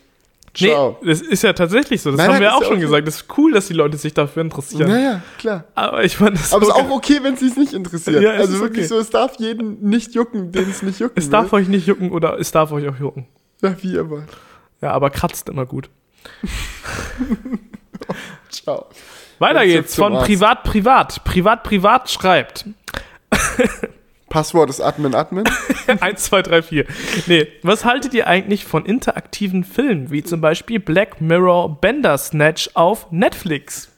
[0.61, 0.99] Nee, Ciao.
[1.05, 2.11] das ist ja tatsächlich so.
[2.11, 2.81] Das Nein, haben wir auch schon okay.
[2.81, 3.07] gesagt.
[3.07, 4.91] Das ist cool, dass die Leute sich dafür interessieren.
[4.91, 5.65] Naja, klar.
[5.75, 8.23] Aber ich fand das Aber es so ist auch okay, wenn es sich nicht interessiert.
[8.23, 8.89] Ja, es also ist wirklich okay.
[8.89, 12.11] so, es darf jeden nicht jucken, den es nicht jucken Es darf euch nicht jucken
[12.11, 13.27] oder es darf euch auch jucken.
[13.63, 14.29] Ja, wie wollt.
[14.81, 15.91] Ja, aber kratzt immer gut.
[18.49, 18.87] Ciao.
[19.39, 20.15] Weiter Jetzt geht's von.
[20.15, 21.25] Privat Privat.
[21.25, 22.65] Privat Privat schreibt.
[24.29, 25.45] Passwort ist Admin Admin.
[26.01, 26.85] 1, 2, 3, 4.
[27.26, 33.11] Nee, was haltet ihr eigentlich von interaktiven Filmen, wie zum Beispiel Black Mirror Bandersnatch auf
[33.11, 33.89] Netflix?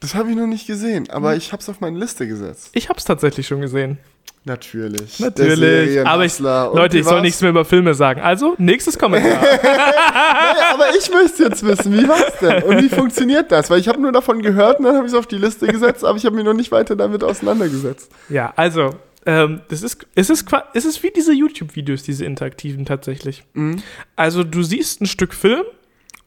[0.00, 1.38] Das habe ich noch nicht gesehen, aber Hm.
[1.38, 2.70] ich habe es auf meine Liste gesetzt.
[2.72, 3.98] Ich hab's tatsächlich schon gesehen.
[4.44, 5.18] Natürlich.
[5.18, 6.06] Natürlich.
[6.06, 8.20] Aber ich, Leute, ich soll nichts mehr über Filme sagen.
[8.20, 9.40] Also, nächstes Kommentar.
[9.42, 12.62] Nee, aber ich möchte jetzt wissen, wie war's denn?
[12.62, 13.68] Und wie funktioniert das?
[13.70, 16.04] Weil ich habe nur davon gehört und dann habe ich es auf die Liste gesetzt,
[16.04, 18.10] aber ich habe mich noch nicht weiter damit auseinandergesetzt.
[18.28, 18.90] ja, also,
[19.26, 23.44] ähm, das ist, es, ist, qua- es ist wie diese YouTube-Videos, diese interaktiven tatsächlich.
[23.54, 23.82] Mhm.
[24.16, 25.64] Also, du siehst ein Stück Film,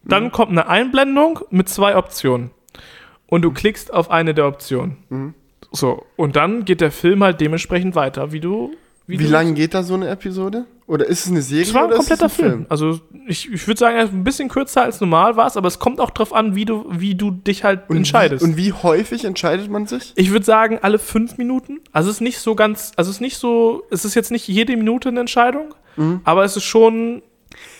[0.03, 2.51] dann kommt eine Einblendung mit zwei Optionen.
[3.27, 4.97] Und du klickst auf eine der Optionen.
[5.09, 5.33] Mhm.
[5.71, 8.71] So, und dann geht der Film halt dementsprechend weiter, wie du,
[9.07, 10.65] Wie du- lange geht da so eine Episode?
[10.89, 12.65] Oder ist es eine Serie Es war ein oder ist es kompletter Film.
[12.67, 15.99] Also ich, ich würde sagen, ein bisschen kürzer als normal war es, aber es kommt
[15.99, 18.43] auch drauf an, wie du, wie du dich halt Und entscheidest.
[18.43, 20.13] Wie, und wie häufig entscheidet man sich?
[20.15, 21.79] ich würde sagen, alle fünf Minuten.
[21.91, 24.47] Also es ist nicht so ganz, also es ist nicht so, es ist jetzt nicht
[24.47, 26.21] jede Minute eine Entscheidung, Mhm.
[26.23, 27.21] aber es ist schon,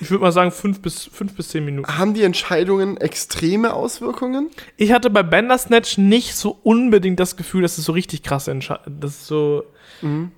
[0.01, 1.97] ich würde mal sagen, fünf bis, fünf bis zehn Minuten.
[1.97, 4.49] Haben die Entscheidungen extreme Auswirkungen?
[4.77, 8.99] Ich hatte bei Bandersnatch nicht so unbedingt das Gefühl, dass es so richtig krasse Entscheidungen,
[8.99, 9.63] das ist so.
[10.03, 10.31] Mhm.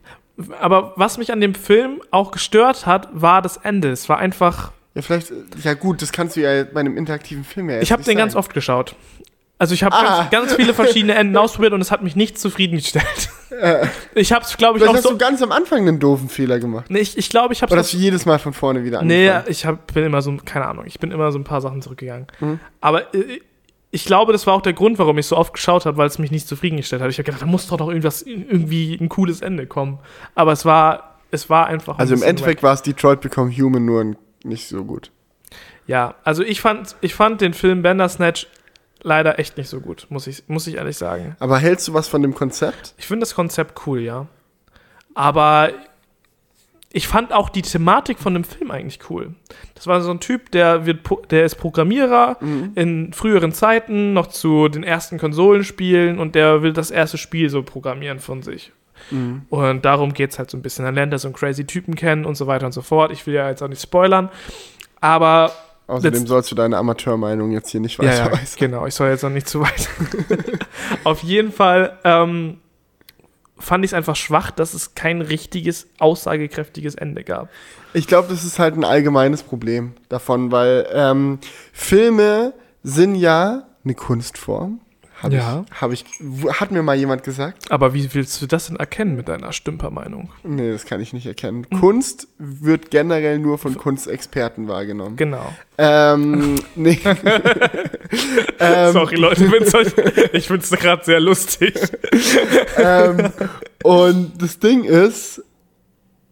[0.60, 3.89] Aber was mich an dem Film auch gestört hat, war das Ende.
[3.92, 4.72] Es war einfach.
[4.96, 5.32] Ja, vielleicht,
[5.64, 8.18] ja gut, das kannst du ja bei einem interaktiven Film ja jetzt Ich habe den
[8.18, 8.39] ganz sagen.
[8.39, 8.96] oft geschaut.
[9.58, 10.28] Also ich habe Ah.
[10.32, 13.30] ganz, ganz viele verschiedene Enden ausprobiert und es hat mich nicht zufriedengestellt.
[14.16, 15.10] Ich habe es, glaube ich, Vielleicht auch hast so.
[15.12, 16.86] du ganz am Anfang einen doofen Fehler gemacht.
[16.89, 19.30] Nee, ich, ich glaube, ich habe Oder hast du jedes Mal von vorne wieder Nee,
[19.30, 19.52] angefangen?
[19.52, 22.28] ich hab, bin immer so, keine Ahnung, ich bin immer so ein paar Sachen zurückgegangen.
[22.39, 22.60] Mhm.
[22.80, 23.42] Aber äh,
[23.92, 26.18] ich glaube, das war auch der Grund, warum ich so oft geschaut habe, weil es
[26.18, 27.10] mich nicht zufriedengestellt hat.
[27.10, 30.00] Ich habe gedacht, da muss doch noch irgendwas, irgendwie ein cooles Ende kommen.
[30.34, 31.96] Aber es war, es war einfach.
[31.96, 35.12] ein Also im Endeffekt war es Detroit Become Human nur nicht so gut.
[35.88, 38.48] Ja, also ich fand, ich fand den Film Bandersnatch
[39.04, 41.36] leider echt nicht so gut, muss ich, muss ich ehrlich sagen.
[41.39, 42.94] Aber hältst du was von dem Konzept?
[42.98, 44.28] Ich finde das Konzept cool, ja.
[45.16, 45.72] Aber
[46.94, 49.34] ich fand auch die Thematik von dem Film eigentlich cool.
[49.76, 51.00] Das war so ein Typ, der wird,
[51.32, 52.38] der ist Programmierer
[52.76, 57.64] in früheren Zeiten, noch zu den ersten Konsolenspielen und der will das erste Spiel so
[57.64, 58.72] programmieren von sich.
[59.50, 60.86] Und darum geht es halt so ein bisschen.
[60.86, 63.12] Dann lernt er so einen crazy Typen kennen und so weiter und so fort.
[63.12, 64.30] Ich will ja jetzt auch nicht spoilern.
[65.00, 65.52] Aber
[65.88, 68.56] Außerdem sollst du deine Amateurmeinung jetzt hier nicht ja, weiter ja, weisen.
[68.58, 69.89] genau, ich soll jetzt noch nicht zu weit.
[71.04, 72.61] Auf jeden Fall ähm,
[73.62, 77.49] fand ich es einfach schwach, dass es kein richtiges, aussagekräftiges Ende gab.
[77.93, 81.39] Ich glaube, das ist halt ein allgemeines Problem davon, weil ähm,
[81.74, 82.53] Filme
[82.84, 84.80] sind ja eine Kunstform.
[85.22, 85.66] Hab Ja.
[85.72, 86.06] Ich, hab ich,
[86.60, 87.70] hat mir mal jemand gesagt?
[87.72, 90.32] Aber wie willst du das denn erkennen mit deiner Stümpermeinung?
[90.44, 91.66] Nee, das kann ich nicht erkennen.
[91.70, 91.80] Hm.
[91.80, 95.16] Kunst wird generell nur von Kunstexperten wahrgenommen.
[95.18, 95.54] Genau.
[95.78, 97.00] Ähm, nee.
[98.60, 99.46] ähm, Sorry, Leute,
[99.78, 99.88] euch,
[100.34, 101.74] ich finde es gerade sehr lustig.
[102.78, 103.32] ähm,
[103.84, 105.44] und das Ding ist,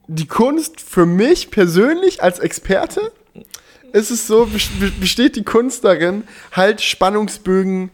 [0.08, 3.12] die Kunst für mich persönlich als Experte
[3.92, 4.70] ist es so, bes-
[5.00, 7.90] besteht die Kunst darin, halt Spannungsbögen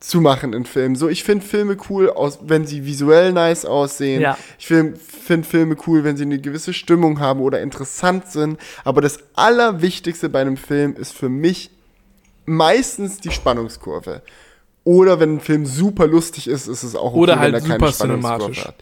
[0.00, 0.96] zu machen in Filmen.
[0.96, 4.22] So, ich finde Filme cool, aus, wenn sie visuell nice aussehen.
[4.22, 4.38] Ja.
[4.58, 4.98] Ich finde
[5.44, 8.58] Filme cool, wenn sie eine gewisse Stimmung haben oder interessant sind.
[8.82, 11.70] Aber das Allerwichtigste bei einem Film ist für mich
[12.46, 14.22] meistens die Spannungskurve.
[14.84, 17.60] Oder wenn ein Film super lustig ist, ist es auch okay, Oder wenn halt er
[17.60, 18.64] keine super Spannungskurve cinematisch.
[18.66, 18.74] hat.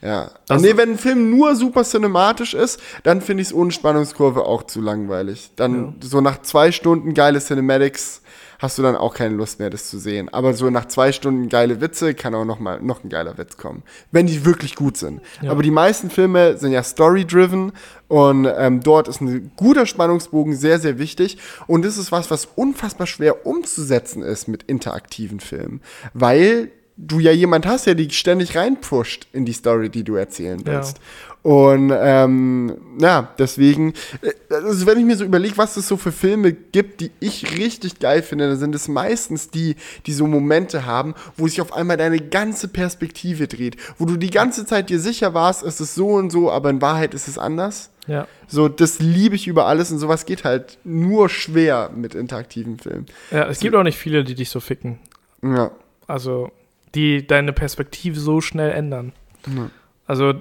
[0.00, 0.30] Ja.
[0.48, 4.44] Also- nee, wenn ein Film nur super cinematisch ist, dann finde ich es ohne Spannungskurve
[4.44, 5.50] auch zu langweilig.
[5.56, 8.21] Dann so nach zwei Stunden geile Cinematics
[8.62, 10.28] hast du dann auch keine Lust mehr, das zu sehen.
[10.28, 13.56] Aber so nach zwei Stunden geile Witze kann auch noch mal noch ein geiler Witz
[13.56, 13.82] kommen,
[14.12, 15.20] wenn die wirklich gut sind.
[15.50, 17.72] Aber die meisten Filme sind ja story-driven
[18.06, 21.38] und ähm, dort ist ein guter Spannungsbogen sehr, sehr wichtig.
[21.66, 25.80] Und das ist was, was unfassbar schwer umzusetzen ist mit interaktiven Filmen,
[26.14, 30.64] weil du ja jemand hast, der dich ständig reinpusht in die Story, die du erzählen
[30.96, 31.02] Ja.
[31.42, 36.12] Und ähm, ja, deswegen, äh, also wenn ich mir so überlege, was es so für
[36.12, 39.74] Filme gibt, die ich richtig geil finde, dann sind es meistens die,
[40.06, 44.30] die so Momente haben, wo sich auf einmal deine ganze Perspektive dreht, wo du die
[44.30, 47.38] ganze Zeit dir sicher warst, es ist so und so, aber in Wahrheit ist es
[47.38, 47.90] anders.
[48.06, 48.28] Ja.
[48.46, 53.06] So, das liebe ich über alles und sowas geht halt nur schwer mit interaktiven Filmen.
[53.32, 55.00] ja, es gibt auch nicht viele, die dich so ficken.
[55.42, 55.72] Ja.
[56.06, 56.52] Also,
[56.94, 59.12] die deine Perspektive so schnell ändern.
[59.46, 59.70] Ja.
[60.06, 60.34] Also,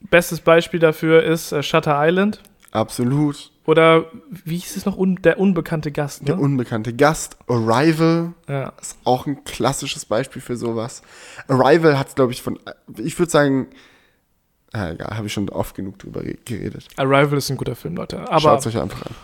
[0.00, 2.40] bestes Beispiel dafür ist äh, Shutter Island.
[2.72, 3.52] Absolut.
[3.64, 4.04] Oder
[4.44, 4.96] wie hieß es noch?
[4.96, 6.26] Un der unbekannte Gast, ne?
[6.26, 8.72] Der unbekannte Gast, Arrival, ja.
[8.80, 11.02] ist auch ein klassisches Beispiel für sowas.
[11.48, 12.58] Arrival hat, glaube ich, von,
[12.98, 13.68] ich würde sagen,
[14.72, 16.86] ah, egal, habe ich schon oft genug drüber ge- geredet.
[16.96, 18.20] Arrival ist ein guter Film, Leute.
[18.30, 19.14] Aber Schaut es euch einfach an.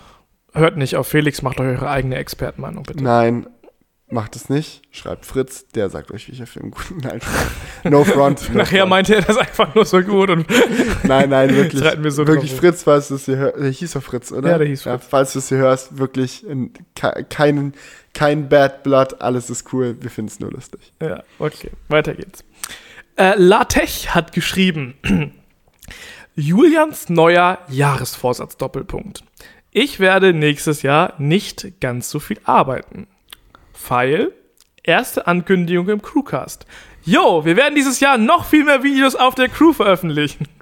[0.55, 3.05] hört nicht auf Felix, macht euch eure eigene Expertenmeinung, bitte.
[3.05, 3.47] Nein,
[4.13, 4.83] macht es nicht.
[4.93, 7.05] Schreibt Fritz, der sagt euch, welcher Film gut ist.
[7.05, 7.21] Nein,
[7.85, 8.49] no front.
[8.51, 8.91] No Nachher front.
[8.91, 10.47] meinte er das einfach nur so gut und
[11.05, 11.83] Nein, nein, wirklich.
[12.03, 12.61] Wir so wirklich drauf.
[12.61, 13.59] Fritz, falls du es hier hörst.
[13.61, 14.51] Der hieß doch Fritz, oder?
[14.51, 15.05] Ja, der hieß Fritz.
[15.09, 17.73] falls du es hier hörst, wirklich in, ke- kein,
[18.15, 19.97] kein Bad Blood, alles ist cool.
[20.01, 20.93] Wir finden es nur lustig.
[21.01, 22.45] Ja, okay, weiter geht's.
[23.17, 24.95] Äh, Latech hat geschrieben:
[26.35, 29.23] Julians neuer Jahresvorsatz Doppelpunkt.
[29.71, 33.07] Ich werde nächstes Jahr nicht ganz so viel arbeiten.
[33.83, 34.33] Pfeil,
[34.85, 36.67] erste Ankündigung im Crewcast.
[37.05, 40.49] Jo, wir werden dieses Jahr noch viel mehr Videos auf der Crew veröffentlichen.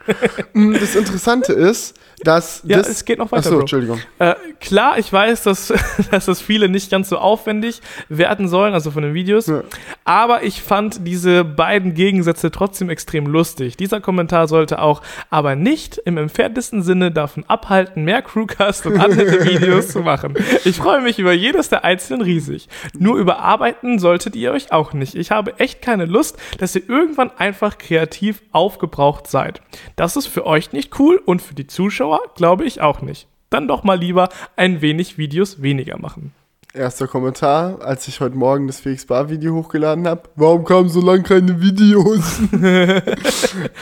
[0.54, 1.94] Mm, Das Interessante ist,
[2.24, 3.60] dass Ja, das, es geht noch weiter, Achso, Bro.
[3.60, 3.98] Entschuldigung.
[4.18, 5.72] Äh, klar, ich weiß, dass,
[6.10, 9.46] dass das viele nicht ganz so aufwendig werden sollen, also von den Videos.
[9.46, 9.62] Ja.
[10.04, 13.76] Aber ich fand diese beiden Gegensätze trotzdem extrem lustig.
[13.76, 19.44] Dieser Kommentar sollte auch aber nicht im entferntesten Sinne davon abhalten, mehr Crewcast und andere
[19.44, 20.34] Videos zu machen.
[20.64, 22.68] Ich freue mich über jedes der einzelnen riesig.
[22.98, 25.14] Nur überarbeiten solltet ihr euch auch nicht.
[25.14, 29.60] Ich habe echt keine Lust, dass ihr irgendwann einfach kreativ aufgebraucht seid.
[29.96, 31.66] Das ist für euch nicht cool und für die
[32.10, 33.26] Zuschauer glaube ich auch nicht.
[33.50, 36.32] Dann doch mal lieber ein wenig Videos weniger machen.
[36.72, 40.22] Erster Kommentar, als ich heute Morgen das Felix Bar Video hochgeladen habe.
[40.36, 42.38] Warum kamen so lange keine Videos?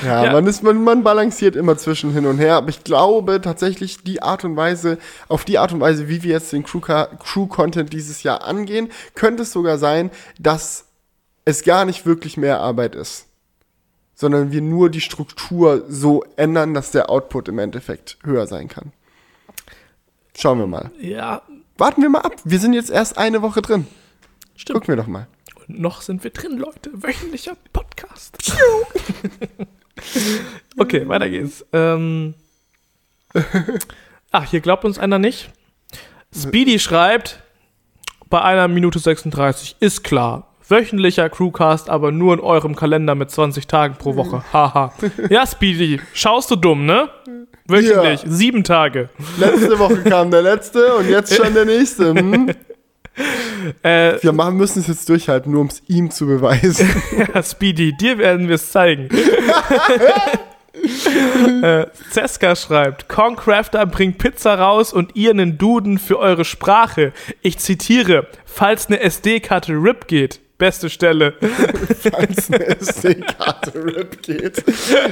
[0.03, 0.33] ja, Ja.
[0.33, 4.23] Man, ist, man, man balanciert immer zwischen hin und her, aber ich glaube tatsächlich die
[4.23, 4.97] Art und Weise,
[5.29, 9.43] auf die Art und Weise, wie wir jetzt den Crew- Crew-Content dieses Jahr angehen, könnte
[9.43, 10.11] es sogar sein,
[10.41, 10.87] dass
[11.45, 13.28] es gar nicht wirklich mehr Arbeit ist.
[14.21, 18.93] Sondern wir nur die Struktur so ändern, dass der Output im Endeffekt höher sein kann.
[20.37, 20.91] Schauen wir mal.
[20.99, 21.43] Ja,
[21.79, 22.35] Warten wir mal ab.
[22.43, 23.87] Wir sind jetzt erst eine Woche drin.
[24.57, 24.81] stimmt.
[24.81, 25.29] Gucken wir doch mal.
[25.55, 26.91] Und noch sind wir drin, Leute.
[26.93, 28.37] Wöchentlicher Podcast.
[30.77, 31.65] okay, weiter geht's.
[31.73, 32.35] Ähm.
[34.33, 35.53] Ach, hier glaubt uns einer nicht.
[36.35, 37.41] Speedy schreibt,
[38.29, 40.48] bei einer Minute 36 ist klar.
[40.69, 44.43] Wöchentlicher Crewcast, aber nur in eurem Kalender mit 20 Tagen pro Woche.
[44.53, 44.93] Haha.
[45.31, 47.09] ja, Speedy, schaust du dumm, ne?
[47.67, 48.31] Wöchentlich, Ja.
[48.31, 49.09] sieben Tage.
[49.39, 52.15] Letzte Woche kam der letzte und jetzt schon der nächste.
[52.15, 52.51] Hm?
[53.83, 56.89] Äh, Wir machen, müssen es jetzt durchhalten, nur um es ihm zu beweisen.
[57.35, 59.09] Ja, Speedy, dir werden wir es zeigen.
[61.63, 67.13] äh, Zeska schreibt, Concrafter bringt Pizza raus und ihr einen Duden für eure Sprache.
[67.43, 70.41] Ich zitiere, falls eine SD-Karte RIP geht.
[70.59, 71.35] Beste Stelle.
[71.41, 74.65] Falls eine SD-Karte RIP geht.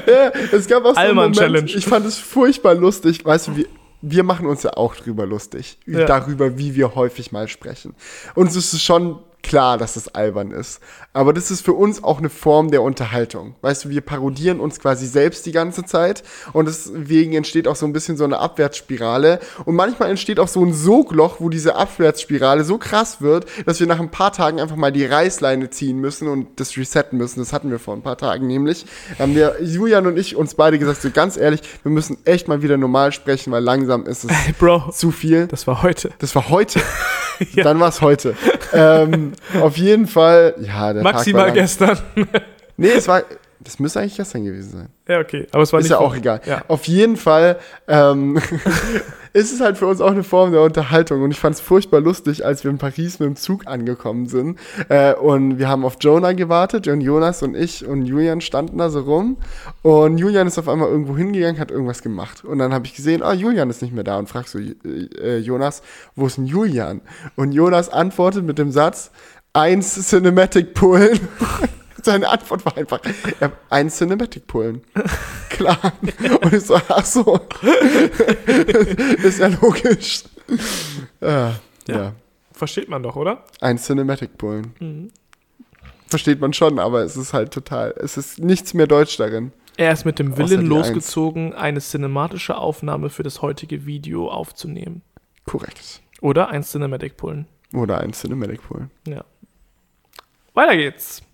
[0.07, 1.71] Ja, es gab auch so einen Moment, Challenge.
[1.71, 3.25] ich fand es furchtbar lustig.
[3.25, 3.67] Weißt du, wir,
[4.03, 5.79] wir machen uns ja auch drüber lustig.
[5.87, 6.05] Ja.
[6.05, 7.95] Darüber, wie wir häufig mal sprechen.
[8.35, 10.81] Ist es schon klar, dass es albern ist.
[11.13, 13.55] Aber das ist für uns auch eine Form der Unterhaltung.
[13.63, 16.23] Weißt du, wir parodieren uns quasi selbst die ganze Zeit
[16.53, 19.41] und deswegen entsteht auch so ein bisschen so eine Abwärtsspirale.
[19.65, 23.87] Und manchmal entsteht auch so ein Sogloch, wo diese Abwärtsspirale so krass wird, dass wir
[23.87, 27.41] nach ein paar Tagen einfach mal die Reißleine ziehen müssen und das resetten müssen.
[27.41, 28.85] Das hatten wir vor ein paar Tagen nämlich.
[29.17, 32.49] Da haben wir, Julian und ich, uns beide gesagt, so ganz ehrlich, wir müssen echt
[32.49, 35.47] mal wieder normal sprechen, weil langsam ist es Hey, Bro, zu viel.
[35.47, 36.11] das war heute.
[36.19, 36.81] Das war heute.
[37.53, 37.65] Ja.
[37.65, 38.35] Dann war es heute.
[38.73, 41.99] ähm, auf jeden Fall, ja, der Maximal gestern.
[42.79, 43.23] Nee, es war,
[43.59, 44.89] das müsste eigentlich gestern gewesen sein.
[45.09, 45.47] ja, okay.
[45.51, 46.43] Aber es war Ist nicht ja auch egal.
[46.45, 46.63] Ja.
[46.69, 47.59] Auf jeden Fall
[47.89, 48.39] ähm,
[49.37, 51.23] ist es halt für uns auch eine Form der Unterhaltung.
[51.23, 54.59] Und ich fand es furchtbar lustig, als wir in Paris mit dem Zug angekommen sind.
[54.89, 58.89] Äh, und wir haben auf Jonah gewartet und Jonas und ich und Julian standen da
[58.89, 59.37] so rum.
[59.83, 62.47] Und Julian ist auf einmal irgendwo hingegangen, hat irgendwas gemacht.
[62.47, 64.19] Und dann habe ich gesehen, ah, Julian ist nicht mehr da.
[64.19, 65.83] Und fragst so, äh, Jonas,
[66.15, 67.03] wo ist denn Julian?
[67.35, 69.11] Und Jonas antwortet mit dem Satz,
[69.53, 71.21] eins Cinematic Pullen.
[72.07, 73.01] Seine Antwort war einfach,
[73.41, 74.81] ja, ein Cinematic Pullen.
[75.51, 75.93] Klar.
[76.41, 77.41] Und ich so, ach so.
[79.25, 80.23] ist ja logisch.
[81.21, 81.57] Ja,
[81.89, 82.13] ja.
[82.53, 83.43] Versteht man doch, oder?
[83.61, 84.73] Ein Cinematic Pullen.
[84.79, 85.11] Mhm.
[86.07, 89.51] Versteht man schon, aber es ist halt total, es ist nichts mehr Deutsch darin.
[89.77, 95.03] Er ist mit dem Willen losgezogen, eine cinematische Aufnahme für das heutige Video aufzunehmen.
[95.45, 96.03] Korrekt.
[96.21, 97.49] Oder ein Cinematic Pullen.
[97.75, 98.93] Oder ein Cinematic Pullen.
[99.09, 99.25] Ja.
[100.55, 101.26] Weiter geht's.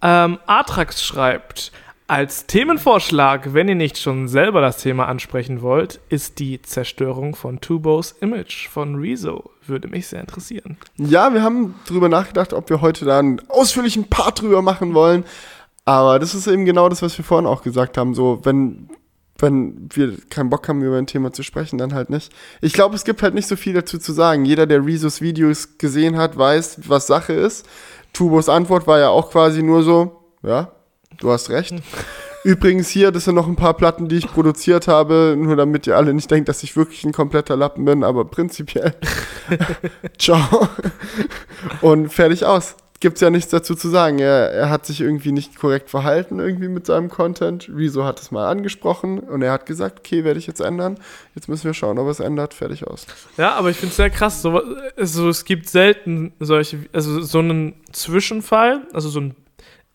[0.00, 1.72] Ähm, Atrax schreibt,
[2.08, 7.60] als Themenvorschlag, wenn ihr nicht schon selber das Thema ansprechen wollt, ist die Zerstörung von
[7.60, 9.50] Tubos Image von Rezo.
[9.66, 10.78] Würde mich sehr interessieren.
[10.96, 15.24] Ja, wir haben drüber nachgedacht, ob wir heute da einen ausführlichen Part drüber machen wollen.
[15.84, 18.14] Aber das ist eben genau das, was wir vorhin auch gesagt haben.
[18.14, 18.88] So, wenn,
[19.38, 22.32] wenn wir keinen Bock haben, über ein Thema zu sprechen, dann halt nicht.
[22.62, 24.46] Ich glaube, es gibt halt nicht so viel dazu zu sagen.
[24.46, 27.66] Jeder, der Rezos Videos gesehen hat, weiß, was Sache ist.
[28.18, 30.72] Tubos Antwort war ja auch quasi nur so, ja,
[31.20, 31.72] du hast recht.
[32.44, 35.96] Übrigens hier, das sind noch ein paar Platten, die ich produziert habe, nur damit ihr
[35.96, 38.96] alle nicht denkt, dass ich wirklich ein kompletter Lappen bin, aber prinzipiell.
[40.18, 40.68] Ciao.
[41.80, 42.74] Und fertig aus.
[43.00, 44.18] Gibt's ja nichts dazu zu sagen.
[44.18, 47.70] Er, er hat sich irgendwie nicht korrekt verhalten, irgendwie mit seinem Content.
[47.72, 50.98] Rezo hat es mal angesprochen und er hat gesagt, okay, werde ich jetzt ändern.
[51.36, 52.54] Jetzt müssen wir schauen, ob es ändert.
[52.54, 53.06] Fertig aus.
[53.36, 54.42] Ja, aber ich finde es sehr krass.
[54.42, 54.60] So,
[54.96, 59.36] also, es gibt selten solche, also so einen Zwischenfall, also so ein,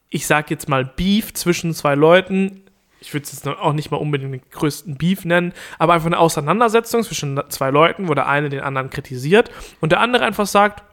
[0.10, 2.62] ich sag jetzt mal Beef zwischen zwei Leuten.
[3.02, 6.20] Ich würde es jetzt auch nicht mal unbedingt den größten Beef nennen, aber einfach eine
[6.20, 9.52] Auseinandersetzung zwischen zwei Leuten, wo der eine den anderen kritisiert
[9.82, 10.84] und der andere einfach sagt,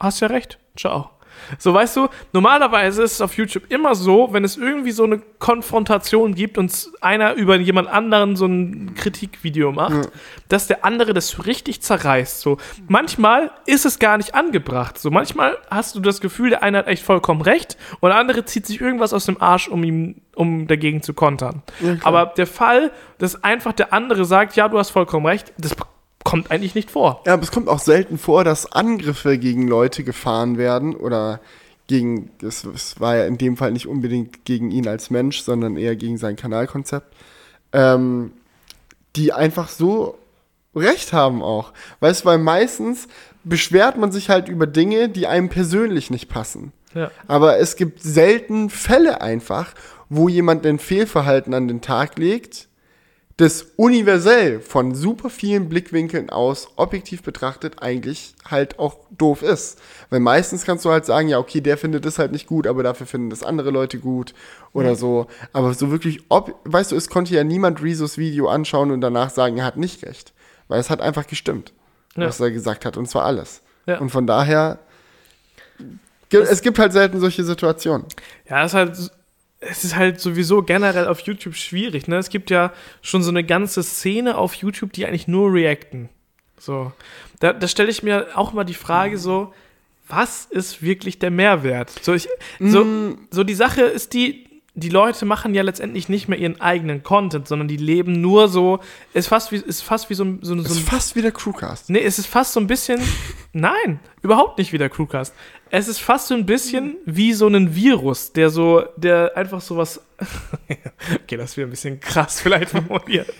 [0.00, 1.10] hast ja recht, ciao.
[1.58, 5.20] So, weißt du, normalerweise ist es auf YouTube immer so, wenn es irgendwie so eine
[5.38, 10.10] Konfrontation gibt und einer über jemand anderen so ein Kritikvideo macht, Ja.
[10.48, 12.40] dass der andere das richtig zerreißt.
[12.40, 12.58] So,
[12.88, 14.98] manchmal ist es gar nicht angebracht.
[14.98, 18.44] So, manchmal hast du das Gefühl, der eine hat echt vollkommen recht und der andere
[18.44, 21.62] zieht sich irgendwas aus dem Arsch, um ihm, um dagegen zu kontern.
[21.80, 21.96] Ja.
[22.02, 25.74] Aber der Fall, dass einfach der andere sagt, ja, du hast vollkommen recht, das
[26.24, 27.22] kommt eigentlich nicht vor.
[27.26, 31.40] Ja, aber es kommt auch selten vor, dass Angriffe gegen Leute gefahren werden oder
[31.86, 35.76] gegen, es, es war ja in dem Fall nicht unbedingt gegen ihn als Mensch, sondern
[35.76, 37.14] eher gegen sein Kanalkonzept,
[37.72, 38.32] ähm,
[39.16, 40.18] die einfach so
[40.74, 41.72] recht haben auch.
[42.00, 43.06] Weißt du, weil meistens
[43.44, 46.72] beschwert man sich halt über Dinge, die einem persönlich nicht passen.
[46.94, 47.10] Ja.
[47.26, 49.74] Aber es gibt selten Fälle einfach,
[50.08, 52.68] wo jemand ein Fehlverhalten an den Tag legt,
[53.36, 59.80] das universell von super vielen Blickwinkeln aus objektiv betrachtet eigentlich halt auch doof ist.
[60.10, 62.84] Weil meistens kannst du halt sagen, ja, okay, der findet das halt nicht gut, aber
[62.84, 64.34] dafür finden das andere Leute gut
[64.72, 65.26] oder so.
[65.52, 69.30] Aber so wirklich, ob, weißt du, es konnte ja niemand Rezos Video anschauen und danach
[69.30, 70.32] sagen, er hat nicht recht.
[70.68, 71.72] Weil es hat einfach gestimmt,
[72.16, 72.28] Ja.
[72.28, 73.62] was er gesagt hat und zwar alles.
[73.86, 73.98] Ja.
[73.98, 74.78] Und von daher,
[76.30, 78.06] es gibt halt selten solche Situationen.
[78.48, 79.10] Ja, es ist halt,
[79.68, 82.08] es ist halt sowieso generell auf YouTube schwierig.
[82.08, 82.16] Ne?
[82.16, 82.72] Es gibt ja
[83.02, 86.08] schon so eine ganze Szene auf YouTube, die eigentlich nur reacten.
[86.58, 86.92] So,
[87.40, 89.52] da, da stelle ich mir auch mal die Frage so,
[90.08, 91.90] was ist wirklich der Mehrwert?
[92.02, 92.28] So, ich,
[92.60, 94.43] so, so die Sache ist die,
[94.76, 98.80] die Leute machen ja letztendlich nicht mehr ihren eigenen Content, sondern die leben nur so,
[99.12, 101.90] ist fast wie, ist fast wie so, ein- so, so ist fast wie der Crewcast.
[101.90, 103.00] Nee, es ist fast so ein bisschen.
[103.52, 105.32] Nein, überhaupt nicht wie der Crewcast.
[105.70, 110.00] Es ist fast so ein bisschen wie so ein Virus, der so, der einfach sowas.
[111.22, 113.32] okay, das wäre ein bisschen krass vielleicht formuliert.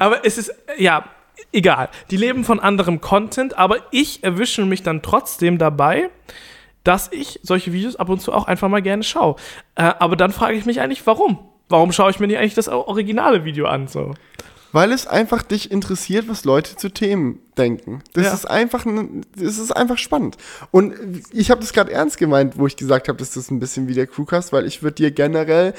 [0.00, 1.04] aber es ist, ja,
[1.52, 1.90] egal.
[2.10, 6.10] Die leben von anderem Content, aber ich erwische mich dann trotzdem dabei,
[6.84, 9.36] dass ich solche Videos ab und zu auch einfach mal gerne schaue.
[9.74, 11.38] Äh, aber dann frage ich mich eigentlich, warum?
[11.68, 13.88] Warum schaue ich mir nicht eigentlich das originale Video an?
[13.88, 14.14] So?
[14.72, 18.02] Weil es einfach dich interessiert, was Leute zu Themen denken.
[18.14, 18.32] Das Ja.
[18.34, 20.36] ist einfach, ein- das ist einfach spannend.
[20.70, 20.94] Und
[21.32, 23.94] ich habe das gerade ernst gemeint, wo ich gesagt habe, dass das ein bisschen wie
[23.94, 25.74] der Crewcast, weil ich würde dir generell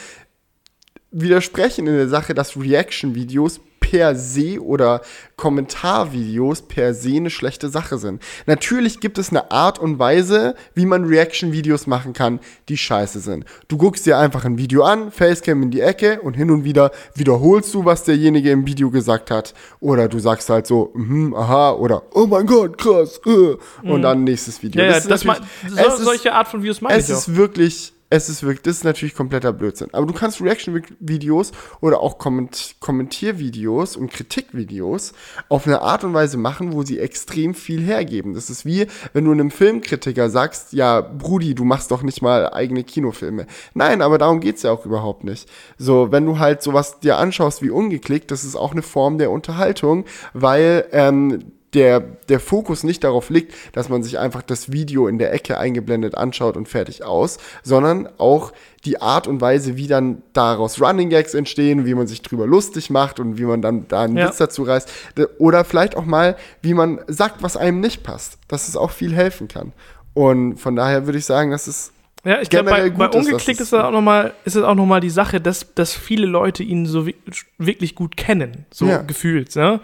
[1.13, 5.01] widersprechen in der Sache, dass Reaction-Videos per se oder
[5.35, 8.23] Kommentarvideos per se eine schlechte Sache sind.
[8.47, 13.45] Natürlich gibt es eine Art und Weise, wie man Reaction-Videos machen kann, die scheiße sind.
[13.67, 16.91] Du guckst dir einfach ein Video an, Facecam in die Ecke und hin und wieder
[17.13, 19.53] wiederholst du, was derjenige im Video gesagt hat.
[19.79, 23.55] Oder du sagst halt so, mhm, aha, oder oh mein Gott, krass, äh,
[23.87, 24.81] und dann nächstes Video.
[24.81, 27.19] Ja, ja, ist das natürlich- mein, so, es solche Art von Videos es ich auch.
[27.19, 29.89] ist wirklich, es ist wirklich, das ist natürlich kompletter Blödsinn.
[29.91, 35.13] Aber du kannst Reaction-Videos oder auch Komment Kommentiervideos und Kritikvideos
[35.49, 38.35] auf eine Art und Weise machen, wo sie extrem viel hergeben.
[38.35, 42.53] Das ist wie, wenn du einem Filmkritiker sagst, ja, Brudi, du machst doch nicht mal
[42.53, 43.47] eigene Kinofilme.
[43.73, 45.49] Nein, aber darum geht's ja auch überhaupt nicht.
[45.79, 49.31] So, wenn du halt sowas dir anschaust wie ungeklickt, das ist auch eine Form der
[49.31, 55.07] Unterhaltung, weil ähm, der, der Fokus nicht darauf liegt, dass man sich einfach das Video
[55.07, 58.53] in der Ecke eingeblendet anschaut und fertig aus, sondern auch
[58.85, 62.89] die Art und Weise, wie dann daraus Running Gags entstehen, wie man sich drüber lustig
[62.89, 64.27] macht und wie man dann da einen Ja.
[64.27, 64.91] Witz dazu reißt.
[65.39, 68.37] Oder vielleicht auch mal, wie man sagt, was einem nicht passt.
[68.47, 69.71] Dass es auch viel helfen kann.
[70.13, 71.91] Und von daher würde ich sagen, dass es
[72.25, 74.85] Ja, ich glaube, bei, bei ist, Ungeklickt ist es auch nochmal, ist es auch noch
[74.85, 77.15] mal die Sache, dass, dass viele Leute ihn so wi-
[77.57, 78.97] wirklich gut kennen, so Ja.
[79.01, 79.79] gefühlt, ne?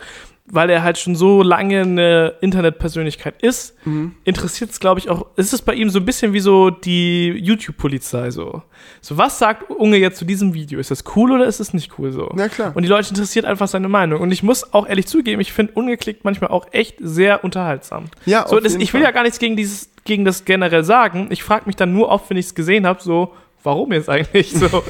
[0.52, 4.14] Weil er halt schon so lange eine Internetpersönlichkeit ist, Mhm.
[4.24, 7.28] interessiert es, glaube ich, auch, ist es bei ihm so ein bisschen wie so die
[7.30, 8.64] YouTube-Polizei, so.
[9.02, 10.80] So, was sagt Unge jetzt zu diesem Video?
[10.80, 12.32] Ist das cool oder ist es nicht cool, so?
[12.36, 12.72] Na klar.
[12.76, 14.22] Und die Leute interessiert einfach seine Meinung.
[14.22, 18.06] Und ich muss auch ehrlich zugeben, ich finde Ungeklickt manchmal auch echt sehr unterhaltsam.
[18.26, 19.10] Ja, so, auf das, jeden ich will Fall.
[19.10, 21.28] ja gar nichts gegen, dieses, gegen das generell sagen.
[21.32, 23.34] Ich frage mich dann nur oft, wenn ich es gesehen habe, so,
[23.64, 24.68] warum jetzt eigentlich so?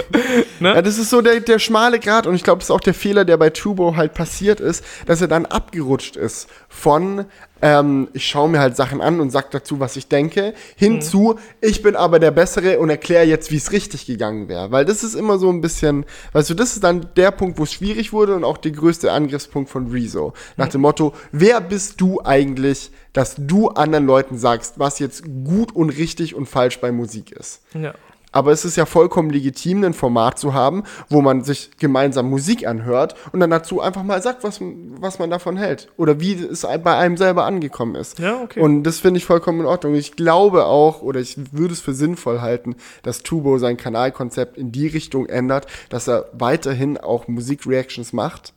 [0.60, 0.76] ne?
[0.76, 2.94] Ja, das ist so der, der schmale Grad und ich glaube, das ist auch der
[2.94, 7.26] Fehler, der bei Tubo halt passiert ist, dass er dann abgerutscht ist von
[7.62, 11.82] ähm, ich schaue mir halt Sachen an und sag dazu, was ich denke, hinzu, ich
[11.82, 14.72] bin aber der Bessere und erkläre jetzt, wie es richtig gegangen wäre.
[14.72, 17.64] Weil das ist immer so ein bisschen, weißt du, das ist dann der Punkt, wo
[17.64, 20.34] es schwierig wurde und auch der größte Angriffspunkt von Rezo.
[20.56, 25.76] Nach dem Motto, wer bist du eigentlich, dass du anderen Leuten sagst, was jetzt gut
[25.76, 27.62] und richtig und falsch bei Musik ist?
[27.74, 27.94] ja.
[28.31, 32.68] Aber es ist ja vollkommen legitim, ein Format zu haben, wo man sich gemeinsam Musik
[32.68, 35.89] anhört und dann dazu einfach mal sagt, was, was man davon hält.
[35.97, 38.19] Oder wie es bei einem selber angekommen ist.
[38.19, 38.60] Ja, okay.
[38.60, 39.95] Und das finde ich vollkommen in Ordnung.
[39.95, 44.72] Ich glaube auch, oder ich würde es für sinnvoll halten, dass Tubo sein Kanalkonzept in
[44.72, 48.53] die Richtung ändert, dass er weiterhin auch Musikreactions macht,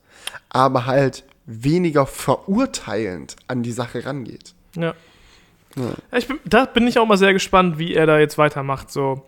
[0.50, 4.54] aber halt weniger verurteilend an die Sache rangeht.
[4.76, 4.94] Ja.
[5.76, 8.90] Ja, ich bin, da bin ich auch mal sehr gespannt, wie er da jetzt weitermacht.
[8.90, 9.22] So.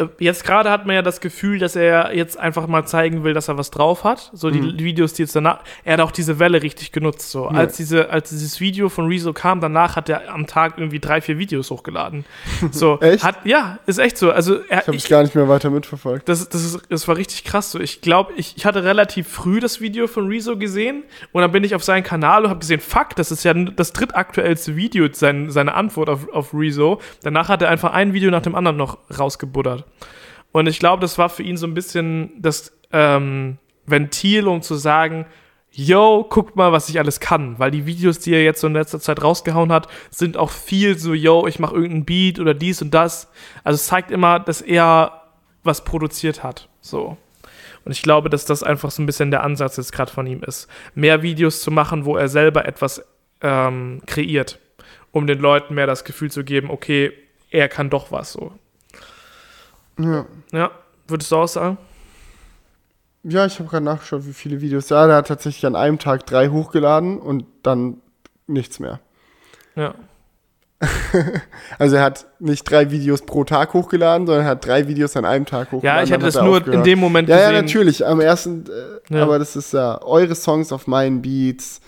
[0.00, 3.34] Äh, Jetzt gerade hat man ja das Gefühl, dass er jetzt einfach mal zeigen will,
[3.34, 4.30] dass er was drauf hat.
[4.32, 4.78] So die Mhm.
[4.78, 5.60] Videos, die jetzt danach.
[5.84, 7.30] Er hat auch diese Welle richtig genutzt.
[7.30, 7.44] So.
[7.44, 7.56] Ja.
[7.56, 11.20] Als, diese, als dieses Video von Rezo kam, danach hat er am Tag irgendwie drei,
[11.20, 12.24] vier Videos hochgeladen.
[12.70, 13.22] So, Echt?
[13.24, 14.30] Hat, ja, ist echt so.
[14.32, 16.28] Also er, Ich habe es gar nicht mehr weiter mitverfolgt.
[16.28, 17.70] das, das, ist, das war richtig krass.
[17.72, 17.80] So.
[17.80, 21.64] Ich glaube, ich, ich hatte relativ früh das Video von Rezo gesehen und dann bin
[21.64, 25.50] ich auf seinen Kanal und habe gesehen, fuck, das ist ja das drittaktuellste Video, sein,
[25.50, 27.00] seine Antwort auf, auf Rezo.
[27.22, 29.84] Danach hat er einfach ein Video nach dem anderen noch rausgebuddert.
[30.52, 34.74] Und ich glaube, das war für ihn so ein bisschen das ähm, Ventil, um zu
[34.74, 35.26] sagen,
[35.70, 37.58] yo, guckt mal, was ich alles kann.
[37.58, 40.98] Weil die Videos, die er jetzt so in letzter Zeit rausgehauen hat, sind auch viel
[40.98, 43.30] so, yo, ich mache irgendeinen Beat oder dies und das.
[43.64, 45.22] Also es zeigt immer, dass er
[45.62, 46.68] was produziert hat.
[46.80, 47.16] So.
[47.84, 50.42] Und ich glaube, dass das einfach so ein bisschen der Ansatz jetzt gerade von ihm
[50.42, 50.68] ist.
[50.94, 53.04] Mehr Videos zu machen, wo er selber etwas
[53.40, 54.58] ähm, kreiert,
[55.12, 57.12] um den Leuten mehr das Gefühl zu geben, okay,
[57.50, 58.52] er kann doch was so.
[60.02, 60.70] Ja, Ja,
[61.08, 61.78] würdest du auch sagen?
[63.22, 64.88] ja ich habe gerade nachgeschaut, wie viele Videos.
[64.88, 68.00] Ja, der hat tatsächlich an einem Tag drei hochgeladen und dann
[68.46, 69.00] nichts mehr.
[69.76, 69.94] Ja.
[71.78, 75.24] Also er hat nicht drei Videos pro Tag hochgeladen, sondern er hat drei Videos an
[75.24, 75.98] einem Tag hochgeladen.
[75.98, 76.86] Ja, ich dann das nur in aufgehört.
[76.86, 77.64] dem Moment Ja, ja, gesehen.
[77.66, 78.06] natürlich.
[78.06, 78.64] Am ersten,
[79.10, 79.22] äh, Ja.
[79.24, 81.80] aber das ist ja eure Songs auf meinen Beats,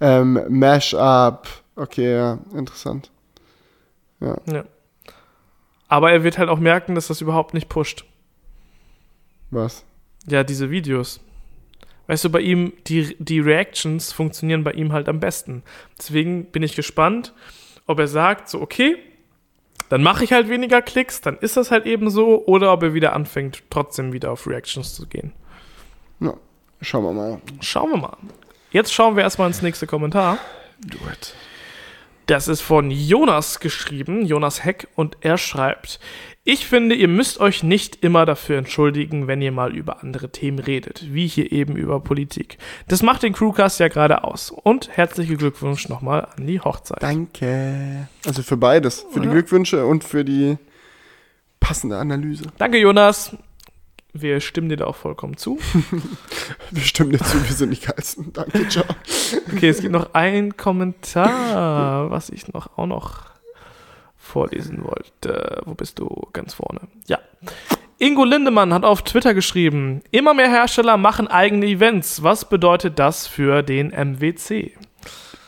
[0.00, 1.46] ähm, Mashup.
[1.76, 3.10] Okay, ja, interessant.
[4.20, 4.36] Ja.
[5.94, 8.04] Aber er wird halt auch merken, dass das überhaupt nicht pusht.
[9.52, 9.84] Was?
[10.26, 11.20] Ja, diese Videos.
[12.08, 15.62] Weißt du, bei ihm, die, die Reactions funktionieren bei ihm halt am besten.
[15.96, 17.32] Deswegen bin ich gespannt,
[17.86, 18.96] ob er sagt, so, okay,
[19.88, 22.92] dann mache ich halt weniger Klicks, dann ist das halt eben so, oder ob er
[22.92, 25.32] wieder anfängt, trotzdem wieder auf Reactions zu gehen.
[26.18, 26.34] Ja,
[26.80, 27.40] schauen wir mal.
[27.60, 28.16] Schauen wir mal.
[28.72, 30.38] Jetzt schauen wir erstmal ins nächste Kommentar.
[30.80, 31.36] Do it.
[32.26, 36.00] Das ist von Jonas geschrieben, Jonas Heck, und er schreibt:
[36.42, 40.58] Ich finde, ihr müsst euch nicht immer dafür entschuldigen, wenn ihr mal über andere Themen
[40.58, 42.56] redet, wie hier eben über Politik.
[42.88, 44.50] Das macht den Crewcast ja gerade aus.
[44.50, 47.02] Und herzlichen Glückwunsch nochmal an die Hochzeit.
[47.02, 48.08] Danke.
[48.24, 49.04] Also für beides.
[49.10, 49.28] Für die.
[49.28, 50.56] Glückwünsche und für die
[51.60, 52.44] passende Analyse.
[52.56, 53.36] Danke, Jonas.
[54.16, 55.58] Wir stimmen dir da auch vollkommen zu.
[56.70, 58.32] Wir stimmen dir zu, wir sind die geilsten.
[58.32, 58.84] Danke, ciao.
[59.52, 63.24] Okay, es gibt noch einen Kommentar, was ich noch auch noch
[64.16, 65.62] vorlesen wollte.
[65.64, 66.28] Wo bist du?
[66.32, 66.82] Ganz vorne.
[67.08, 67.18] Ja.
[67.98, 72.22] Ingo Lindemann hat auf Twitter geschrieben: Immer mehr Hersteller machen eigene Events.
[72.22, 74.76] Was bedeutet das für den MWC?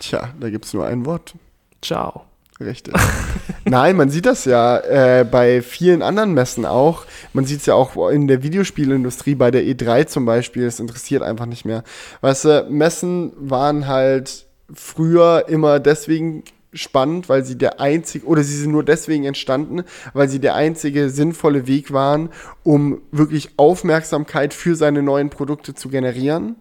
[0.01, 1.35] Tja, da gibt's nur ein Wort.
[1.83, 2.25] Ciao.
[2.59, 2.95] Richtig.
[3.65, 7.05] Nein, man sieht das ja äh, bei vielen anderen Messen auch.
[7.33, 10.65] Man sieht es ja auch in der Videospielindustrie, bei der E3 zum Beispiel.
[10.65, 11.83] Es interessiert einfach nicht mehr.
[12.23, 18.57] Weißt du, Messen waren halt früher immer deswegen spannend, weil sie der einzige, oder sie
[18.57, 22.31] sind nur deswegen entstanden, weil sie der einzige sinnvolle Weg waren,
[22.63, 26.57] um wirklich Aufmerksamkeit für seine neuen Produkte zu generieren.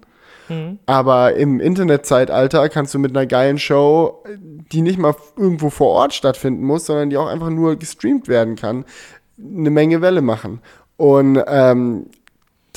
[0.85, 4.23] Aber im Internetzeitalter kannst du mit einer geilen Show,
[4.71, 8.55] die nicht mal irgendwo vor Ort stattfinden muss, sondern die auch einfach nur gestreamt werden
[8.55, 8.85] kann,
[9.37, 10.59] eine Menge Welle machen.
[10.97, 12.07] Und ähm,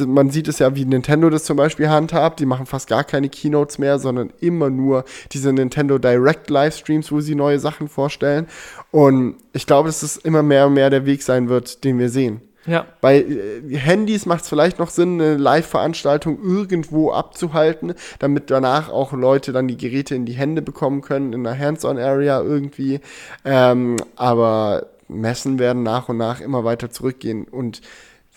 [0.06, 2.40] man sieht es ja, wie Nintendo das zum Beispiel handhabt.
[2.40, 7.20] Die machen fast gar keine Keynotes mehr, sondern immer nur diese Nintendo Direct Livestreams, wo
[7.20, 8.46] sie neue Sachen vorstellen.
[8.90, 12.10] Und ich glaube, dass es immer mehr und mehr der Weg sein wird, den wir
[12.10, 12.40] sehen.
[12.68, 12.86] Ja.
[13.00, 19.12] Bei äh, Handys macht es vielleicht noch Sinn, eine Live-Veranstaltung irgendwo abzuhalten, damit danach auch
[19.12, 23.00] Leute dann die Geräte in die Hände bekommen können, in einer Hands-on-Area irgendwie.
[23.44, 27.80] Ähm, aber Messen werden nach und nach immer weiter zurückgehen und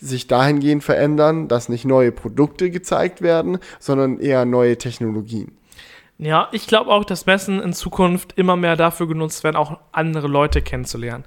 [0.00, 5.56] sich dahingehend verändern, dass nicht neue Produkte gezeigt werden, sondern eher neue Technologien.
[6.18, 10.28] Ja, ich glaube auch, dass Messen in Zukunft immer mehr dafür genutzt werden, auch andere
[10.28, 11.24] Leute kennenzulernen.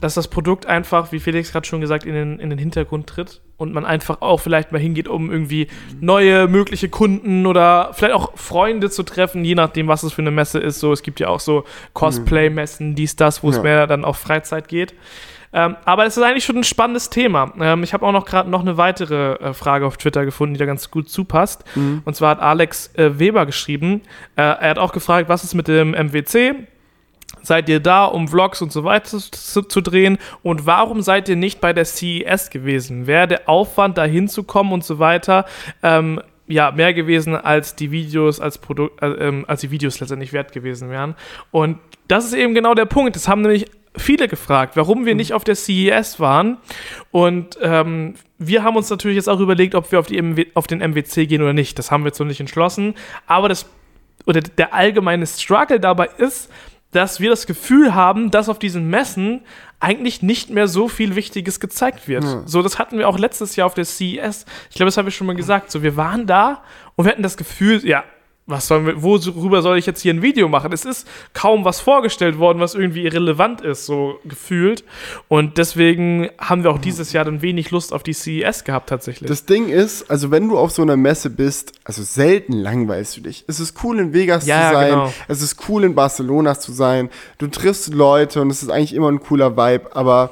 [0.00, 3.40] Dass das Produkt einfach, wie Felix gerade schon gesagt, in den, in den Hintergrund tritt
[3.56, 5.66] und man einfach auch vielleicht mal hingeht, um irgendwie
[6.00, 10.30] neue mögliche Kunden oder vielleicht auch Freunde zu treffen, je nachdem, was es für eine
[10.30, 10.78] Messe ist.
[10.78, 11.64] So, es gibt ja auch so
[11.94, 13.62] Cosplay-Messen, dies, das, wo es Ja.
[13.62, 14.94] mehr dann auf Freizeit geht.
[15.52, 17.52] Ähm, aber es ist eigentlich schon ein spannendes Thema.
[17.58, 20.58] Ähm, ich habe auch noch gerade noch eine weitere äh, Frage auf Twitter gefunden, die
[20.58, 21.64] da ganz gut zupasst.
[22.04, 24.02] Und zwar hat Alex äh, Weber geschrieben.
[24.36, 26.54] Äh, er hat auch gefragt, was ist mit dem MWC?
[27.48, 30.18] Seid ihr da, um Vlogs und so weiter zu, zu drehen?
[30.42, 33.06] Und warum seid ihr nicht bei der CES gewesen?
[33.06, 35.46] Wäre der Aufwand, da hinzukommen und so weiter,
[35.82, 40.34] ähm, ja, mehr gewesen als die Videos, als Produkt, äh, ähm, als die Videos letztendlich
[40.34, 41.14] wert gewesen wären.
[41.50, 43.16] Und das ist eben genau der Punkt.
[43.16, 43.64] Das haben nämlich
[43.96, 46.58] viele gefragt, warum wir nicht auf der CES waren.
[47.10, 50.66] Und ähm, wir haben uns natürlich jetzt auch überlegt, ob wir auf, die MW, auf
[50.66, 51.78] den MWC gehen oder nicht.
[51.78, 52.94] Das haben wir jetzt noch nicht entschlossen.
[53.26, 53.64] Aber das
[54.26, 56.50] oder der allgemeine Struggle dabei ist,
[56.92, 59.42] dass wir das Gefühl haben, dass auf diesen Messen
[59.80, 62.24] eigentlich nicht mehr so viel Wichtiges gezeigt wird.
[62.24, 62.42] Ja.
[62.46, 64.46] So, das hatten wir auch letztes Jahr auf der CES.
[64.70, 65.70] Ich glaube, das habe ich schon mal gesagt.
[65.70, 66.62] So, wir waren da
[66.96, 68.04] und wir hatten das Gefühl, ja,
[68.48, 70.72] was sollen wir, worüber soll ich jetzt hier ein Video machen?
[70.72, 74.84] Es ist kaum was vorgestellt worden, was irgendwie irrelevant ist, so gefühlt.
[75.28, 79.28] Und deswegen haben wir auch dieses Jahr dann wenig Lust auf die CES gehabt, tatsächlich.
[79.28, 83.20] Das Ding ist, also wenn du auf so einer Messe bist, also selten langweilst du
[83.20, 83.44] dich.
[83.46, 85.12] Es ist cool in Vegas Ja, zu sein, genau.
[85.28, 89.12] es ist cool in Barcelona zu sein, du triffst Leute und es ist eigentlich immer
[89.12, 90.30] ein cooler Vibe, aber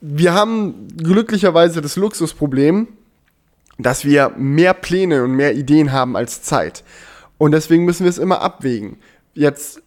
[0.00, 2.88] wir haben glücklicherweise das Luxusproblem,
[3.78, 6.82] dass wir mehr Pläne und mehr Ideen haben als Zeit.
[7.38, 8.98] Und deswegen müssen wir es immer abwägen.
[9.34, 9.82] Jetzt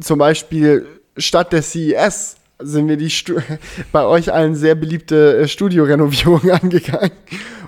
[0.00, 0.86] zum Beispiel
[1.16, 3.34] statt der CES sind wir die Stu
[3.92, 7.12] bei euch allen sehr beliebte äh, Studiorenovierung angegangen.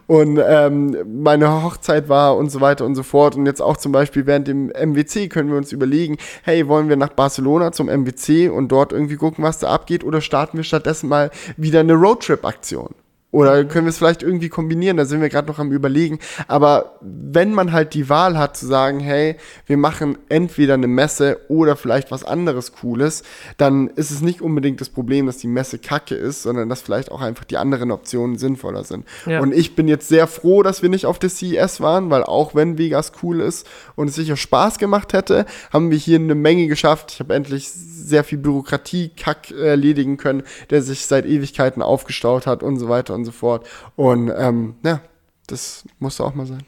[0.06, 3.34] Und ähm, meine Hochzeit war und so weiter und so fort.
[3.34, 6.96] Und jetzt auch zum Beispiel während dem MWC können wir uns überlegen, hey, wollen wir
[6.96, 10.04] nach Barcelona zum MWC und dort irgendwie gucken, was da abgeht?
[10.04, 12.94] Oder starten wir stattdessen mal wieder eine Roadtrip-Aktion?
[13.32, 14.96] Oder können wir es vielleicht irgendwie kombinieren?
[14.96, 16.20] Da sind wir gerade noch am Überlegen.
[16.46, 19.36] Aber wenn man halt die Wahl hat zu sagen, hey,
[19.66, 23.24] wir machen entweder eine Messe oder vielleicht was anderes Cooles,
[23.58, 27.10] dann ist es nicht unbedingt das Problem, dass die Messe kacke ist, sondern dass vielleicht
[27.10, 29.04] auch einfach die anderen Optionen sinnvoller sind.
[29.26, 29.40] Ja.
[29.40, 32.54] Und ich bin jetzt sehr froh, dass wir nicht auf der CES waren, weil auch
[32.54, 33.66] wenn Vegas cool ist
[33.96, 37.12] und es sicher Spaß gemacht hätte, haben wir hier eine Menge geschafft.
[37.12, 42.78] Ich habe endlich sehr viel Bürokratie-Kack erledigen können, der sich seit Ewigkeiten aufgestaut hat und
[42.78, 43.66] so weiter und so fort.
[43.96, 45.00] Und ähm, ja,
[45.48, 46.62] das musste auch mal sein.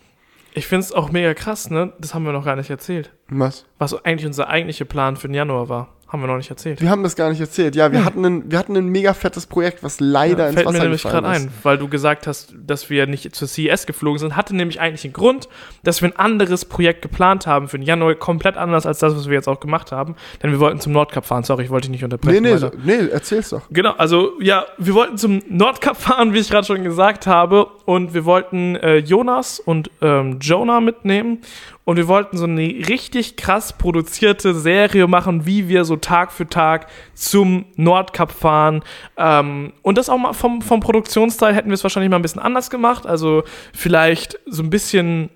[0.54, 1.92] Ich finde es auch mega krass, ne?
[2.00, 3.12] Das haben wir noch gar nicht erzählt.
[3.28, 3.64] Was?
[3.78, 5.94] Was eigentlich unser eigentlicher Plan für den Januar war.
[6.08, 6.80] Haben wir noch nicht erzählt.
[6.80, 7.76] Wir haben das gar nicht erzählt.
[7.76, 10.66] Ja, wir, hatten, ein, wir hatten ein mega fettes Projekt, was leider Ja, ins fällt
[10.66, 11.42] Wasser mir nämlich gefallen gerade ist.
[11.44, 15.04] ein, weil du gesagt hast, dass wir nicht zur CES geflogen sind, hatte nämlich eigentlich
[15.04, 15.50] einen Grund,
[15.82, 19.26] dass wir ein anderes Projekt geplant haben für den Januar, komplett anders als das, was
[19.28, 20.16] wir jetzt auch gemacht haben.
[20.42, 21.44] Denn wir wollten zum Nordkap fahren.
[21.44, 22.42] Sorry, ich wollte dich nicht Nee, unterbrechen.
[22.42, 23.62] nee, so, nee, erzähl's doch.
[23.70, 28.14] Genau, also ja, wir wollten zum Nordkap fahren, wie ich gerade schon gesagt habe, und
[28.14, 31.40] wir wollten äh, Jonas und ähm, Jonah mitnehmen
[31.88, 36.46] und wir wollten so eine richtig krass produzierte Serie machen, wie wir so Tag für
[36.46, 38.82] Tag zum Nordkap fahren.
[39.16, 42.42] Ähm, und das auch mal vom, vom Produktionsteil hätten wir es wahrscheinlich mal ein bisschen
[42.42, 43.06] anders gemacht.
[43.06, 43.42] Also
[43.72, 45.30] vielleicht so ein bisschen,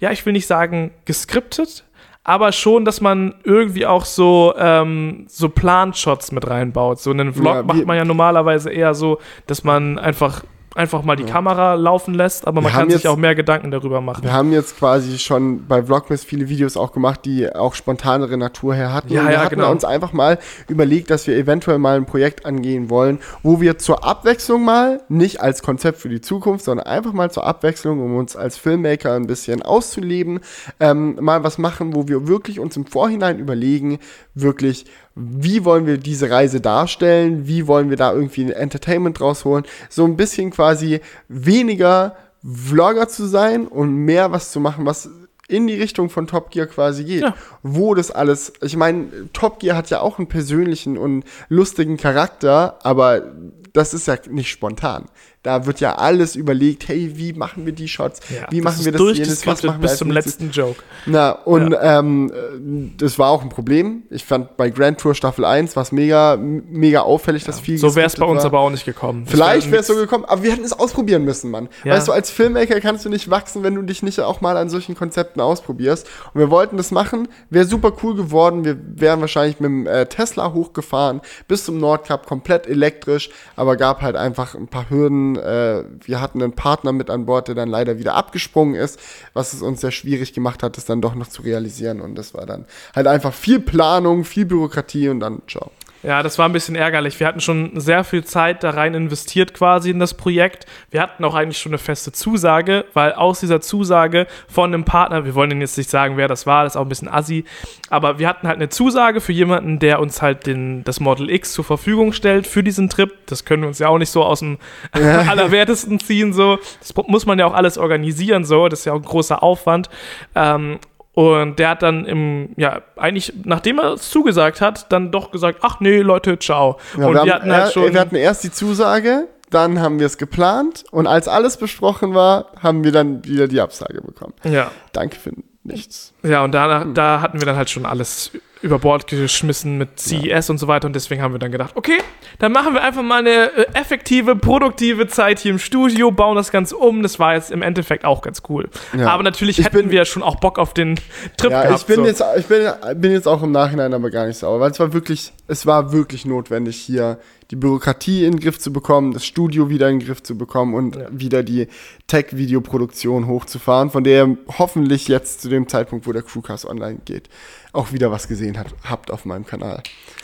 [0.00, 1.84] ja, ich will nicht sagen geskriptet,
[2.24, 6.98] aber schon, dass man irgendwie auch so, ähm, so Planshots mit reinbaut.
[6.98, 10.42] So einen Vlog Ja, macht man ja normalerweise eher so, dass man einfach,
[10.74, 14.00] einfach mal die Kamera laufen lässt, aber man kann sich jetzt- auch mehr Gedanken darüber
[14.00, 14.22] machen.
[14.24, 18.74] Wir haben jetzt quasi schon bei Vlogmas viele Videos auch gemacht, die auch spontanere Natur
[18.74, 19.12] her hatten.
[19.12, 19.70] Ja, Und wir ja, hatten genau.
[19.70, 20.38] uns einfach mal
[20.68, 25.40] überlegt, dass wir eventuell mal ein Projekt angehen wollen, wo wir zur Abwechslung mal, nicht
[25.40, 29.26] als Konzept für die Zukunft, sondern einfach mal zur Abwechslung, um uns als Filmmaker ein
[29.26, 30.40] bisschen auszuleben,
[30.80, 33.98] ähm, mal was machen, wo wir wirklich uns im Vorhinein überlegen,
[34.34, 39.64] wirklich, wie wollen wir diese Reise darstellen, wie wollen wir da irgendwie ein Entertainment rausholen,
[39.88, 45.08] so ein bisschen quasi weniger Vlogger zu sein und mehr was zu machen, was
[45.48, 47.22] in die Richtung von Top Gear quasi geht.
[47.22, 47.34] Ja.
[47.62, 52.78] Wo das alles, ich meine, Top Gear hat ja auch einen persönlichen und lustigen Charakter,
[52.82, 53.32] aber
[53.72, 55.06] das ist ja nicht spontan.
[55.44, 58.20] Da wird ja alles überlegt, hey, wie machen wir die Shots?
[58.34, 59.46] Ja, wie machen wir das jenes?
[59.46, 60.82] Was machen wir bis zum letzten Joke.
[61.04, 64.04] Na, und ähm, äh, das war auch ein Problem.
[64.08, 67.94] Ich fand bei Grand Tour Staffel 1 war es mega, mega auffällig, dass viel So
[67.94, 68.46] wäre es bei uns war.
[68.46, 69.26] aber auch nicht gekommen.
[69.26, 71.68] Vielleicht wäre es so gekommen, aber wir hätten es ausprobieren müssen, Mann.
[71.84, 71.92] Ja.
[71.92, 74.70] Weißt du, als Filmmaker kannst du nicht wachsen, wenn du dich nicht auch mal an
[74.70, 76.08] solchen Konzepten ausprobierst.
[76.32, 78.64] Und wir wollten das machen, wäre super cool geworden.
[78.64, 84.00] Wir wären wahrscheinlich mit dem äh, Tesla hochgefahren bis zum Nordkap, komplett elektrisch, aber gab
[84.00, 85.33] halt einfach ein paar Hürden.
[85.36, 88.98] Äh, wir hatten einen Partner mit an Bord, der dann leider wieder abgesprungen ist,
[89.32, 92.00] was es uns sehr schwierig gemacht hat, das dann doch noch zu realisieren.
[92.00, 95.70] Und das war dann halt einfach viel Planung, viel Bürokratie und dann ciao.
[96.04, 97.18] Ja, das war ein bisschen ärgerlich.
[97.18, 100.66] Wir hatten schon sehr viel Zeit da rein investiert quasi in das Projekt.
[100.90, 105.24] Wir hatten auch eigentlich schon eine feste Zusage, weil aus dieser Zusage von einem Partner,
[105.24, 107.46] wir wollen Ihnen jetzt nicht sagen, wer das war, das ist auch ein bisschen assi,
[107.88, 111.52] aber wir hatten halt eine Zusage für jemanden, der uns halt den, das Model X
[111.54, 113.10] zur Verfügung stellt für diesen Trip.
[113.24, 114.58] Das können wir uns ja auch nicht so aus dem
[114.92, 116.58] Allerwertesten ziehen, so.
[116.80, 118.68] Das muss man ja auch alles organisieren, so.
[118.68, 119.88] Das ist ja auch ein großer Aufwand.
[120.34, 120.80] Ähm,
[121.14, 125.60] und der hat dann im, ja, eigentlich, nachdem er es zugesagt hat, dann doch gesagt,
[125.62, 126.78] ach nee, Leute, ciao.
[126.98, 127.92] Ja, und wir, wir, hatten halt er- schon.
[127.92, 132.46] wir hatten erst die Zusage, dann haben wir es geplant und als alles besprochen war,
[132.60, 134.34] haben wir dann wieder die Absage bekommen.
[134.44, 135.30] ja, Danke für
[135.62, 136.12] nichts.
[136.24, 136.94] ja, und danach, Hm.
[136.94, 138.32] da hatten wir dann halt schon alles
[138.64, 140.86] über Bord geschmissen mit CES und so weiter.
[140.86, 141.98] Und deswegen haben wir dann gedacht, okay,
[142.38, 146.50] dann machen wir einfach mal eine äh, effektive, produktive Zeit hier im Studio, bauen das
[146.50, 147.02] Ganze um.
[147.02, 148.68] Das war jetzt im Endeffekt auch ganz cool.
[148.98, 149.08] Ja.
[149.08, 150.96] Aber natürlich Ich hätten bin- wir schon auch Bock auf den
[151.36, 151.80] Trip Ja, gehabt.
[151.80, 152.06] ich bin so.
[152.06, 152.66] jetzt, ich bin,
[152.96, 155.92] bin jetzt auch im Nachhinein aber gar nicht sauer, weil es war wirklich, es war
[155.92, 157.18] wirklich notwendig, hier
[157.50, 160.74] die Bürokratie in den Griff zu bekommen, das Studio wieder in den Griff zu bekommen
[160.74, 161.08] und Ja.
[161.10, 161.68] wieder die
[162.06, 167.28] Tech-Videoproduktion hochzufahren, von der ihr hoffentlich jetzt zu dem Zeitpunkt, wo der Crewcast online geht,
[167.72, 169.82] auch wieder was gesehen hat, habt auf meinem Kanal.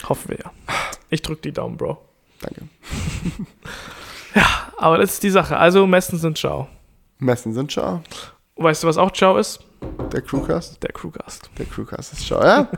[0.09, 0.53] Hoffen wir ja.
[1.11, 1.99] Ich drück die Daumen, Bro.
[2.41, 2.63] Danke.
[4.79, 5.57] Aber das ist die Sache.
[5.57, 6.69] Also Messen sind ciao.
[7.19, 8.03] Messen sind ciao.
[8.57, 9.61] Weißt du, was auch ciao ist?
[10.13, 11.51] Der Crewcast, Der Crewcast.
[11.59, 12.69] der Crewcast ist ciao, ja?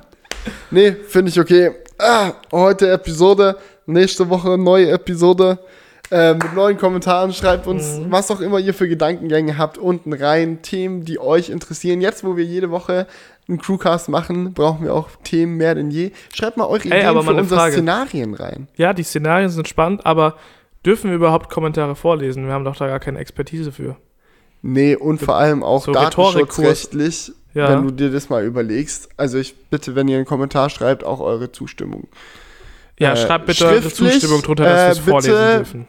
[0.70, 1.70] nee, finde ich okay.
[1.98, 3.56] Ah, heute Episode,
[3.87, 5.59] nächste Woche neue Episode.
[6.11, 10.61] Äh, mit neuen Kommentaren schreibt uns, was auch immer ihr für Gedankengänge habt, unten rein.
[10.61, 12.01] Themen, die euch interessieren.
[12.03, 13.07] Jetzt, wo wir jede Woche
[13.49, 16.11] einen Crewcast machen, brauchen wir auch Themen mehr denn je.
[16.35, 17.73] Schreibt mal eure Ey, Ideen aber für unsere Frage.
[17.73, 18.69] Szenarien rein.
[18.77, 20.37] Ja, die Szenarien sind spannend, aber
[20.85, 22.47] dürfen wir überhaupt Kommentare vorlesen?
[22.47, 23.97] Wir haben doch da gar keine Expertise für.
[24.61, 27.69] Nee, und vor allem auch So datenschutzrechtlich, Ja.
[27.71, 29.09] wenn du dir das mal überlegst.
[29.17, 32.09] Also ich bitte, wenn ihr einen Kommentar schreibt, auch eure Zustimmung.
[32.98, 35.86] Ja, Äh, schreibt bitte eure schriftlich, Zustimmung drunter, dass wir es äh, bitte- vorlesen dürfen.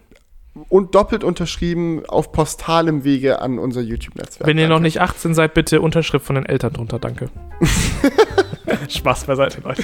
[0.69, 4.47] Und doppelt unterschrieben auf postalem Wege an unser YouTube-Netzwerk.
[4.47, 7.29] Wenn ihr noch nicht 18 seid, bitte Unterschrift von den Eltern drunter, danke.
[8.89, 9.83] Spaß beiseite, Leute.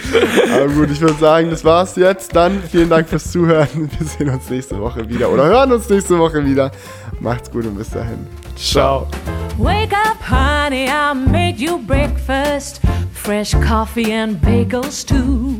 [0.53, 2.35] Aber gut, ich würde sagen, das war's jetzt.
[2.35, 3.89] Dann vielen Dank fürs Zuhören.
[3.97, 6.71] Wir sehen uns nächste Woche wieder oder hören uns nächste Woche wieder.
[7.19, 8.27] Macht's gut und bis dahin.
[8.55, 9.07] Ciao.
[9.57, 12.79] Wake up, honey, I made you breakfast.
[13.13, 15.59] Fresh coffee and bagels, too.